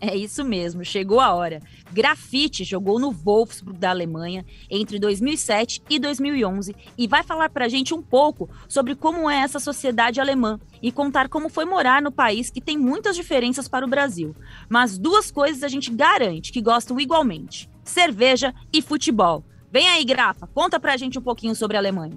É 0.00 0.16
isso 0.16 0.44
mesmo, 0.44 0.84
chegou 0.84 1.18
a 1.18 1.34
hora. 1.34 1.60
Grafite 1.92 2.62
jogou 2.62 3.00
no 3.00 3.10
Wolfsburg 3.10 3.78
da 3.78 3.90
Alemanha 3.90 4.44
entre 4.70 4.96
2007 4.98 5.82
e 5.90 5.98
2011 5.98 6.74
e 6.96 7.08
vai 7.08 7.24
falar 7.24 7.48
pra 7.48 7.68
gente 7.68 7.92
um 7.92 8.00
pouco 8.00 8.48
sobre 8.68 8.94
como 8.94 9.28
é 9.28 9.38
essa 9.40 9.58
sociedade 9.58 10.20
alemã 10.20 10.60
e 10.80 10.92
contar 10.92 11.28
como 11.28 11.48
foi 11.48 11.64
morar 11.64 12.00
no 12.00 12.12
país 12.12 12.48
que 12.48 12.60
tem 12.60 12.78
muitas 12.78 13.16
diferenças 13.16 13.66
para 13.66 13.84
o 13.84 13.88
Brasil. 13.88 14.36
Mas 14.68 14.96
duas 14.98 15.32
coisas 15.32 15.64
a 15.64 15.68
gente 15.68 15.90
garante 15.90 16.52
que 16.52 16.62
gostam 16.62 17.00
igualmente: 17.00 17.68
cerveja 17.82 18.54
e 18.72 18.80
futebol. 18.80 19.44
Vem 19.70 19.88
aí, 19.88 20.04
Grafa, 20.04 20.46
conta 20.46 20.78
pra 20.78 20.96
gente 20.96 21.18
um 21.18 21.22
pouquinho 21.22 21.56
sobre 21.56 21.76
a 21.76 21.80
Alemanha. 21.80 22.16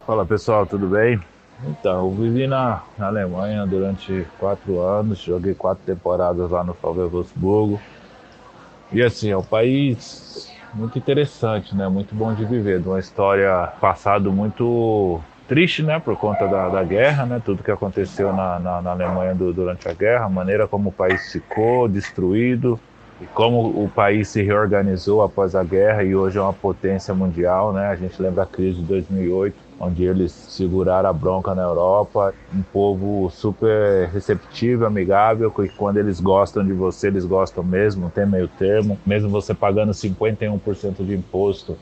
Fala 0.00 0.26
pessoal, 0.26 0.66
tudo 0.66 0.86
bem? 0.88 1.18
Então, 1.64 2.06
eu 2.06 2.10
vivi 2.10 2.46
na, 2.46 2.82
na 2.96 3.08
Alemanha 3.08 3.66
durante 3.66 4.26
quatro 4.38 4.80
anos, 4.80 5.18
joguei 5.18 5.54
quatro 5.54 5.82
temporadas 5.84 6.50
lá 6.50 6.62
no 6.62 6.72
VfL 6.72 7.08
Wolfsburgo. 7.08 7.80
E 8.92 9.02
assim, 9.02 9.30
é 9.30 9.36
um 9.36 9.42
país 9.42 10.52
muito 10.72 10.98
interessante, 10.98 11.74
né? 11.74 11.88
Muito 11.88 12.14
bom 12.14 12.32
de 12.32 12.44
viver, 12.44 12.80
de 12.80 12.88
uma 12.88 13.00
história 13.00 13.72
passado 13.80 14.32
muito 14.32 15.20
triste, 15.48 15.82
né? 15.82 15.98
Por 15.98 16.16
conta 16.16 16.46
da, 16.46 16.68
da 16.68 16.84
guerra, 16.84 17.26
né? 17.26 17.42
Tudo 17.44 17.62
que 17.62 17.70
aconteceu 17.70 18.32
na, 18.32 18.60
na, 18.60 18.80
na 18.80 18.90
Alemanha 18.92 19.34
do, 19.34 19.52
durante 19.52 19.88
a 19.88 19.92
guerra, 19.92 20.26
a 20.26 20.30
maneira 20.30 20.68
como 20.68 20.90
o 20.90 20.92
país 20.92 21.32
ficou 21.32 21.88
destruído 21.88 22.78
e 23.20 23.26
como 23.26 23.82
o 23.82 23.90
país 23.92 24.28
se 24.28 24.42
reorganizou 24.42 25.22
após 25.22 25.56
a 25.56 25.64
guerra 25.64 26.04
e 26.04 26.14
hoje 26.14 26.38
é 26.38 26.40
uma 26.40 26.52
potência 26.52 27.12
mundial, 27.12 27.72
né? 27.72 27.88
A 27.88 27.96
gente 27.96 28.20
lembra 28.22 28.44
a 28.44 28.46
crise 28.46 28.78
de 28.78 28.84
2008 28.84 29.67
onde 29.80 30.02
eles 30.02 30.32
seguraram 30.32 31.08
a 31.08 31.12
bronca 31.12 31.54
na 31.54 31.62
Europa. 31.62 32.34
Um 32.54 32.62
povo 32.62 33.30
super 33.30 34.08
receptivo, 34.08 34.84
amigável, 34.84 35.50
que 35.50 35.68
quando 35.68 35.98
eles 35.98 36.20
gostam 36.20 36.64
de 36.64 36.72
você, 36.72 37.06
eles 37.06 37.24
gostam 37.24 37.62
mesmo, 37.62 38.02
não 38.02 38.10
tem 38.10 38.26
meio 38.26 38.48
termo. 38.48 38.98
Mesmo 39.06 39.28
você 39.28 39.54
pagando 39.54 39.92
51% 39.92 41.04
de 41.04 41.14
imposto, 41.14 41.78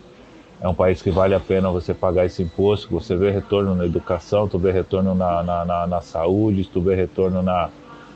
é 0.60 0.68
um 0.68 0.74
país 0.74 1.00
que 1.00 1.10
vale 1.10 1.34
a 1.34 1.40
pena 1.40 1.70
você 1.70 1.94
pagar 1.94 2.26
esse 2.26 2.42
imposto, 2.42 2.88
você 2.90 3.16
vê 3.16 3.30
retorno 3.30 3.74
na 3.74 3.84
educação, 3.86 4.48
tu 4.48 4.58
vê 4.58 4.72
retorno 4.72 5.14
na, 5.14 5.42
na, 5.42 5.64
na, 5.64 5.86
na 5.86 6.00
saúde, 6.00 6.64
tu 6.64 6.80
vê 6.80 6.94
retorno 6.94 7.42
na, 7.42 7.70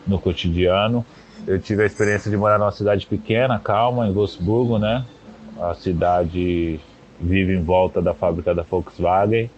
no 0.07 0.19
cotidiano. 0.19 1.05
Eu 1.47 1.59
tive 1.59 1.83
a 1.83 1.87
experiência 1.87 2.31
de 2.31 2.37
morar 2.37 2.59
numa 2.59 2.73
cidade 2.73 3.07
pequena, 3.07 3.59
calma, 3.59 4.07
em 4.07 4.13
Wolfsburgo, 4.13 4.79
né? 4.79 5.05
A 5.59 5.75
cidade 5.75 6.81
vive 7.19 7.55
em 7.55 7.63
volta 7.63 8.01
da 8.01 8.15
fábrica 8.15 8.55
da 8.55 8.63
Volkswagen 8.63 9.51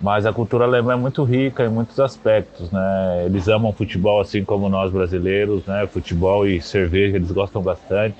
Mas 0.00 0.24
a 0.26 0.32
cultura 0.32 0.64
alemã 0.64 0.92
é 0.92 0.96
muito 0.96 1.24
rica 1.24 1.64
em 1.64 1.68
muitos 1.68 1.98
aspectos, 1.98 2.70
né? 2.70 3.24
Eles 3.26 3.48
amam 3.48 3.72
futebol 3.72 4.20
assim 4.20 4.44
como 4.44 4.68
nós 4.68 4.92
brasileiros, 4.92 5.66
né? 5.66 5.88
Futebol 5.88 6.46
e 6.46 6.60
cerveja 6.60 7.16
eles 7.16 7.32
gostam 7.32 7.60
bastante. 7.60 8.16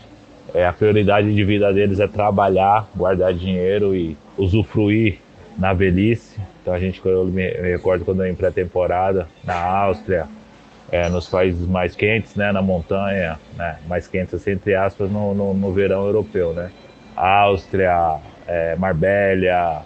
É, 0.52 0.66
a 0.66 0.72
prioridade 0.72 1.32
de 1.32 1.44
vida 1.44 1.72
deles 1.72 2.00
é 2.00 2.08
trabalhar, 2.08 2.88
guardar 2.96 3.32
dinheiro 3.32 3.94
e 3.94 4.16
usufruir 4.36 5.18
na 5.56 5.72
velhice. 5.72 6.40
Então 6.62 6.74
a 6.74 6.78
gente, 6.78 7.00
eu 7.04 7.24
me 7.24 7.48
recordo 7.48 8.04
quando 8.04 8.24
eu 8.24 8.30
em 8.30 8.34
pré-temporada 8.34 9.28
na 9.44 9.54
Áustria, 9.54 10.26
é, 10.90 11.08
nos 11.08 11.28
países 11.28 11.66
mais 11.66 11.94
quentes, 11.94 12.34
né, 12.34 12.50
na 12.50 12.62
montanha, 12.62 13.38
né, 13.56 13.78
mais 13.86 14.08
quentes 14.08 14.34
assim, 14.34 14.52
entre 14.52 14.74
aspas, 14.74 15.10
no, 15.10 15.34
no, 15.34 15.54
no 15.54 15.72
verão 15.72 16.06
europeu, 16.06 16.52
né. 16.52 16.70
Áustria, 17.14 18.18
é, 18.46 18.74
Marbella, 18.76 19.84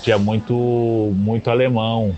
tinha 0.00 0.18
muito, 0.18 1.12
muito 1.16 1.50
alemão, 1.50 2.16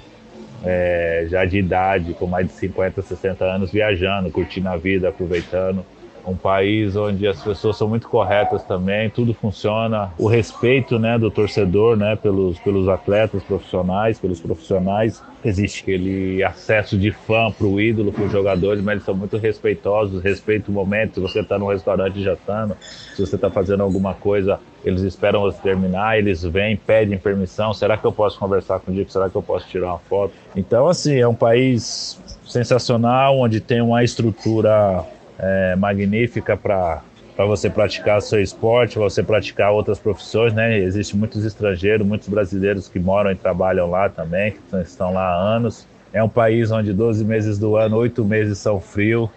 é, 0.62 1.26
já 1.28 1.44
de 1.44 1.59
idade, 1.59 2.14
com 2.14 2.26
mais 2.26 2.46
de 2.46 2.52
50, 2.52 3.02
60 3.02 3.44
anos, 3.44 3.70
viajando, 3.70 4.30
curtindo 4.30 4.68
a 4.68 4.76
vida, 4.76 5.09
aproveitando 5.09 5.85
um 6.24 6.37
país 6.37 6.96
onde 6.96 7.26
as 7.26 7.42
pessoas 7.42 7.76
são 7.76 7.88
muito 7.88 8.09
corretas 8.09 8.62
também, 8.64 9.11
tudo 9.11 9.35
funciona, 9.35 10.11
o 10.18 10.28
respeito, 10.28 10.98
né, 10.98 11.18
do 11.18 11.30
torcedor, 11.30 11.96
né, 11.96 12.16
pelos 12.16 12.59
pelos 12.59 12.88
atletas 12.88 13.42
profissionais, 13.42 14.18
pelos 14.18 14.40
profissionais, 14.40 15.22
existe 15.44 15.83
aquele 15.83 16.42
acesso 16.42 16.98
de 16.98 17.11
fã 17.11 17.50
para 17.50 17.66
o 17.66 17.80
ídolo, 17.80 18.12
para 18.12 18.24
os 18.24 18.33
jogadores, 18.33 18.83
mas 18.83 18.94
eles 18.94 19.04
são 19.04 19.14
muito 19.14 19.37
respeitosos, 19.37 20.22
respeitam 20.22 20.72
o 20.72 20.74
momento, 20.74 21.14
se 21.14 21.20
você 21.20 21.40
está 21.40 21.59
num 21.59 21.68
restaurante 21.68 22.22
jantando, 22.22 22.76
se 22.80 23.20
você 23.20 23.37
está 23.37 23.50
fazendo 23.50 23.83
alguma 23.83 24.14
coisa, 24.14 24.61
eles 24.85 25.02
esperam 25.02 25.40
você 25.40 25.61
terminar, 25.61 26.18
eles 26.18 26.42
vêm, 26.42 26.76
pedem 26.76 27.18
permissão, 27.18 27.72
será 27.72 27.96
que 27.96 28.06
eu 28.06 28.12
posso 28.12 28.38
conversar 28.38 28.80
contigo, 28.80 29.11
será 29.11 29.28
que 29.28 29.37
eu 29.37 29.42
posso 29.42 29.68
tirar 29.68 29.88
uma 29.88 29.98
foto? 29.98 30.33
Então, 30.54 30.88
assim, 30.88 31.16
é 31.16 31.28
um 31.28 31.35
país 31.35 32.18
sensacional, 32.46 33.38
onde 33.38 33.61
tem 33.61 33.80
uma 33.80 34.02
estrutura 34.02 35.04
é, 35.40 35.76
magnífica 35.76 36.57
para 36.57 37.03
para 37.37 37.46
você 37.46 37.70
praticar 37.70 38.20
seu 38.20 38.42
esporte, 38.42 38.98
você 38.98 39.22
praticar 39.22 39.72
outras 39.72 39.98
profissões, 39.98 40.53
né? 40.53 40.76
Existem 40.79 41.18
muitos 41.18 41.42
estrangeiros, 41.42 42.07
muitos 42.07 42.29
brasileiros 42.29 42.87
que 42.87 42.98
moram 42.98 43.31
e 43.31 43.35
trabalham 43.35 43.88
lá 43.88 44.11
também, 44.11 44.53
que 44.53 44.76
estão 44.83 45.14
lá 45.14 45.22
há 45.22 45.37
anos. 45.37 45.87
É 46.12 46.22
um 46.22 46.29
país 46.29 46.70
onde 46.70 46.92
12 46.92 47.24
meses 47.24 47.59
do 47.59 47.76
ano, 47.76 47.96
8 47.96 48.22
meses 48.26 48.59
são 48.59 48.79
frios, 48.79 49.31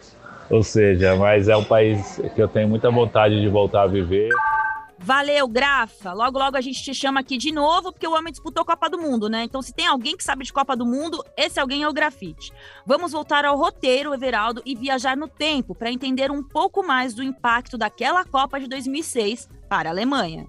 ou 0.50 0.63
seja, 0.63 1.16
mas 1.16 1.48
é 1.48 1.56
um 1.56 1.63
país 1.63 2.22
que 2.36 2.42
eu 2.42 2.48
tenho 2.50 2.68
muita 2.68 2.92
vontade 2.92 3.39
de 3.39 3.48
voltar 3.48 3.84
a 3.84 3.88
viver. 3.88 4.30
Valeu, 5.04 5.50
Grafa. 5.50 6.13
Logo, 6.13 6.39
logo 6.39 6.56
a 6.56 6.62
gente 6.62 6.82
te 6.82 6.94
chama 6.94 7.20
aqui 7.20 7.38
de 7.38 7.52
novo, 7.52 7.92
porque 7.92 8.08
o 8.08 8.13
homem 8.13 8.32
disputou 8.32 8.63
Copa 8.63 8.89
do 8.89 8.98
Mundo, 8.98 9.28
né? 9.28 9.44
Então, 9.44 9.62
se 9.62 9.74
tem 9.74 9.86
alguém 9.86 10.16
que 10.16 10.24
sabe 10.24 10.46
de 10.46 10.54
Copa 10.54 10.78
do 10.78 10.86
Mundo, 10.86 11.22
esse 11.36 11.60
alguém 11.60 11.84
é 11.84 11.89
o 11.89 11.92
Grafite. 11.92 12.54
Vamos 12.88 13.12
voltar 13.12 13.44
ao 13.44 13.58
roteiro, 13.58 14.13
Everaldo, 14.13 14.62
e 14.66 14.74
viajar 14.76 15.18
no 15.18 15.28
tempo 15.28 15.76
para 15.76 15.92
entender 15.92 16.32
um 16.32 16.42
pouco 16.42 16.82
mais 16.88 17.13
do 17.13 17.22
impacto 17.22 17.78
daquela 17.78 18.24
Copa 18.24 18.62
de 18.62 18.68
2006 18.70 19.50
para 19.68 19.89
a 19.89 19.92
Alemanha. 19.92 20.48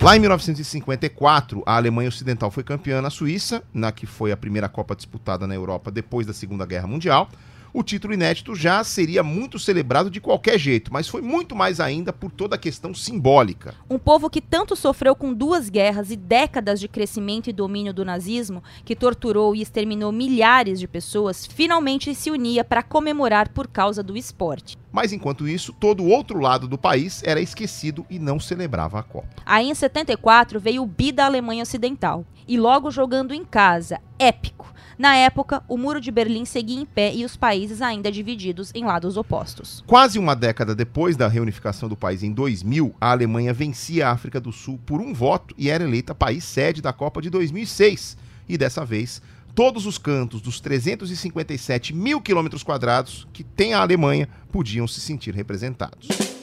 Lá 0.00 0.16
em 0.16 0.20
1954, 0.20 1.64
a 1.66 1.74
Alemanha 1.74 2.08
Ocidental 2.08 2.48
foi 2.48 2.62
campeã 2.62 3.02
na 3.02 3.10
Suíça, 3.10 3.64
na 3.74 3.90
que 3.90 4.06
foi 4.06 4.30
a 4.30 4.36
primeira 4.36 4.68
Copa 4.68 4.94
disputada 4.94 5.48
na 5.48 5.54
Europa 5.56 5.90
depois 5.90 6.28
da 6.28 6.32
Segunda 6.32 6.64
Guerra 6.64 6.86
Mundial 6.86 7.28
o 7.72 7.82
título 7.82 8.14
inédito 8.14 8.54
já 8.54 8.82
seria 8.82 9.22
muito 9.22 9.58
celebrado 9.58 10.10
de 10.10 10.20
qualquer 10.20 10.58
jeito, 10.58 10.92
mas 10.92 11.08
foi 11.08 11.20
muito 11.20 11.54
mais 11.54 11.80
ainda 11.80 12.12
por 12.12 12.30
toda 12.30 12.56
a 12.56 12.58
questão 12.58 12.94
simbólica. 12.94 13.74
Um 13.88 13.98
povo 13.98 14.30
que 14.30 14.40
tanto 14.40 14.74
sofreu 14.74 15.14
com 15.14 15.32
duas 15.32 15.68
guerras 15.68 16.10
e 16.10 16.16
décadas 16.16 16.80
de 16.80 16.88
crescimento 16.88 17.48
e 17.50 17.52
domínio 17.52 17.92
do 17.92 18.04
nazismo, 18.04 18.62
que 18.84 18.96
torturou 18.96 19.54
e 19.54 19.62
exterminou 19.62 20.12
milhares 20.12 20.80
de 20.80 20.88
pessoas, 20.88 21.46
finalmente 21.46 22.14
se 22.14 22.30
unia 22.30 22.64
para 22.64 22.82
comemorar 22.82 23.48
por 23.50 23.68
causa 23.68 24.02
do 24.02 24.16
esporte. 24.16 24.76
Mas 24.90 25.12
enquanto 25.12 25.46
isso, 25.46 25.72
todo 25.72 26.02
o 26.02 26.08
outro 26.08 26.40
lado 26.40 26.66
do 26.66 26.78
país 26.78 27.22
era 27.24 27.40
esquecido 27.40 28.06
e 28.08 28.18
não 28.18 28.40
celebrava 28.40 28.98
a 28.98 29.02
Copa. 29.02 29.28
Aí 29.44 29.68
em 29.68 29.74
74 29.74 30.58
veio 30.58 30.82
o 30.82 30.86
bi 30.86 31.12
da 31.12 31.26
Alemanha 31.26 31.62
Ocidental, 31.62 32.24
e 32.46 32.58
logo 32.58 32.90
jogando 32.90 33.34
em 33.34 33.44
casa, 33.44 34.00
épico 34.18 34.72
na 34.98 35.14
época, 35.14 35.62
o 35.68 35.78
Muro 35.78 36.00
de 36.00 36.10
Berlim 36.10 36.44
seguia 36.44 36.80
em 36.80 36.84
pé 36.84 37.14
e 37.14 37.24
os 37.24 37.36
países 37.36 37.80
ainda 37.80 38.10
divididos 38.10 38.72
em 38.74 38.84
lados 38.84 39.16
opostos. 39.16 39.84
Quase 39.86 40.18
uma 40.18 40.34
década 40.34 40.74
depois 40.74 41.16
da 41.16 41.28
reunificação 41.28 41.88
do 41.88 41.96
país 41.96 42.24
em 42.24 42.32
2000, 42.32 42.92
a 43.00 43.12
Alemanha 43.12 43.54
vencia 43.54 44.08
a 44.08 44.10
África 44.10 44.40
do 44.40 44.50
Sul 44.50 44.78
por 44.84 45.00
um 45.00 45.14
voto 45.14 45.54
e 45.56 45.70
era 45.70 45.84
eleita 45.84 46.16
país 46.16 46.42
sede 46.42 46.82
da 46.82 46.92
Copa 46.92 47.22
de 47.22 47.30
2006. 47.30 48.16
E 48.48 48.58
dessa 48.58 48.84
vez, 48.84 49.22
todos 49.54 49.86
os 49.86 49.98
cantos 49.98 50.40
dos 50.40 50.58
357 50.58 51.94
mil 51.94 52.20
quilômetros 52.20 52.64
quadrados 52.64 53.28
que 53.32 53.44
tem 53.44 53.74
a 53.74 53.80
Alemanha 53.80 54.28
podiam 54.50 54.88
se 54.88 55.00
sentir 55.00 55.32
representados. 55.32 56.37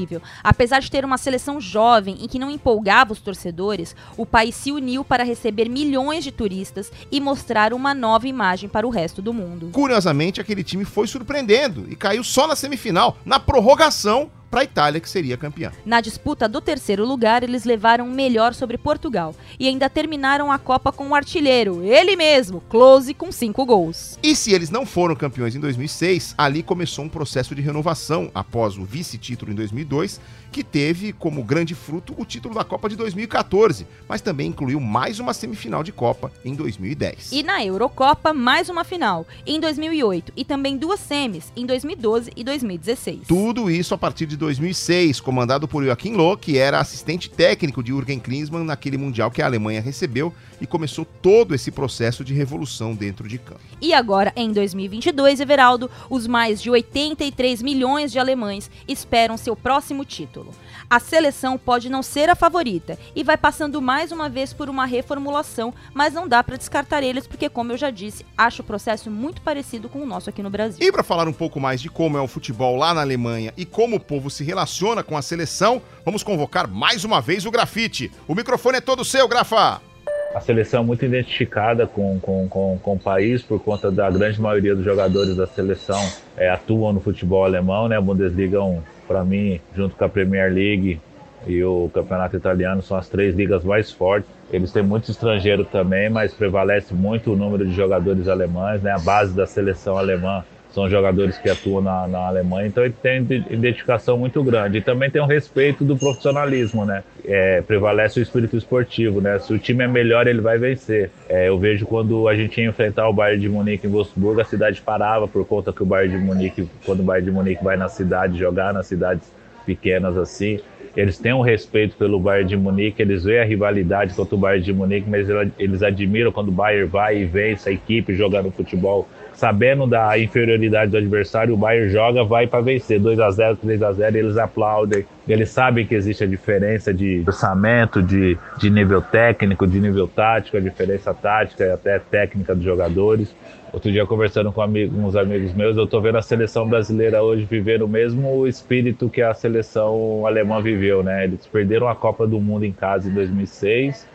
Incrível. 0.00 0.22
Apesar 0.42 0.80
de 0.80 0.90
ter 0.90 1.04
uma 1.04 1.18
seleção 1.18 1.60
jovem 1.60 2.18
e 2.20 2.28
que 2.28 2.38
não 2.38 2.50
empolgava 2.50 3.12
os 3.12 3.20
torcedores, 3.20 3.94
o 4.16 4.26
país 4.26 4.54
se 4.54 4.72
uniu 4.72 5.04
para 5.04 5.24
receber 5.24 5.68
milhões 5.68 6.24
de 6.24 6.32
turistas 6.32 6.90
e 7.10 7.20
mostrar 7.20 7.72
uma 7.72 7.94
nova 7.94 8.26
imagem 8.26 8.68
para 8.68 8.86
o 8.86 8.90
resto 8.90 9.22
do 9.22 9.32
mundo. 9.32 9.70
Curiosamente, 9.72 10.40
aquele 10.40 10.64
time 10.64 10.84
foi 10.84 11.06
surpreendendo 11.06 11.86
e 11.88 11.96
caiu 11.96 12.24
só 12.24 12.46
na 12.46 12.56
semifinal, 12.56 13.16
na 13.24 13.38
prorrogação 13.38 14.30
para 14.50 14.60
a 14.60 14.64
Itália, 14.64 15.00
que 15.00 15.08
seria 15.08 15.36
campeã. 15.36 15.70
Na 15.86 16.00
disputa 16.00 16.48
do 16.48 16.60
terceiro 16.60 17.06
lugar, 17.06 17.42
eles 17.42 17.64
levaram 17.64 18.06
o 18.06 18.10
melhor 18.10 18.52
sobre 18.52 18.76
Portugal 18.76 19.34
e 19.58 19.68
ainda 19.68 19.88
terminaram 19.88 20.50
a 20.50 20.58
Copa 20.58 20.90
com 20.90 21.08
o 21.08 21.14
artilheiro, 21.14 21.82
ele 21.84 22.16
mesmo, 22.16 22.60
Close, 22.68 23.14
com 23.14 23.30
cinco 23.30 23.64
gols. 23.64 24.18
E 24.22 24.34
se 24.34 24.52
eles 24.52 24.70
não 24.70 24.84
foram 24.84 25.14
campeões 25.14 25.54
em 25.54 25.60
2006, 25.60 26.34
ali 26.36 26.62
começou 26.62 27.04
um 27.04 27.08
processo 27.08 27.54
de 27.54 27.62
renovação 27.62 28.30
após 28.34 28.76
o 28.76 28.84
vice-título 28.84 29.52
em 29.52 29.54
2002 29.54 30.20
que 30.50 30.64
teve 30.64 31.12
como 31.12 31.44
grande 31.44 31.74
fruto 31.74 32.14
o 32.18 32.24
título 32.24 32.54
da 32.54 32.64
Copa 32.64 32.88
de 32.88 32.96
2014, 32.96 33.86
mas 34.08 34.20
também 34.20 34.48
incluiu 34.48 34.80
mais 34.80 35.20
uma 35.20 35.32
semifinal 35.32 35.82
de 35.82 35.92
Copa 35.92 36.32
em 36.44 36.54
2010. 36.54 37.32
E 37.32 37.42
na 37.42 37.64
Eurocopa, 37.64 38.32
mais 38.32 38.68
uma 38.68 38.84
final 38.84 39.26
em 39.46 39.60
2008 39.60 40.32
e 40.36 40.44
também 40.44 40.76
duas 40.76 41.00
semis 41.00 41.52
em 41.56 41.64
2012 41.64 42.32
e 42.36 42.44
2016. 42.44 43.20
Tudo 43.28 43.70
isso 43.70 43.94
a 43.94 43.98
partir 43.98 44.26
de 44.26 44.36
2006, 44.40 45.20
comandado 45.20 45.68
por 45.68 45.84
Joachim 45.84 46.16
Löw, 46.16 46.36
que 46.36 46.56
era 46.58 46.80
assistente 46.80 47.30
técnico 47.30 47.82
de 47.82 47.92
Jürgen 47.92 48.18
Klinsmann 48.18 48.64
naquele 48.64 48.96
mundial 48.96 49.30
que 49.30 49.42
a 49.42 49.46
Alemanha 49.46 49.80
recebeu 49.80 50.34
e 50.60 50.66
começou 50.66 51.04
todo 51.04 51.54
esse 51.54 51.70
processo 51.70 52.24
de 52.24 52.34
revolução 52.34 52.94
dentro 52.94 53.28
de 53.28 53.38
campo. 53.38 53.60
E 53.80 53.94
agora, 53.94 54.32
em 54.36 54.52
2022, 54.52 55.40
Everaldo, 55.40 55.90
os 56.08 56.26
mais 56.26 56.60
de 56.60 56.70
83 56.70 57.62
milhões 57.62 58.12
de 58.12 58.18
alemães 58.18 58.70
esperam 58.86 59.36
seu 59.36 59.56
próximo 59.56 60.04
título. 60.04 60.52
A 60.88 60.98
seleção 60.98 61.56
pode 61.56 61.88
não 61.88 62.02
ser 62.02 62.28
a 62.28 62.34
favorita 62.34 62.98
e 63.14 63.22
vai 63.22 63.36
passando 63.36 63.80
mais 63.80 64.12
uma 64.12 64.28
vez 64.28 64.52
por 64.52 64.68
uma 64.68 64.84
reformulação, 64.84 65.72
mas 65.94 66.12
não 66.12 66.26
dá 66.26 66.42
para 66.42 66.56
descartar 66.56 67.02
eles 67.02 67.26
porque, 67.26 67.48
como 67.48 67.72
eu 67.72 67.76
já 67.76 67.90
disse, 67.90 68.26
acho 68.36 68.62
o 68.62 68.64
processo 68.64 69.10
muito 69.10 69.40
parecido 69.40 69.88
com 69.88 70.02
o 70.02 70.06
nosso 70.06 70.28
aqui 70.28 70.42
no 70.42 70.50
Brasil. 70.50 70.86
E 70.86 70.92
para 70.92 71.02
falar 71.02 71.28
um 71.28 71.32
pouco 71.32 71.60
mais 71.60 71.80
de 71.80 71.88
como 71.88 72.18
é 72.18 72.20
o 72.20 72.28
futebol 72.28 72.76
lá 72.76 72.92
na 72.92 73.00
Alemanha 73.00 73.54
e 73.56 73.64
como 73.64 73.96
o 73.96 74.00
povo 74.00 74.30
se 74.30 74.44
relaciona 74.44 75.02
com 75.02 75.16
a 75.16 75.22
seleção, 75.22 75.80
vamos 76.04 76.22
convocar 76.22 76.68
mais 76.68 77.04
uma 77.04 77.20
vez 77.20 77.46
o 77.46 77.50
Grafite. 77.50 78.10
O 78.26 78.34
microfone 78.34 78.78
é 78.78 78.80
todo 78.80 79.04
seu, 79.04 79.28
Grafa! 79.28 79.89
A 80.34 80.40
seleção 80.40 80.82
é 80.82 80.86
muito 80.86 81.04
identificada 81.04 81.86
com, 81.86 82.20
com, 82.20 82.48
com, 82.48 82.78
com, 82.80 82.94
o 82.94 82.98
país 82.98 83.42
por 83.42 83.60
conta 83.60 83.90
da 83.90 84.08
grande 84.10 84.40
maioria 84.40 84.74
dos 84.76 84.84
jogadores 84.84 85.36
da 85.36 85.46
seleção 85.46 86.00
é, 86.36 86.48
atuam 86.48 86.92
no 86.92 87.00
futebol 87.00 87.44
alemão, 87.44 87.88
né? 87.88 87.96
A 87.96 88.00
Bundesliga, 88.00 88.58
é 88.58 88.78
para 89.08 89.24
mim, 89.24 89.60
junto 89.74 89.96
com 89.96 90.04
a 90.04 90.08
Premier 90.08 90.52
League 90.52 91.00
e 91.46 91.64
o 91.64 91.90
Campeonato 91.92 92.36
Italiano, 92.36 92.80
são 92.80 92.96
as 92.96 93.08
três 93.08 93.34
ligas 93.34 93.64
mais 93.64 93.90
fortes. 93.90 94.30
Eles 94.52 94.70
têm 94.70 94.82
muito 94.82 95.10
estrangeiro 95.10 95.64
também, 95.64 96.08
mas 96.08 96.32
prevalece 96.32 96.94
muito 96.94 97.32
o 97.32 97.36
número 97.36 97.66
de 97.66 97.72
jogadores 97.72 98.28
alemães, 98.28 98.82
né? 98.82 98.92
A 98.92 98.98
base 98.98 99.34
da 99.34 99.46
seleção 99.46 99.98
alemã 99.98 100.44
são 100.72 100.88
jogadores 100.88 101.36
que 101.38 101.50
atuam 101.50 101.80
na, 101.80 102.06
na 102.06 102.18
Alemanha, 102.26 102.68
então 102.68 102.84
ele 102.84 102.94
tem 103.02 103.26
identificação 103.50 104.16
muito 104.16 104.42
grande. 104.42 104.78
E 104.78 104.80
também 104.80 105.10
tem 105.10 105.20
um 105.20 105.26
respeito 105.26 105.84
do 105.84 105.96
profissionalismo, 105.96 106.84
né? 106.84 107.02
É, 107.24 107.60
prevalece 107.62 108.20
o 108.20 108.22
espírito 108.22 108.56
esportivo, 108.56 109.20
né? 109.20 109.38
Se 109.38 109.52
o 109.52 109.58
time 109.58 109.84
é 109.84 109.88
melhor, 109.88 110.26
ele 110.26 110.40
vai 110.40 110.58
vencer. 110.58 111.10
É, 111.28 111.48
eu 111.48 111.58
vejo 111.58 111.86
quando 111.86 112.28
a 112.28 112.34
gente 112.34 112.60
ia 112.60 112.68
enfrentar 112.68 113.08
o 113.08 113.12
Bayern 113.12 113.40
de 113.40 113.48
Munique 113.48 113.86
em 113.86 113.90
Wolfsburg, 113.90 114.40
a 114.40 114.44
cidade 114.44 114.80
parava 114.80 115.26
por 115.26 115.44
conta 115.44 115.72
que 115.72 115.82
o 115.82 115.86
Bayern 115.86 116.18
de 116.18 116.24
Munique, 116.24 116.68
quando 116.86 117.00
o 117.00 117.02
Bayern 117.02 117.30
de 117.30 117.32
Munique 117.32 117.64
vai 117.64 117.76
na 117.76 117.88
cidade 117.88 118.38
jogar 118.38 118.72
nas 118.72 118.86
cidades 118.86 119.30
pequenas 119.66 120.16
assim, 120.16 120.60
eles 120.96 121.18
têm 121.18 121.32
um 121.32 121.40
respeito 121.40 121.96
pelo 121.96 122.18
Bayern 122.18 122.48
de 122.48 122.56
Munique, 122.56 123.00
eles 123.00 123.24
veem 123.24 123.40
a 123.40 123.44
rivalidade 123.44 124.14
contra 124.14 124.34
o 124.34 124.38
Bayern 124.38 124.64
de 124.64 124.72
Munique, 124.72 125.08
mas 125.08 125.28
eles 125.58 125.82
admiram 125.82 126.32
quando 126.32 126.48
o 126.48 126.52
Bayern 126.52 126.86
vai 126.88 127.18
e 127.18 127.24
vence 127.24 127.68
a 127.68 127.72
equipe 127.72 128.14
jogando 128.14 128.50
futebol 128.50 129.08
sabendo 129.40 129.86
da 129.86 130.18
inferioridade 130.18 130.90
do 130.90 130.98
adversário, 130.98 131.54
o 131.54 131.56
Bayern 131.56 131.90
joga, 131.90 132.22
vai 132.22 132.46
para 132.46 132.60
vencer 132.60 133.00
2 133.00 133.18
a 133.18 133.30
0 133.30 133.56
3 133.56 133.82
a 133.82 133.90
0 133.90 134.18
eles 134.18 134.36
aplaudem. 134.36 135.06
Eles 135.26 135.48
sabem 135.48 135.86
que 135.86 135.94
existe 135.94 136.24
a 136.24 136.26
diferença 136.26 136.92
de 136.92 137.24
orçamento, 137.26 138.02
de, 138.02 138.36
de 138.58 138.68
nível 138.68 139.00
técnico, 139.00 139.66
de 139.66 139.80
nível 139.80 140.06
tático, 140.06 140.58
a 140.58 140.60
diferença 140.60 141.14
tática 141.14 141.64
e 141.64 141.70
até 141.70 141.98
técnica 141.98 142.54
dos 142.54 142.62
jogadores. 142.62 143.34
Outro 143.72 143.90
dia, 143.90 144.04
conversando 144.04 144.52
com 144.52 144.62
uns 144.62 145.16
amigos 145.16 145.54
meus, 145.54 145.74
eu 145.74 145.86
tô 145.86 146.02
vendo 146.02 146.18
a 146.18 146.22
seleção 146.22 146.68
brasileira 146.68 147.22
hoje 147.22 147.46
viver 147.46 147.82
o 147.82 147.88
mesmo 147.88 148.46
espírito 148.46 149.08
que 149.08 149.22
a 149.22 149.32
seleção 149.32 150.26
alemã 150.26 150.60
viveu, 150.60 151.02
né? 151.02 151.24
Eles 151.24 151.46
perderam 151.46 151.88
a 151.88 151.94
Copa 151.94 152.26
do 152.26 152.38
Mundo 152.38 152.66
em 152.66 152.72
casa 152.72 153.08
em 153.08 153.14
2006, 153.14 154.06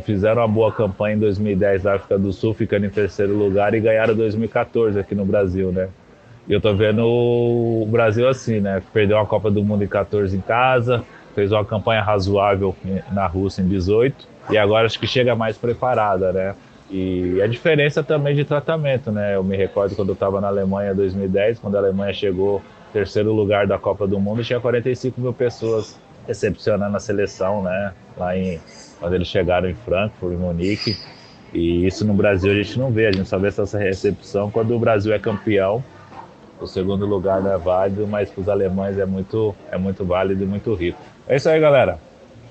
fizeram 0.00 0.42
uma 0.42 0.48
boa 0.48 0.72
campanha 0.72 1.16
em 1.16 1.18
2010 1.18 1.84
na 1.84 1.94
África 1.94 2.18
do 2.18 2.32
Sul, 2.32 2.54
ficando 2.54 2.86
em 2.86 2.90
terceiro 2.90 3.34
lugar, 3.36 3.74
e 3.74 3.80
ganharam 3.80 4.14
2014 4.14 4.98
aqui 4.98 5.14
no 5.14 5.24
Brasil, 5.24 5.70
né? 5.70 5.88
E 6.48 6.52
eu 6.52 6.60
tô 6.60 6.74
vendo 6.74 7.06
o 7.06 7.86
Brasil 7.90 8.28
assim, 8.28 8.60
né? 8.60 8.82
Perdeu 8.92 9.18
a 9.18 9.26
Copa 9.26 9.50
do 9.50 9.62
Mundo 9.62 9.84
em 9.84 9.88
14 9.88 10.36
em 10.36 10.40
casa, 10.40 11.02
fez 11.34 11.52
uma 11.52 11.64
campanha 11.64 12.02
razoável 12.02 12.74
na 13.12 13.26
Rússia 13.26 13.62
em 13.62 13.68
18, 13.68 14.28
e 14.50 14.58
agora 14.58 14.86
acho 14.86 14.98
que 14.98 15.06
chega 15.06 15.34
mais 15.34 15.56
preparada, 15.56 16.32
né? 16.32 16.54
E 16.90 17.40
a 17.42 17.46
diferença 17.46 18.02
também 18.02 18.34
de 18.34 18.44
tratamento, 18.44 19.10
né? 19.10 19.34
Eu 19.36 19.42
me 19.42 19.56
recordo 19.56 19.96
quando 19.96 20.10
eu 20.10 20.14
estava 20.14 20.40
na 20.40 20.48
Alemanha 20.48 20.92
em 20.92 20.94
2010, 20.94 21.58
quando 21.58 21.76
a 21.76 21.78
Alemanha 21.78 22.12
chegou 22.12 22.62
terceiro 22.92 23.32
lugar 23.32 23.66
da 23.66 23.78
Copa 23.78 24.06
do 24.06 24.20
Mundo, 24.20 24.44
tinha 24.44 24.60
45 24.60 25.20
mil 25.20 25.32
pessoas 25.32 25.98
recepcionando 26.28 26.96
a 26.96 27.00
seleção, 27.00 27.62
né? 27.62 27.92
Lá 28.16 28.36
em 28.36 28.60
quando 28.98 29.14
eles 29.14 29.28
chegaram 29.28 29.68
em 29.68 29.74
Frankfurt, 29.74 30.32
em 30.32 30.36
Munique. 30.36 30.96
E 31.52 31.86
isso 31.86 32.04
no 32.04 32.14
Brasil 32.14 32.50
a 32.50 32.54
gente 32.54 32.78
não 32.78 32.90
vê, 32.90 33.06
a 33.06 33.12
gente 33.12 33.28
só 33.28 33.38
vê 33.38 33.48
essa 33.48 33.78
recepção 33.78 34.50
quando 34.50 34.74
o 34.74 34.78
Brasil 34.78 35.12
é 35.12 35.18
campeão. 35.18 35.84
O 36.60 36.66
segundo 36.66 37.06
lugar 37.06 37.42
não 37.42 37.52
é 37.52 37.58
válido, 37.58 38.06
mas 38.06 38.30
para 38.30 38.40
os 38.40 38.48
alemães 38.48 38.98
é 38.98 39.04
muito, 39.04 39.54
é 39.70 39.76
muito 39.76 40.04
válido 40.04 40.42
e 40.42 40.46
muito 40.46 40.72
rico. 40.74 40.98
É 41.28 41.36
isso 41.36 41.48
aí, 41.48 41.60
galera. 41.60 41.98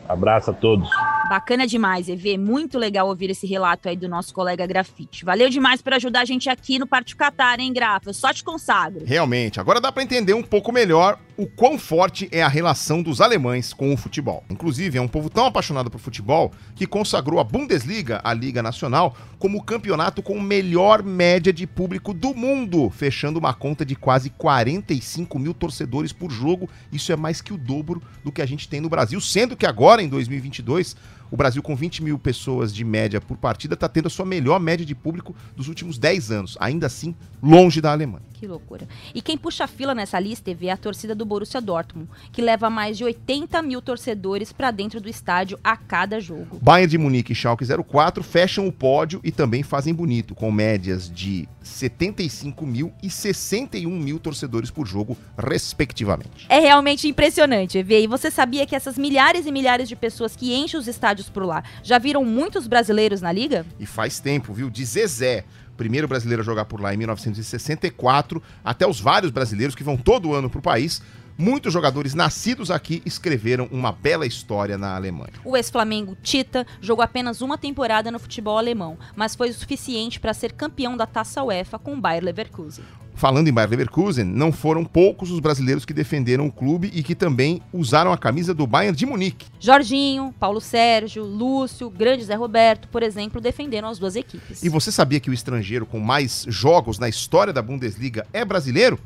Abraço 0.07 0.51
a 0.51 0.53
todos. 0.53 0.89
Bacana 1.29 1.65
demais, 1.65 2.09
EV. 2.09 2.37
Muito 2.37 2.77
legal 2.77 3.07
ouvir 3.07 3.29
esse 3.29 3.47
relato 3.47 3.87
aí 3.87 3.95
do 3.95 4.09
nosso 4.09 4.33
colega 4.33 4.67
Grafite. 4.67 5.23
Valeu 5.23 5.49
demais 5.49 5.81
por 5.81 5.93
ajudar 5.93 6.21
a 6.21 6.25
gente 6.25 6.49
aqui 6.49 6.77
no 6.77 6.85
Parte 6.85 7.15
Catar, 7.15 7.59
hein, 7.59 7.71
Grafa? 7.71 8.09
Eu 8.09 8.13
só 8.13 8.33
te 8.33 8.43
consagro. 8.43 9.03
Realmente. 9.05 9.59
Agora 9.59 9.79
dá 9.79 9.91
para 9.91 10.03
entender 10.03 10.33
um 10.33 10.43
pouco 10.43 10.71
melhor 10.71 11.17
o 11.35 11.47
quão 11.47 11.79
forte 11.79 12.27
é 12.31 12.43
a 12.43 12.47
relação 12.47 13.01
dos 13.01 13.19
alemães 13.19 13.73
com 13.73 13.93
o 13.93 13.97
futebol. 13.97 14.43
Inclusive, 14.49 14.97
é 14.97 15.01
um 15.01 15.07
povo 15.07 15.29
tão 15.29 15.45
apaixonado 15.45 15.89
por 15.89 15.99
futebol 15.99 16.51
que 16.75 16.85
consagrou 16.85 17.39
a 17.39 17.43
Bundesliga, 17.43 18.21
a 18.23 18.33
Liga 18.33 18.61
Nacional, 18.61 19.15
como 19.39 19.57
o 19.57 19.63
campeonato 19.63 20.21
com 20.21 20.39
melhor 20.39 21.01
média 21.01 21.51
de 21.51 21.65
público 21.65 22.13
do 22.13 22.35
mundo, 22.35 22.89
fechando 22.89 23.39
uma 23.39 23.53
conta 23.53 23.85
de 23.85 23.95
quase 23.95 24.29
45 24.29 25.39
mil 25.39 25.53
torcedores 25.53 26.13
por 26.13 26.31
jogo. 26.31 26.69
Isso 26.91 27.11
é 27.11 27.15
mais 27.15 27.41
que 27.41 27.53
o 27.53 27.57
dobro 27.57 28.01
do 28.23 28.31
que 28.31 28.41
a 28.41 28.45
gente 28.45 28.69
tem 28.69 28.79
no 28.79 28.89
Brasil, 28.89 29.19
sendo 29.19 29.57
que 29.57 29.65
agora, 29.65 30.03
em 30.03 30.07
2022, 30.07 30.95
o 31.31 31.37
Brasil, 31.37 31.61
com 31.61 31.75
20 31.75 32.03
mil 32.03 32.19
pessoas 32.19 32.73
de 32.73 32.83
média 32.83 33.19
por 33.19 33.37
partida, 33.37 33.73
está 33.73 33.89
tendo 33.89 34.07
a 34.07 34.09
sua 34.09 34.25
melhor 34.25 34.59
média 34.59 34.85
de 34.85 34.95
público 34.95 35.35
dos 35.55 35.67
últimos 35.67 35.97
10 35.97 36.31
anos. 36.31 36.57
Ainda 36.59 36.87
assim, 36.87 37.15
longe 37.41 37.81
da 37.81 37.91
Alemanha. 37.91 38.23
Que 38.33 38.47
loucura. 38.47 38.87
E 39.15 39.21
quem 39.21 39.37
puxa 39.37 39.63
a 39.63 39.67
fila 39.67 39.95
nessa 39.95 40.19
lista 40.19 40.51
é 40.51 40.69
a 40.69 40.75
torcida 40.75 41.15
do 41.15 41.25
Borussia 41.25 41.61
Dortmund, 41.61 42.09
que 42.31 42.41
leva 42.41 42.69
mais 42.69 42.97
de 42.97 43.03
80 43.05 43.61
mil 43.61 43.81
torcedores 43.81 44.51
para 44.51 44.69
dentro 44.69 44.99
do 44.99 45.07
estádio 45.07 45.57
a 45.63 45.77
cada 45.77 46.19
jogo. 46.19 46.59
Bayern 46.61 46.91
de 46.91 46.97
Munique 46.97 47.31
e 47.31 47.35
Schalke 47.35 47.65
04 47.65 48.21
fecham 48.21 48.67
o 48.67 48.71
pódio 48.71 49.21
e 49.23 49.31
também 49.31 49.63
fazem 49.63 49.93
bonito, 49.93 50.35
com 50.35 50.51
médias 50.51 51.09
de 51.09 51.47
75 51.61 52.65
mil 52.65 52.91
e 53.01 53.09
61 53.09 53.89
mil 53.89 54.19
torcedores 54.19 54.69
por 54.69 54.85
jogo, 54.85 55.17
respectivamente. 55.37 56.45
É 56.49 56.59
realmente 56.59 57.07
impressionante, 57.07 57.77
Evê. 57.77 58.01
E 58.01 58.07
você 58.07 58.29
sabia 58.29 58.65
que 58.65 58.75
essas 58.75 58.97
milhares 58.97 59.45
e 59.45 59.51
milhares 59.53 59.87
de 59.87 59.95
pessoas 59.95 60.35
que 60.35 60.53
enchem 60.53 60.77
os 60.77 60.87
estádios 60.87 61.12
por 61.29 61.45
lá 61.45 61.63
já 61.83 61.97
viram 61.97 62.23
muitos 62.25 62.67
brasileiros 62.67 63.21
na 63.21 63.31
liga? 63.31 63.65
E 63.79 63.85
faz 63.85 64.19
tempo, 64.19 64.53
viu? 64.53 64.69
De 64.69 64.83
Zezé, 64.83 65.45
primeiro 65.77 66.07
brasileiro 66.07 66.41
a 66.41 66.45
jogar 66.45 66.65
por 66.65 66.81
lá 66.81 66.93
em 66.93 66.97
1964, 66.97 68.41
até 68.63 68.87
os 68.87 68.99
vários 68.99 69.31
brasileiros 69.31 69.75
que 69.75 69.83
vão 69.83 69.97
todo 69.97 70.33
ano 70.33 70.49
para 70.49 70.59
o 70.59 70.61
país. 70.61 71.01
Muitos 71.37 71.73
jogadores 71.73 72.13
nascidos 72.13 72.69
aqui 72.69 73.01
escreveram 73.05 73.67
uma 73.71 73.91
bela 73.91 74.25
história 74.25 74.77
na 74.77 74.95
Alemanha. 74.95 75.33
O 75.43 75.57
ex-Flamengo 75.57 76.15
Tita 76.21 76.65
jogou 76.79 77.03
apenas 77.03 77.41
uma 77.41 77.57
temporada 77.57 78.11
no 78.11 78.19
futebol 78.19 78.57
alemão, 78.57 78.97
mas 79.15 79.35
foi 79.35 79.49
o 79.49 79.53
suficiente 79.53 80.19
para 80.19 80.33
ser 80.33 80.53
campeão 80.53 80.95
da 80.95 81.07
Taça 81.07 81.43
UEFA 81.43 81.79
com 81.79 81.95
o 81.95 81.99
Bayer 81.99 82.23
Leverkusen. 82.23 82.83
Falando 83.15 83.47
em 83.47 83.53
Bayer 83.53 83.69
Leverkusen, 83.69 84.23
não 84.23 84.51
foram 84.51 84.85
poucos 84.85 85.31
os 85.31 85.39
brasileiros 85.39 85.85
que 85.85 85.93
defenderam 85.93 86.45
o 86.45 86.51
clube 86.51 86.91
e 86.93 87.01
que 87.01 87.15
também 87.15 87.61
usaram 87.71 88.11
a 88.11 88.17
camisa 88.17 88.53
do 88.53 88.67
Bayern 88.67 88.95
de 88.95 89.05
Munique. 89.05 89.47
Jorginho, 89.59 90.33
Paulo 90.39 90.61
Sérgio, 90.61 91.23
Lúcio, 91.23 91.89
grande 91.89 92.25
Zé 92.25 92.35
Roberto, 92.35 92.87
por 92.87 93.01
exemplo, 93.01 93.41
defenderam 93.41 93.87
as 93.87 93.97
duas 93.97 94.15
equipes. 94.15 94.63
E 94.63 94.69
você 94.69 94.91
sabia 94.91 95.19
que 95.19 95.29
o 95.29 95.33
estrangeiro 95.33 95.85
com 95.85 95.99
mais 95.99 96.45
jogos 96.47 96.99
na 96.99 97.09
história 97.09 97.53
da 97.53 97.61
Bundesliga 97.61 98.25
é 98.31 98.45
brasileiro? 98.45 98.99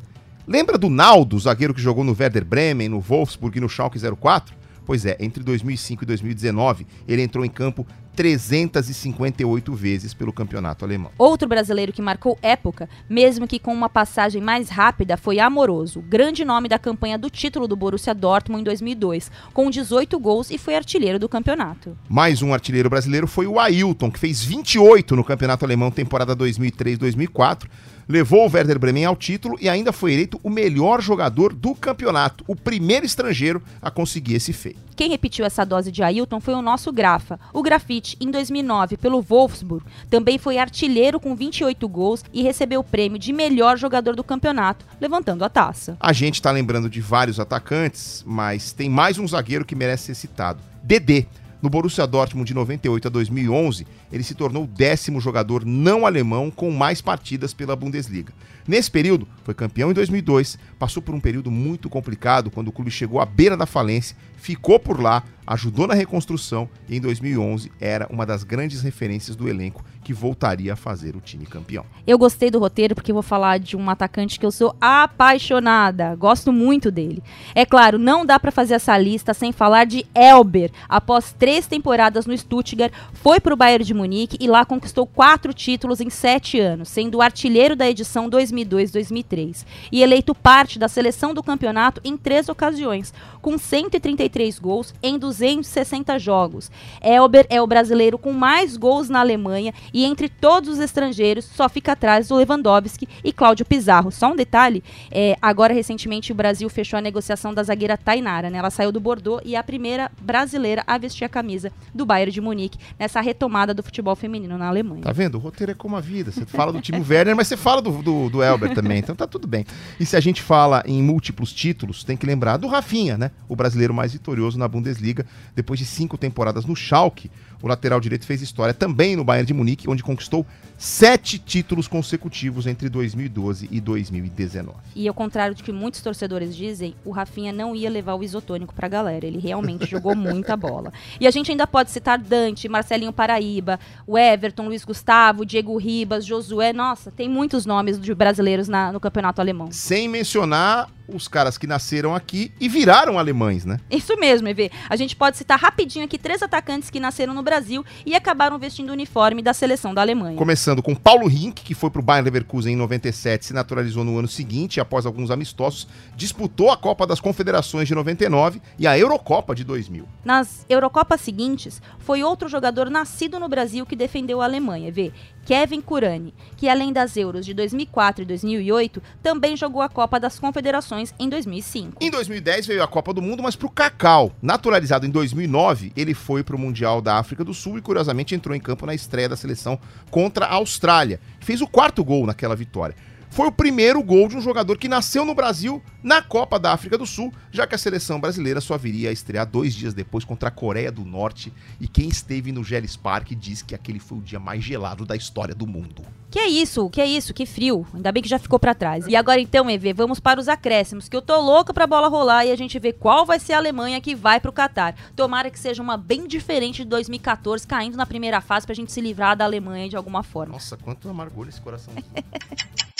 Lembra 0.48 0.78
do 0.78 0.90
Naldo, 0.90 1.38
zagueiro 1.38 1.74
que 1.74 1.82
jogou 1.82 2.06
no 2.06 2.16
Werder 2.18 2.46
Bremen, 2.46 2.88
no 2.88 3.02
Wolfsburg 3.02 3.58
e 3.58 3.62
no 3.62 3.68
Schalke 3.68 4.00
04? 4.00 4.56
Pois 4.86 5.06
é, 5.06 5.18
entre 5.20 5.44
2005 5.44 6.06
e 6.06 6.08
2019, 6.08 6.88
ele 7.06 7.22
entrou 7.22 7.44
em 7.44 7.50
campo 7.50 7.86
358 8.16 9.76
vezes 9.76 10.14
pelo 10.14 10.32
campeonato 10.32 10.86
alemão. 10.86 11.12
Outro 11.18 11.50
brasileiro 11.50 11.92
que 11.92 12.02
marcou 12.02 12.40
época, 12.42 12.88
mesmo 13.10 13.46
que 13.46 13.60
com 13.60 13.74
uma 13.74 13.90
passagem 13.90 14.42
mais 14.42 14.70
rápida, 14.70 15.18
foi 15.18 15.38
Amoroso, 15.38 16.02
grande 16.02 16.46
nome 16.46 16.70
da 16.70 16.80
campanha 16.80 17.18
do 17.18 17.30
título 17.30 17.68
do 17.68 17.76
Borussia 17.76 18.16
Dortmund 18.16 18.62
em 18.62 18.64
2002, 18.64 19.30
com 19.54 19.70
18 19.70 20.18
gols 20.18 20.50
e 20.50 20.58
foi 20.58 20.76
artilheiro 20.76 21.20
do 21.20 21.28
campeonato. 21.28 21.98
Mais 22.08 22.42
um 22.42 22.54
artilheiro 22.54 22.90
brasileiro 22.90 23.28
foi 23.28 23.46
o 23.46 23.60
Ailton, 23.60 24.10
que 24.10 24.18
fez 24.18 24.42
28 24.42 25.14
no 25.14 25.26
campeonato 25.26 25.66
alemão 25.66 25.92
temporada 25.92 26.34
2003-2004 26.38 27.68
levou 28.08 28.48
o 28.48 28.52
Werder 28.52 28.80
Bremen 28.80 29.06
ao 29.06 29.16
título 29.16 29.58
e 29.60 29.68
ainda 29.68 29.92
foi 29.92 30.14
eleito 30.14 30.40
o 30.44 30.50
melhor 30.50 31.02
jogador 31.02 31.54
do 31.54 31.76
campeonato, 31.76 32.44
o 32.48 32.56
primeiro 32.56 33.06
estrangeiro 33.06 33.62
a 33.82 33.92
conseguir 33.92 34.36
esse 34.36 34.54
feito. 34.54 34.88
Quem 34.96 35.12
repetiu 35.12 35.46
essa 35.46 35.64
dose 35.64 35.92
de 35.92 36.02
Ailton 36.02 36.40
foi 36.40 36.56
o 36.56 36.62
nosso 36.62 36.92
Grafa. 36.92 37.40
O 37.54 37.62
Grafite, 37.62 38.18
em 38.20 38.32
2009, 38.32 38.98
pelo 38.98 39.22
Wolfsburg, 39.22 39.86
também 40.10 40.40
foi 40.40 40.58
artilheiro 40.58 41.20
com 41.20 41.36
28 41.36 41.88
gols 41.88 42.26
e 42.34 42.42
recebeu 42.42 42.80
o 42.80 42.84
prêmio 42.84 43.20
de 43.20 43.32
melhor 43.32 43.78
jogador 43.78 44.16
do 44.16 44.24
campeonato, 44.24 44.86
levantando 45.00 45.46
a 45.46 45.50
taça. 45.50 45.96
A 46.00 46.12
gente 46.12 46.36
está 46.36 46.50
lembrando 46.50 46.90
de 46.90 47.00
vários 47.00 47.40
atacantes, 47.40 48.24
mas 48.26 48.72
tem 48.72 48.90
mais 48.90 49.20
um 49.20 49.28
zagueiro 49.28 49.66
que 49.66 49.76
merece 49.76 50.06
ser 50.06 50.16
citado. 50.16 50.60
Dedê 50.82 51.28
no 51.62 51.70
Borussia 51.70 52.06
Dortmund 52.06 52.48
de 52.48 52.54
98 52.54 53.08
a 53.08 53.12
2011, 53.12 53.88
ele 54.12 54.24
se 54.24 54.36
tornou 54.36 54.64
o 54.64 54.68
décimo 54.68 55.20
jogador 55.20 55.66
não 55.66 56.06
alemão 56.06 56.52
com 56.52 56.70
mais 56.72 57.02
partidas 57.02 57.54
pela 57.54 57.76
Bundesliga. 57.76 58.34
Nesse 58.68 58.92
período, 58.92 59.28
foi 59.44 59.54
campeão 59.54 59.90
em 59.90 59.94
2002, 59.94 60.58
passou 60.78 61.02
por 61.02 61.16
um 61.16 61.20
período 61.20 61.50
muito 61.50 61.90
complicado 61.90 62.52
quando 62.52 62.68
o 62.68 62.72
clube 62.72 62.92
chegou 62.92 63.22
à 63.22 63.26
beira 63.26 63.56
da 63.56 63.66
falência, 63.66 64.16
ficou 64.38 64.80
por 64.80 65.02
lá, 65.02 65.24
ajudou 65.46 65.88
na 65.88 65.94
reconstrução 65.94 66.70
e 66.88 66.96
em 66.98 67.02
2011 67.02 67.72
era 67.80 68.08
uma 68.10 68.26
das 68.26 68.44
grandes 68.44 68.82
referências 68.82 69.36
do 69.36 69.48
elenco 69.48 69.84
que 70.08 70.14
voltaria 70.14 70.72
a 70.72 70.76
fazer 70.78 71.18
o 71.18 71.20
time 71.20 71.46
campeão. 71.46 71.86
Eu 72.06 72.18
gostei 72.18 72.50
do 72.50 72.60
roteiro 72.60 72.96
porque 72.96 73.12
vou 73.12 73.22
falar 73.22 73.60
de 73.60 73.76
um 73.76 73.90
atacante 73.90 74.40
que 74.40 74.46
eu 74.46 74.52
sou 74.52 74.74
apaixonada, 74.80 76.16
gosto 76.16 76.54
muito 76.54 76.90
dele. 76.90 77.22
É 77.54 77.66
claro, 77.66 78.00
não 78.00 78.26
dá 78.26 78.40
para 78.40 78.50
fazer 78.50 78.76
essa 78.76 78.98
lista 78.98 79.34
sem 79.34 79.52
falar 79.52 79.86
de 79.86 80.06
Elber. 80.16 80.72
Após 80.88 81.34
três 81.38 81.68
temporadas 81.68 82.26
no 82.26 82.38
Stuttgart, 82.38 82.94
foi 83.14 83.42
para 83.42 83.54
o 83.54 83.58
Bayern 83.58 83.84
de 83.84 83.94
Munique 83.94 84.38
e 84.40 84.48
lá 84.48 84.64
conquistou 84.64 85.06
quatro 85.06 85.54
títulos 85.54 86.00
em 86.00 86.10
sete 86.10 86.58
anos, 86.58 86.88
sendo 86.88 87.22
artilheiro 87.22 87.76
da 87.76 87.90
edição 87.90 88.30
2002-2003 88.30 89.66
e 89.92 90.02
eleito 90.02 90.34
parte 90.34 90.80
da 90.80 90.88
seleção 90.88 91.34
do 91.34 91.44
campeonato 91.44 92.00
em 92.04 92.16
três 92.16 92.48
ocasiões, 92.48 93.14
com 93.48 93.58
133 93.58 94.60
gols 94.60 94.94
em 95.02 95.18
260 95.18 96.20
jogos. 96.20 96.70
Elber 97.02 97.48
é 97.50 97.62
o 97.62 97.66
brasileiro 97.66 98.18
com 98.18 98.34
mais 98.34 98.76
gols 98.76 99.08
na 99.08 99.22
Alemanha 99.22 99.74
e 99.94 100.04
entre 100.04 100.28
todos 100.28 100.68
os 100.68 100.80
estrangeiros 100.80 101.46
só 101.46 101.70
fica 101.70 101.94
atrás 101.94 102.28
do 102.28 102.36
Lewandowski 102.36 103.08
e 103.24 103.32
Cláudio 103.32 103.66
Pizarro. 103.66 104.12
Só 104.12 104.34
um 104.34 104.36
detalhe, 104.36 104.84
é, 105.10 105.38
agora 105.42 105.74
recentemente 105.74 106.30
o 106.34 106.36
Brasil 106.36 106.68
fechou 106.68 106.98
a 106.98 107.02
negociação 107.02 107.54
da 107.54 107.64
zagueira 107.64 107.96
Tainara, 107.96 108.50
né? 108.50 108.58
Ela 108.58 108.70
saiu 108.70 108.92
do 108.92 109.00
Bordeaux 109.00 109.42
e 109.46 109.56
é 109.56 109.58
a 109.58 109.64
primeira 109.64 110.12
brasileira 110.20 110.84
a 110.86 110.98
vestir 110.98 111.24
a 111.24 111.30
camisa 111.30 111.72
do 111.96 112.06
Bayern 112.06 112.34
de 112.34 112.42
Munique 112.42 112.78
nessa 113.00 113.22
retomada 113.22 113.74
do 113.74 113.82
futebol 113.82 114.18
feminino 114.18 114.58
na 114.58 114.68
Alemanha. 114.68 115.04
Tá 115.04 115.14
vendo? 115.14 115.36
O 115.36 115.40
roteiro 115.40 115.72
é 115.72 115.76
como 115.76 115.96
a 115.96 116.02
vida. 116.02 116.34
Você 116.34 116.46
fala 116.46 116.74
do 116.74 116.82
time 116.82 117.00
Werner, 117.10 117.34
mas 117.34 117.48
você 117.48 117.56
fala 117.56 117.82
do, 117.82 118.04
do, 118.04 118.30
do 118.30 118.44
Elber 118.44 118.74
também, 118.74 119.00
então 119.00 119.16
tá 119.16 119.26
tudo 119.26 119.48
bem. 119.48 119.66
E 119.98 120.06
se 120.06 120.18
a 120.18 120.20
gente 120.20 120.42
fala 120.42 120.84
em 120.86 121.02
múltiplos 121.02 121.54
títulos, 121.54 122.04
tem 122.04 122.18
que 122.18 122.26
lembrar 122.26 122.58
do 122.58 122.68
Rafinha, 122.68 123.18
né? 123.18 123.32
O 123.48 123.56
brasileiro 123.56 123.94
mais 123.94 124.14
vitorioso 124.14 124.58
na 124.58 124.68
Bundesliga, 124.68 125.26
depois 125.56 125.80
de 125.80 125.86
cinco 125.86 126.18
temporadas 126.18 126.66
no 126.66 126.76
Schalke. 126.76 127.32
O 127.62 127.68
lateral 127.68 128.00
direito 128.00 128.26
fez 128.26 128.42
história 128.42 128.74
também 128.74 129.16
no 129.16 129.24
Bayern 129.24 129.46
de 129.48 129.54
Munique, 129.54 129.90
onde 129.90 130.04
conquistou 130.04 130.46
sete 130.78 131.40
títulos 131.40 131.88
consecutivos 131.88 132.68
entre 132.68 132.88
2012 132.88 133.68
e 133.72 133.82
2019. 133.82 134.78
E 134.96 135.08
ao 135.08 135.14
contrário 135.14 135.56
do 135.56 135.64
que 135.64 135.72
muitos 135.72 136.02
torcedores 136.02 136.56
dizem, 136.56 136.94
o 137.04 137.12
Rafinha 137.12 137.52
não 137.52 137.76
ia 137.76 137.90
levar 137.90 138.14
o 138.14 138.24
isotônico 138.24 138.74
pra 138.76 138.88
galera. 138.88 139.26
Ele 139.26 139.40
realmente 139.40 139.86
jogou 139.90 140.16
muita 140.16 140.56
bola. 140.56 140.94
E 141.20 141.26
a 141.26 141.32
gente 141.32 141.50
ainda 141.52 141.66
pode 141.66 141.90
citar 141.92 142.20
Dante, 142.20 142.70
Marcelinho 142.70 143.12
Paraíba, 143.12 143.80
o 144.06 144.18
Everton, 144.18 144.68
Luiz 144.68 144.86
Gustavo, 144.86 145.46
Diego 145.46 145.76
Ribas, 145.78 146.26
Josué. 146.26 146.72
Nossa, 146.74 147.10
tem 147.12 147.28
muitos 147.28 147.66
nomes 147.66 148.00
de 148.00 148.14
brasileiros 148.14 148.68
na- 148.68 148.92
no 148.92 149.00
campeonato 149.00 149.42
alemão. 149.42 149.72
Sem 149.72 150.08
mencionar 150.08 150.90
os 151.08 151.26
caras 151.28 151.58
que 151.58 151.66
nasceram 151.66 152.14
aqui 152.14 152.52
e 152.60 152.68
viraram 152.68 153.18
alemães, 153.18 153.64
né? 153.64 153.80
Isso 153.90 154.18
mesmo, 154.18 154.46
EV. 154.50 154.70
A 154.90 154.96
gente 154.98 155.16
pode 155.16 155.38
citar 155.38 155.58
rapidinho 155.58 156.04
aqui 156.04 156.18
três 156.18 156.42
atacantes 156.44 156.90
que 156.90 157.00
nasceram 157.00 157.34
no 157.34 157.42
Brasil 157.48 157.86
e 158.06 158.14
acabaram 158.14 158.60
vestindo 158.60 158.90
o 158.90 158.92
uniforme 158.92 159.42
da 159.42 159.54
seleção 159.54 159.94
da 159.94 160.02
Alemanha. 160.02 160.36
Começando 160.36 160.84
com 160.84 160.94
Paulo 160.94 161.28
Rink, 161.28 161.64
que 161.64 161.74
foi 161.74 161.90
pro 161.90 162.02
Bayern 162.02 162.26
Leverkusen 162.26 162.74
em 162.74 162.76
97, 162.78 163.46
se 163.46 163.54
naturalizou 163.54 164.04
no 164.04 164.20
ano 164.20 164.28
seguinte, 164.28 164.78
e 164.78 164.80
após 164.82 165.06
alguns 165.06 165.32
amistosos, 165.32 165.88
disputou 166.14 166.70
a 166.70 166.76
Copa 166.76 167.08
das 167.08 167.22
Confederações 167.22 167.88
de 167.88 167.96
99 167.96 168.62
e 168.78 168.86
a 168.86 169.00
Eurocopa 169.00 169.56
de 169.56 169.64
2000. 169.64 170.06
Nas 170.26 170.66
Eurocopas 170.68 171.22
seguintes, 171.22 171.82
foi 172.00 172.22
outro 172.22 172.50
jogador 172.50 172.90
nascido 172.90 173.40
no 173.40 173.48
Brasil 173.48 173.86
que 173.86 173.96
defendeu 173.96 174.42
a 174.42 174.46
Alemanha, 174.46 174.92
vê? 174.92 175.14
Kevin 175.48 175.80
Kurani, 175.80 176.34
que 176.58 176.68
além 176.68 176.92
das 176.92 177.16
Euros 177.16 177.46
de 177.46 177.54
2004 177.54 178.22
e 178.22 178.26
2008, 178.26 179.02
também 179.24 179.56
jogou 179.56 179.82
a 179.82 179.88
Copa 179.88 180.20
das 180.20 180.38
Confederações 180.38 181.14
em 181.18 181.30
2005. 181.30 182.04
Em 182.04 182.12
2010 182.12 182.68
veio 182.68 182.84
a 182.84 182.88
Copa 182.88 183.14
do 183.14 183.22
Mundo, 183.22 183.42
mas 183.42 183.56
pro 183.56 183.70
Cacau. 183.70 184.36
Naturalizado 184.42 185.06
em 185.06 185.10
2009, 185.10 185.94
ele 185.96 186.14
foi 186.14 186.44
pro 186.44 186.58
Mundial 186.58 187.02
da 187.02 187.16
África 187.16 187.46
do 187.46 187.54
Sul 187.54 187.78
e 187.78 187.82
curiosamente 187.82 188.36
entrou 188.36 188.54
em 188.54 188.60
campo 188.60 188.86
na 188.86 188.94
estreia 188.94 189.30
da 189.30 189.38
seleção 189.38 189.80
contra 190.12 190.48
a 190.48 190.56
Austrália. 190.56 191.18
Fez 191.40 191.62
o 191.62 191.68
quarto 191.68 192.04
gol 192.04 192.26
naquela 192.26 192.54
vitória. 192.54 192.98
Foi 193.38 193.46
o 193.46 193.52
primeiro 193.52 194.02
gol 194.02 194.28
de 194.28 194.36
um 194.36 194.42
jogador 194.42 194.80
que 194.80 194.88
nasceu 194.88 195.24
no 195.24 195.36
Brasil 195.36 195.80
na 196.02 196.24
Copa 196.24 196.58
da 196.58 196.74
África 196.74 196.98
do 196.98 197.06
Sul, 197.06 197.32
já 197.52 197.68
que 197.68 197.76
a 197.76 197.78
seleção 197.78 198.20
brasileira 198.20 198.60
só 198.60 198.76
viria 198.80 199.12
a 199.12 199.14
estrear 199.14 199.46
dois 199.46 199.76
dias 199.76 199.94
depois 199.94 200.26
contra 200.26 200.50
a 200.50 200.52
Coreia 200.52 200.92
do 200.92 201.06
Norte. 201.06 201.54
E 201.80 201.88
quem 201.88 202.10
esteve 202.10 202.52
no 202.52 202.64
Geles 202.64 202.98
Park 202.98 203.34
diz 203.34 203.62
que 203.62 203.76
aquele 203.76 204.00
foi 204.00 204.18
o 204.18 204.22
dia 204.22 204.40
mais 204.40 204.64
gelado 204.64 205.06
da 205.06 205.16
história 205.16 205.54
do 205.54 205.68
mundo. 205.68 206.02
Que 206.32 206.40
é 206.40 206.48
isso, 206.48 206.90
que 206.90 207.00
é 207.00 207.06
isso, 207.06 207.32
que 207.32 207.46
frio. 207.46 207.86
Ainda 207.94 208.12
bem 208.12 208.24
que 208.24 208.28
já 208.28 208.40
ficou 208.40 208.58
pra 208.58 208.74
trás. 208.74 209.06
E 209.06 209.16
agora 209.16 209.40
então, 209.40 209.70
EV, 209.70 209.94
vamos 209.94 210.20
para 210.20 210.40
os 210.40 210.48
acréscimos, 210.48 211.08
que 211.08 211.16
eu 211.16 211.22
tô 211.22 211.40
louca 211.40 211.72
pra 211.72 211.86
bola 211.86 212.08
rolar 212.08 212.44
e 212.44 212.52
a 212.52 212.56
gente 212.56 212.80
vê 212.80 212.92
qual 212.92 213.24
vai 213.24 213.40
ser 213.40 213.54
a 213.54 213.58
Alemanha 213.58 214.02
que 214.02 214.16
vai 214.16 214.40
pro 214.40 214.52
Catar. 214.52 214.96
Tomara 215.16 215.52
que 215.52 215.60
seja 215.60 215.84
uma 215.84 215.96
bem 215.96 216.26
diferente 216.26 216.78
de 216.78 216.90
2014, 216.90 217.68
caindo 217.68 217.98
na 217.98 218.08
primeira 218.08 218.42
fase 218.42 218.66
pra 218.66 218.74
gente 218.74 218.92
se 218.92 219.00
livrar 219.00 219.38
da 219.38 219.46
Alemanha 219.46 219.88
de 219.88 219.96
alguma 219.96 220.24
forma. 220.24 220.54
Nossa, 220.54 220.76
quanto 220.76 221.08
amargor 221.08 221.48
esse 221.48 221.62
coração. 221.62 221.94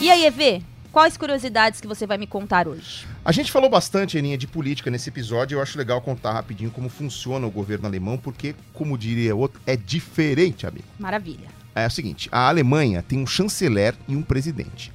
E 0.00 0.10
aí, 0.10 0.24
EV, 0.26 0.62
quais 0.90 1.16
curiosidades 1.16 1.80
que 1.80 1.86
você 1.86 2.06
vai 2.06 2.18
me 2.18 2.26
contar 2.26 2.66
hoje? 2.66 3.06
A 3.24 3.32
gente 3.32 3.52
falou 3.52 3.68
bastante, 3.68 4.18
Aninha, 4.18 4.38
de 4.38 4.46
política 4.46 4.90
nesse 4.90 5.08
episódio. 5.08 5.56
Eu 5.56 5.62
acho 5.62 5.76
legal 5.78 6.00
contar 6.00 6.32
rapidinho 6.32 6.70
como 6.70 6.88
funciona 6.88 7.46
o 7.46 7.50
governo 7.50 7.86
alemão, 7.86 8.16
porque, 8.18 8.54
como 8.72 8.96
diria 8.96 9.36
outro, 9.36 9.60
é 9.66 9.76
diferente, 9.76 10.66
amigo. 10.66 10.86
Maravilha. 10.98 11.48
É 11.74 11.86
o 11.86 11.90
seguinte: 11.90 12.28
a 12.32 12.48
Alemanha 12.48 13.04
tem 13.06 13.18
um 13.18 13.26
chanceler 13.26 13.94
e 14.08 14.16
um 14.16 14.22
presidente. 14.22 14.92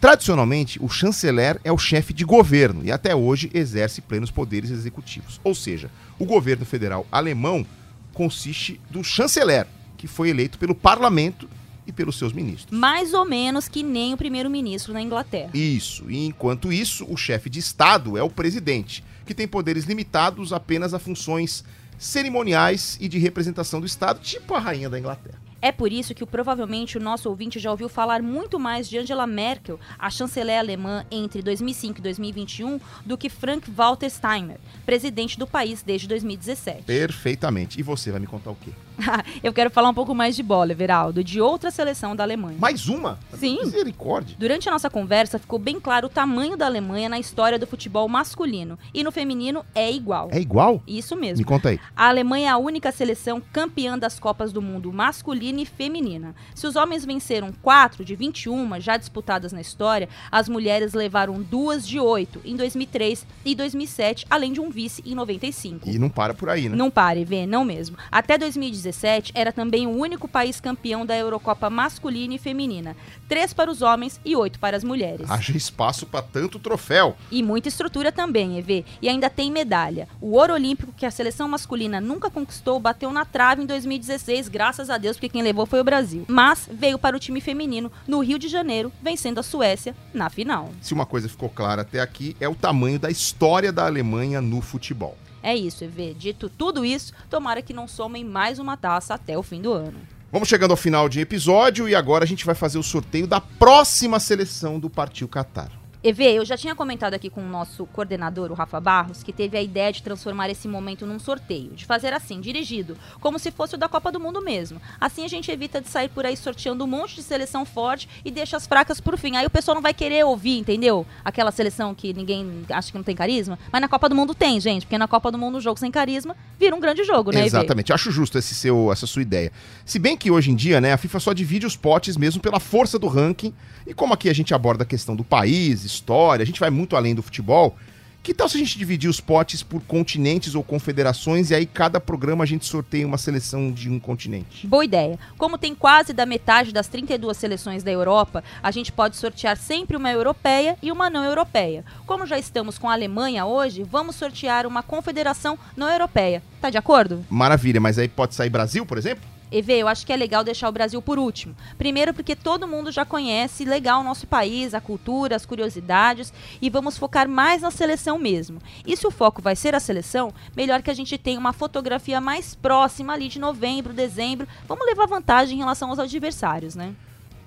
Tradicionalmente, 0.00 0.78
o 0.82 0.88
chanceler 0.88 1.58
é 1.64 1.72
o 1.72 1.78
chefe 1.78 2.12
de 2.12 2.24
governo 2.24 2.84
e 2.84 2.92
até 2.92 3.14
hoje 3.14 3.50
exerce 3.54 4.00
plenos 4.00 4.30
poderes 4.30 4.70
executivos. 4.70 5.40
Ou 5.42 5.54
seja, 5.54 5.90
o 6.18 6.24
governo 6.24 6.64
federal 6.64 7.06
alemão 7.10 7.66
consiste 8.12 8.80
do 8.90 9.02
chanceler, 9.02 9.66
que 9.96 10.06
foi 10.06 10.28
eleito 10.28 10.58
pelo 10.58 10.74
parlamento 10.74 11.48
e 11.86 11.92
pelos 11.92 12.16
seus 12.16 12.32
ministros. 12.32 12.78
Mais 12.78 13.14
ou 13.14 13.24
menos 13.24 13.68
que 13.68 13.82
nem 13.82 14.14
o 14.14 14.16
primeiro-ministro 14.16 14.92
na 14.92 15.00
Inglaterra. 15.00 15.50
Isso. 15.54 16.10
E 16.10 16.26
enquanto 16.26 16.72
isso, 16.72 17.06
o 17.08 17.16
chefe 17.16 17.50
de 17.50 17.58
Estado 17.58 18.16
é 18.16 18.22
o 18.22 18.30
presidente, 18.30 19.04
que 19.26 19.34
tem 19.34 19.46
poderes 19.46 19.84
limitados 19.84 20.52
apenas 20.52 20.94
a 20.94 20.98
funções 20.98 21.64
cerimoniais 21.98 22.98
e 23.00 23.08
de 23.08 23.18
representação 23.18 23.80
do 23.80 23.86
Estado, 23.86 24.20
tipo 24.20 24.54
a 24.54 24.58
rainha 24.58 24.90
da 24.90 24.98
Inglaterra. 24.98 25.44
É 25.64 25.72
por 25.72 25.90
isso 25.90 26.14
que 26.14 26.26
provavelmente 26.26 26.98
o 26.98 27.00
nosso 27.00 27.26
ouvinte 27.26 27.58
já 27.58 27.70
ouviu 27.70 27.88
falar 27.88 28.20
muito 28.20 28.60
mais 28.60 28.86
de 28.86 28.98
Angela 28.98 29.26
Merkel, 29.26 29.80
a 29.98 30.10
chanceler 30.10 30.58
alemã 30.58 31.06
entre 31.10 31.40
2005 31.40 32.00
e 32.00 32.02
2021, 32.02 32.78
do 33.02 33.16
que 33.16 33.30
Frank 33.30 33.70
Walter 33.70 34.10
Steinmeier, 34.10 34.60
presidente 34.84 35.38
do 35.38 35.46
país 35.46 35.82
desde 35.82 36.06
2017. 36.06 36.82
Perfeitamente. 36.82 37.80
E 37.80 37.82
você 37.82 38.10
vai 38.10 38.20
me 38.20 38.26
contar 38.26 38.50
o 38.50 38.56
quê? 38.56 38.72
Eu 39.42 39.52
quero 39.52 39.70
falar 39.70 39.88
um 39.88 39.94
pouco 39.94 40.14
mais 40.14 40.36
de 40.36 40.42
bola, 40.42 40.72
Everaldo, 40.72 41.22
de 41.22 41.40
outra 41.40 41.70
seleção 41.70 42.14
da 42.14 42.24
Alemanha. 42.24 42.58
Mais 42.58 42.88
uma? 42.88 43.18
Sim. 43.34 43.58
Misericórdia. 43.64 44.36
Durante 44.38 44.68
a 44.68 44.72
nossa 44.72 44.90
conversa 44.90 45.38
ficou 45.38 45.58
bem 45.58 45.80
claro 45.80 46.06
o 46.06 46.10
tamanho 46.10 46.56
da 46.56 46.66
Alemanha 46.66 47.08
na 47.08 47.18
história 47.18 47.58
do 47.58 47.66
futebol 47.66 48.08
masculino. 48.08 48.78
E 48.92 49.02
no 49.02 49.12
feminino 49.12 49.64
é 49.74 49.90
igual. 49.90 50.28
É 50.32 50.40
igual? 50.40 50.82
Isso 50.86 51.16
mesmo. 51.16 51.38
Me 51.38 51.44
conta 51.44 51.70
aí. 51.70 51.80
A 51.96 52.08
Alemanha 52.08 52.48
é 52.48 52.50
a 52.50 52.56
única 52.56 52.92
seleção 52.92 53.42
campeã 53.52 53.98
das 53.98 54.18
Copas 54.18 54.52
do 54.52 54.62
Mundo 54.62 54.92
masculina 54.92 55.60
e 55.60 55.66
feminina. 55.66 56.34
Se 56.54 56.66
os 56.66 56.76
homens 56.76 57.04
venceram 57.04 57.52
4 57.62 58.04
de 58.04 58.14
21 58.14 58.80
já 58.80 58.96
disputadas 58.96 59.52
na 59.52 59.60
história, 59.60 60.08
as 60.30 60.48
mulheres 60.48 60.94
levaram 60.94 61.42
duas 61.42 61.86
de 61.86 61.98
8 61.98 62.40
em 62.44 62.56
2003 62.56 63.26
e 63.44 63.54
2007, 63.54 64.26
além 64.30 64.52
de 64.52 64.60
um 64.60 64.70
vice 64.70 65.02
em 65.04 65.14
95. 65.14 65.88
E 65.88 65.98
não 65.98 66.08
para 66.08 66.34
por 66.34 66.48
aí, 66.48 66.68
né? 66.68 66.76
Não 66.76 66.90
pare, 66.90 67.24
vê, 67.24 67.46
não 67.46 67.64
mesmo. 67.64 67.96
Até 68.10 68.38
2017 68.84 69.32
era 69.34 69.52
também 69.52 69.86
o 69.86 69.90
único 69.90 70.28
país 70.28 70.60
campeão 70.60 71.06
da 71.06 71.16
Eurocopa 71.16 71.70
masculina 71.70 72.34
e 72.34 72.38
feminina. 72.38 72.96
Três 73.28 73.52
para 73.52 73.70
os 73.70 73.82
homens 73.82 74.20
e 74.24 74.36
oito 74.36 74.58
para 74.58 74.76
as 74.76 74.84
mulheres. 74.84 75.30
Haja 75.30 75.56
espaço 75.56 76.06
para 76.06 76.22
tanto 76.22 76.58
troféu. 76.58 77.16
E 77.30 77.42
muita 77.42 77.68
estrutura 77.68 78.12
também, 78.12 78.58
EV. 78.58 78.84
E 79.00 79.08
ainda 79.08 79.30
tem 79.30 79.50
medalha. 79.50 80.08
O 80.20 80.32
ouro 80.32 80.54
olímpico 80.54 80.92
que 80.96 81.06
a 81.06 81.10
seleção 81.10 81.48
masculina 81.48 82.00
nunca 82.00 82.30
conquistou 82.30 82.78
bateu 82.78 83.12
na 83.12 83.24
trave 83.24 83.62
em 83.62 83.66
2016, 83.66 84.48
graças 84.48 84.90
a 84.90 84.98
Deus, 84.98 85.16
porque 85.16 85.28
quem 85.28 85.42
levou 85.42 85.66
foi 85.66 85.80
o 85.80 85.84
Brasil. 85.84 86.24
Mas 86.28 86.68
veio 86.70 86.98
para 86.98 87.16
o 87.16 87.20
time 87.20 87.40
feminino 87.40 87.90
no 88.06 88.20
Rio 88.20 88.38
de 88.38 88.48
Janeiro, 88.48 88.92
vencendo 89.02 89.38
a 89.38 89.42
Suécia 89.42 89.94
na 90.12 90.28
final. 90.28 90.70
Se 90.80 90.92
uma 90.92 91.06
coisa 91.06 91.28
ficou 91.28 91.48
clara 91.48 91.82
até 91.82 92.00
aqui, 92.00 92.36
é 92.40 92.48
o 92.48 92.54
tamanho 92.54 92.98
da 92.98 93.10
história 93.10 93.72
da 93.72 93.86
Alemanha 93.86 94.40
no 94.40 94.60
futebol. 94.60 95.16
É 95.44 95.54
isso, 95.54 95.84
EV. 95.84 96.14
Dito 96.14 96.48
tudo 96.48 96.86
isso, 96.86 97.12
tomara 97.28 97.60
que 97.60 97.74
não 97.74 97.86
somem 97.86 98.24
mais 98.24 98.58
uma 98.58 98.78
taça 98.78 99.12
até 99.12 99.36
o 99.36 99.42
fim 99.42 99.60
do 99.60 99.74
ano. 99.74 99.98
Vamos 100.32 100.48
chegando 100.48 100.70
ao 100.70 100.76
final 100.76 101.06
de 101.06 101.20
episódio 101.20 101.86
e 101.86 101.94
agora 101.94 102.24
a 102.24 102.26
gente 102.26 102.46
vai 102.46 102.54
fazer 102.54 102.78
o 102.78 102.82
sorteio 102.82 103.26
da 103.26 103.42
próxima 103.42 104.18
seleção 104.18 104.80
do 104.80 104.88
Partiu 104.88 105.28
Qatar. 105.28 105.70
EV, 106.04 106.20
eu 106.34 106.44
já 106.44 106.54
tinha 106.54 106.74
comentado 106.74 107.14
aqui 107.14 107.30
com 107.30 107.40
o 107.40 107.48
nosso 107.48 107.86
coordenador, 107.86 108.52
o 108.52 108.54
Rafa 108.54 108.78
Barros, 108.78 109.22
que 109.22 109.32
teve 109.32 109.56
a 109.56 109.62
ideia 109.62 109.90
de 109.90 110.02
transformar 110.02 110.50
esse 110.50 110.68
momento 110.68 111.06
num 111.06 111.18
sorteio, 111.18 111.70
de 111.70 111.86
fazer 111.86 112.12
assim, 112.12 112.42
dirigido, 112.42 112.94
como 113.22 113.38
se 113.38 113.50
fosse 113.50 113.74
o 113.74 113.78
da 113.78 113.88
Copa 113.88 114.12
do 114.12 114.20
Mundo 114.20 114.42
mesmo. 114.42 114.78
Assim 115.00 115.24
a 115.24 115.28
gente 115.28 115.50
evita 115.50 115.80
de 115.80 115.88
sair 115.88 116.10
por 116.10 116.26
aí 116.26 116.36
sorteando 116.36 116.84
um 116.84 116.86
monte 116.86 117.14
de 117.14 117.22
seleção 117.22 117.64
forte 117.64 118.06
e 118.22 118.30
deixa 118.30 118.54
as 118.54 118.66
fracas 118.66 119.00
por 119.00 119.16
fim. 119.16 119.36
Aí 119.36 119.46
o 119.46 119.50
pessoal 119.50 119.74
não 119.74 119.80
vai 119.80 119.94
querer 119.94 120.26
ouvir, 120.26 120.58
entendeu? 120.58 121.06
Aquela 121.24 121.50
seleção 121.50 121.94
que 121.94 122.12
ninguém 122.12 122.66
acha 122.68 122.92
que 122.92 122.98
não 122.98 123.04
tem 123.04 123.16
carisma. 123.16 123.58
Mas 123.72 123.80
na 123.80 123.88
Copa 123.88 124.06
do 124.06 124.14
Mundo 124.14 124.34
tem, 124.34 124.60
gente, 124.60 124.84
porque 124.84 124.98
na 124.98 125.08
Copa 125.08 125.32
do 125.32 125.38
Mundo 125.38 125.56
o 125.56 125.60
jogo 125.62 125.80
sem 125.80 125.90
carisma 125.90 126.36
vira 126.60 126.76
um 126.76 126.80
grande 126.80 127.02
jogo, 127.04 127.32
né? 127.32 127.46
Exatamente, 127.46 127.94
acho 127.94 128.10
justo 128.10 128.36
esse 128.36 128.54
seu, 128.54 128.92
essa 128.92 129.06
sua 129.06 129.22
ideia. 129.22 129.50
Se 129.86 129.98
bem 129.98 130.18
que 130.18 130.30
hoje 130.30 130.50
em 130.50 130.54
dia, 130.54 130.82
né, 130.82 130.92
a 130.92 130.98
FIFA 130.98 131.18
só 131.18 131.32
divide 131.32 131.64
os 131.64 131.76
potes 131.76 132.14
mesmo 132.14 132.42
pela 132.42 132.60
força 132.60 132.98
do 132.98 133.06
ranking. 133.06 133.54
E 133.86 133.94
como 133.94 134.12
aqui 134.12 134.28
a 134.28 134.34
gente 134.34 134.52
aborda 134.54 134.82
a 134.82 134.86
questão 134.86 135.14
do 135.14 135.24
país, 135.24 135.93
história, 135.94 136.42
a 136.42 136.46
gente 136.46 136.60
vai 136.60 136.70
muito 136.70 136.96
além 136.96 137.14
do 137.14 137.22
futebol. 137.22 137.76
Que 138.24 138.32
tal 138.32 138.48
se 138.48 138.56
a 138.56 138.58
gente 138.58 138.78
dividir 138.78 139.10
os 139.10 139.20
potes 139.20 139.62
por 139.62 139.82
continentes 139.82 140.54
ou 140.54 140.62
confederações 140.62 141.50
e 141.50 141.54
aí 141.54 141.66
cada 141.66 142.00
programa 142.00 142.42
a 142.42 142.46
gente 142.46 142.64
sorteia 142.64 143.06
uma 143.06 143.18
seleção 143.18 143.70
de 143.70 143.90
um 143.90 144.00
continente? 144.00 144.66
Boa 144.66 144.82
ideia. 144.82 145.18
Como 145.36 145.58
tem 145.58 145.74
quase 145.74 146.14
da 146.14 146.24
metade 146.24 146.72
das 146.72 146.88
32 146.88 147.36
seleções 147.36 147.82
da 147.82 147.90
Europa, 147.90 148.42
a 148.62 148.70
gente 148.70 148.90
pode 148.90 149.18
sortear 149.18 149.58
sempre 149.58 149.94
uma 149.94 150.10
europeia 150.10 150.74
e 150.82 150.90
uma 150.90 151.10
não 151.10 151.22
europeia. 151.22 151.84
Como 152.06 152.26
já 152.26 152.38
estamos 152.38 152.78
com 152.78 152.88
a 152.88 152.94
Alemanha 152.94 153.44
hoje, 153.44 153.82
vamos 153.82 154.16
sortear 154.16 154.66
uma 154.66 154.82
confederação 154.82 155.58
não 155.76 155.90
europeia. 155.90 156.42
Tá 156.62 156.70
de 156.70 156.78
acordo? 156.78 157.22
Maravilha, 157.28 157.78
mas 157.78 157.98
aí 157.98 158.08
pode 158.08 158.34
sair 158.34 158.48
Brasil, 158.48 158.86
por 158.86 158.96
exemplo? 158.96 159.33
EV, 159.56 159.72
eu 159.72 159.88
acho 159.88 160.04
que 160.04 160.12
é 160.12 160.16
legal 160.16 160.42
deixar 160.42 160.68
o 160.68 160.72
Brasil 160.72 161.00
por 161.00 161.18
último. 161.18 161.54
Primeiro, 161.78 162.12
porque 162.12 162.34
todo 162.34 162.66
mundo 162.66 162.90
já 162.90 163.04
conhece 163.04 163.64
legal 163.64 164.00
o 164.00 164.04
nosso 164.04 164.26
país, 164.26 164.74
a 164.74 164.80
cultura, 164.80 165.36
as 165.36 165.46
curiosidades, 165.46 166.32
e 166.60 166.68
vamos 166.68 166.98
focar 166.98 167.28
mais 167.28 167.62
na 167.62 167.70
seleção 167.70 168.18
mesmo. 168.18 168.60
E 168.84 168.96
se 168.96 169.06
o 169.06 169.10
foco 169.10 169.40
vai 169.40 169.54
ser 169.54 169.74
a 169.74 169.80
seleção, 169.80 170.34
melhor 170.56 170.82
que 170.82 170.90
a 170.90 170.94
gente 170.94 171.16
tenha 171.16 171.38
uma 171.38 171.52
fotografia 171.52 172.20
mais 172.20 172.54
próxima 172.54 173.12
ali 173.12 173.28
de 173.28 173.38
novembro, 173.38 173.92
dezembro. 173.92 174.48
Vamos 174.66 174.86
levar 174.86 175.06
vantagem 175.06 175.54
em 175.56 175.60
relação 175.60 175.90
aos 175.90 175.98
adversários, 175.98 176.74
né? 176.74 176.94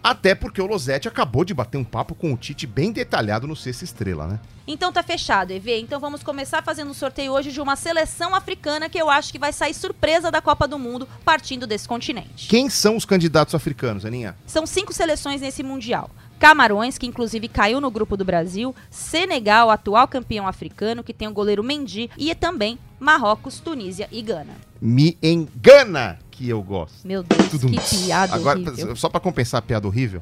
Até 0.03 0.33
porque 0.35 0.61
o 0.61 0.65
Losetti 0.65 1.07
acabou 1.07 1.43
de 1.43 1.53
bater 1.53 1.77
um 1.77 1.83
papo 1.83 2.15
com 2.15 2.33
o 2.33 2.37
Tite 2.37 2.65
bem 2.65 2.91
detalhado 2.91 3.47
no 3.47 3.55
Sexta 3.55 3.83
Estrela, 3.83 4.27
né? 4.27 4.39
Então 4.67 4.91
tá 4.91 5.01
fechado, 5.01 5.51
EV. 5.51 5.79
Então 5.79 5.99
vamos 5.99 6.23
começar 6.23 6.61
fazendo 6.61 6.91
um 6.91 6.93
sorteio 6.93 7.31
hoje 7.31 7.51
de 7.51 7.61
uma 7.61 7.75
seleção 7.75 8.35
africana 8.35 8.89
que 8.89 8.97
eu 8.97 9.09
acho 9.09 9.31
que 9.31 9.39
vai 9.39 9.53
sair 9.53 9.73
surpresa 9.73 10.29
da 10.29 10.41
Copa 10.41 10.67
do 10.67 10.77
Mundo 10.77 11.07
partindo 11.23 11.65
desse 11.65 11.87
continente. 11.87 12.47
Quem 12.47 12.69
são 12.69 12.95
os 12.95 13.05
candidatos 13.05 13.55
africanos, 13.55 14.05
Aninha? 14.05 14.35
São 14.45 14.65
cinco 14.65 14.93
seleções 14.93 15.41
nesse 15.41 15.63
Mundial. 15.63 16.09
Camarões, 16.39 16.97
que 16.97 17.07
inclusive 17.07 17.47
caiu 17.47 17.81
no 17.81 17.89
grupo 17.89 18.15
do 18.15 18.23
Brasil, 18.23 18.75
Senegal, 18.91 19.71
atual 19.71 20.07
campeão 20.07 20.47
africano, 20.47 21.03
que 21.03 21.13
tem 21.13 21.27
o 21.27 21.33
goleiro 21.33 21.63
Mendy, 21.63 22.11
e 22.15 22.35
também 22.35 22.77
Marrocos, 22.99 23.59
Tunísia 23.59 24.07
e 24.11 24.21
Gana. 24.21 24.53
Me 24.79 25.17
engana 25.21 26.19
que 26.37 26.47
eu 26.49 26.61
gosto. 26.61 27.05
Meu 27.07 27.23
Deus, 27.23 27.49
Tudum. 27.49 27.71
que 27.71 27.79
piada 28.05 28.35
Agora, 28.35 28.59
horrível. 28.59 28.95
só 28.95 29.09
pra 29.09 29.19
compensar 29.19 29.59
a 29.59 29.61
piada 29.61 29.87
horrível, 29.87 30.21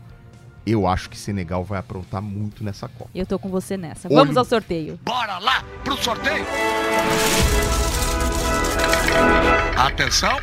eu 0.66 0.88
acho 0.88 1.10
que 1.10 1.18
Senegal 1.18 1.64
vai 1.64 1.78
aprontar 1.80 2.22
muito 2.22 2.64
nessa 2.64 2.88
Copa. 2.88 3.10
Eu 3.14 3.26
tô 3.26 3.38
com 3.38 3.50
você 3.50 3.76
nessa. 3.76 4.08
Olho- 4.08 4.16
Vamos 4.18 4.38
ao 4.38 4.46
sorteio. 4.46 4.98
Bora 5.04 5.38
lá 5.40 5.64
pro 5.84 5.98
sorteio. 6.02 6.46
Atenção. 9.78 10.38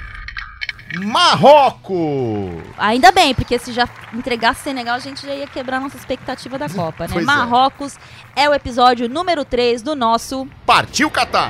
Marrocos! 1.06 1.96
Ainda 2.76 3.10
bem, 3.12 3.34
porque 3.34 3.58
se 3.58 3.72
já 3.72 3.88
entregasse 4.12 4.62
Senegal, 4.62 4.94
a 4.96 4.98
gente 4.98 5.26
já 5.26 5.34
ia 5.34 5.46
quebrar 5.46 5.80
nossa 5.80 5.96
expectativa 5.96 6.58
da 6.58 6.68
Copa, 6.68 7.04
né? 7.04 7.10
Pois 7.14 7.22
é. 7.22 7.26
Marrocos 7.26 7.96
é 8.36 8.46
o 8.48 8.52
episódio 8.52 9.08
número 9.08 9.42
3 9.42 9.80
do 9.80 9.96
nosso 9.96 10.46
Partiu 10.66 11.10
Catar! 11.10 11.48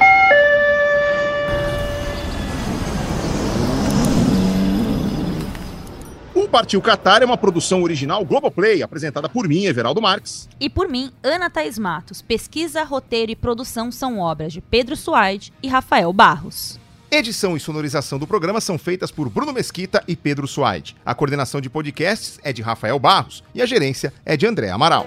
Partiu 6.53 6.82
Catar 6.82 7.22
é 7.22 7.24
uma 7.24 7.38
produção 7.38 7.82
original 7.82 8.22
Globoplay, 8.26 8.82
apresentada 8.82 9.26
por 9.26 9.48
mim, 9.48 9.64
Everaldo 9.64 10.03
Marques. 10.03 10.50
E 10.61 10.68
por 10.68 10.86
mim, 10.86 11.11
Ana 11.22 11.48
Thaís 11.48 11.78
Matos. 11.78 12.20
Pesquisa, 12.20 12.84
roteiro 12.84 13.32
e 13.32 13.34
produção 13.34 13.90
são 13.90 14.18
obras 14.18 14.53
de 14.53 14.61
Pedro 14.61 14.94
Suaide 14.94 15.50
e 15.62 15.68
Rafael 15.68 16.12
Barros. 16.12 16.78
Edição 17.11 17.57
e 17.57 17.61
sonorização 17.61 18.18
do 18.18 18.26
programa 18.26 18.61
são 18.61 18.76
feitas 18.76 19.11
por 19.11 19.30
Bruno 19.30 19.50
Mesquita 19.50 20.05
e 20.07 20.14
Pedro 20.14 20.46
Suaide. 20.46 20.94
A 21.07 21.14
coordenação 21.14 21.59
de 21.59 21.70
podcasts 21.70 22.38
é 22.42 22.53
de 22.53 22.61
Rafael 22.61 22.98
Barros 22.98 23.42
e 23.55 23.62
a 23.62 23.66
gerência 23.66 24.12
é 24.22 24.36
de 24.36 24.46
André 24.46 24.68
Amaral. 24.68 25.07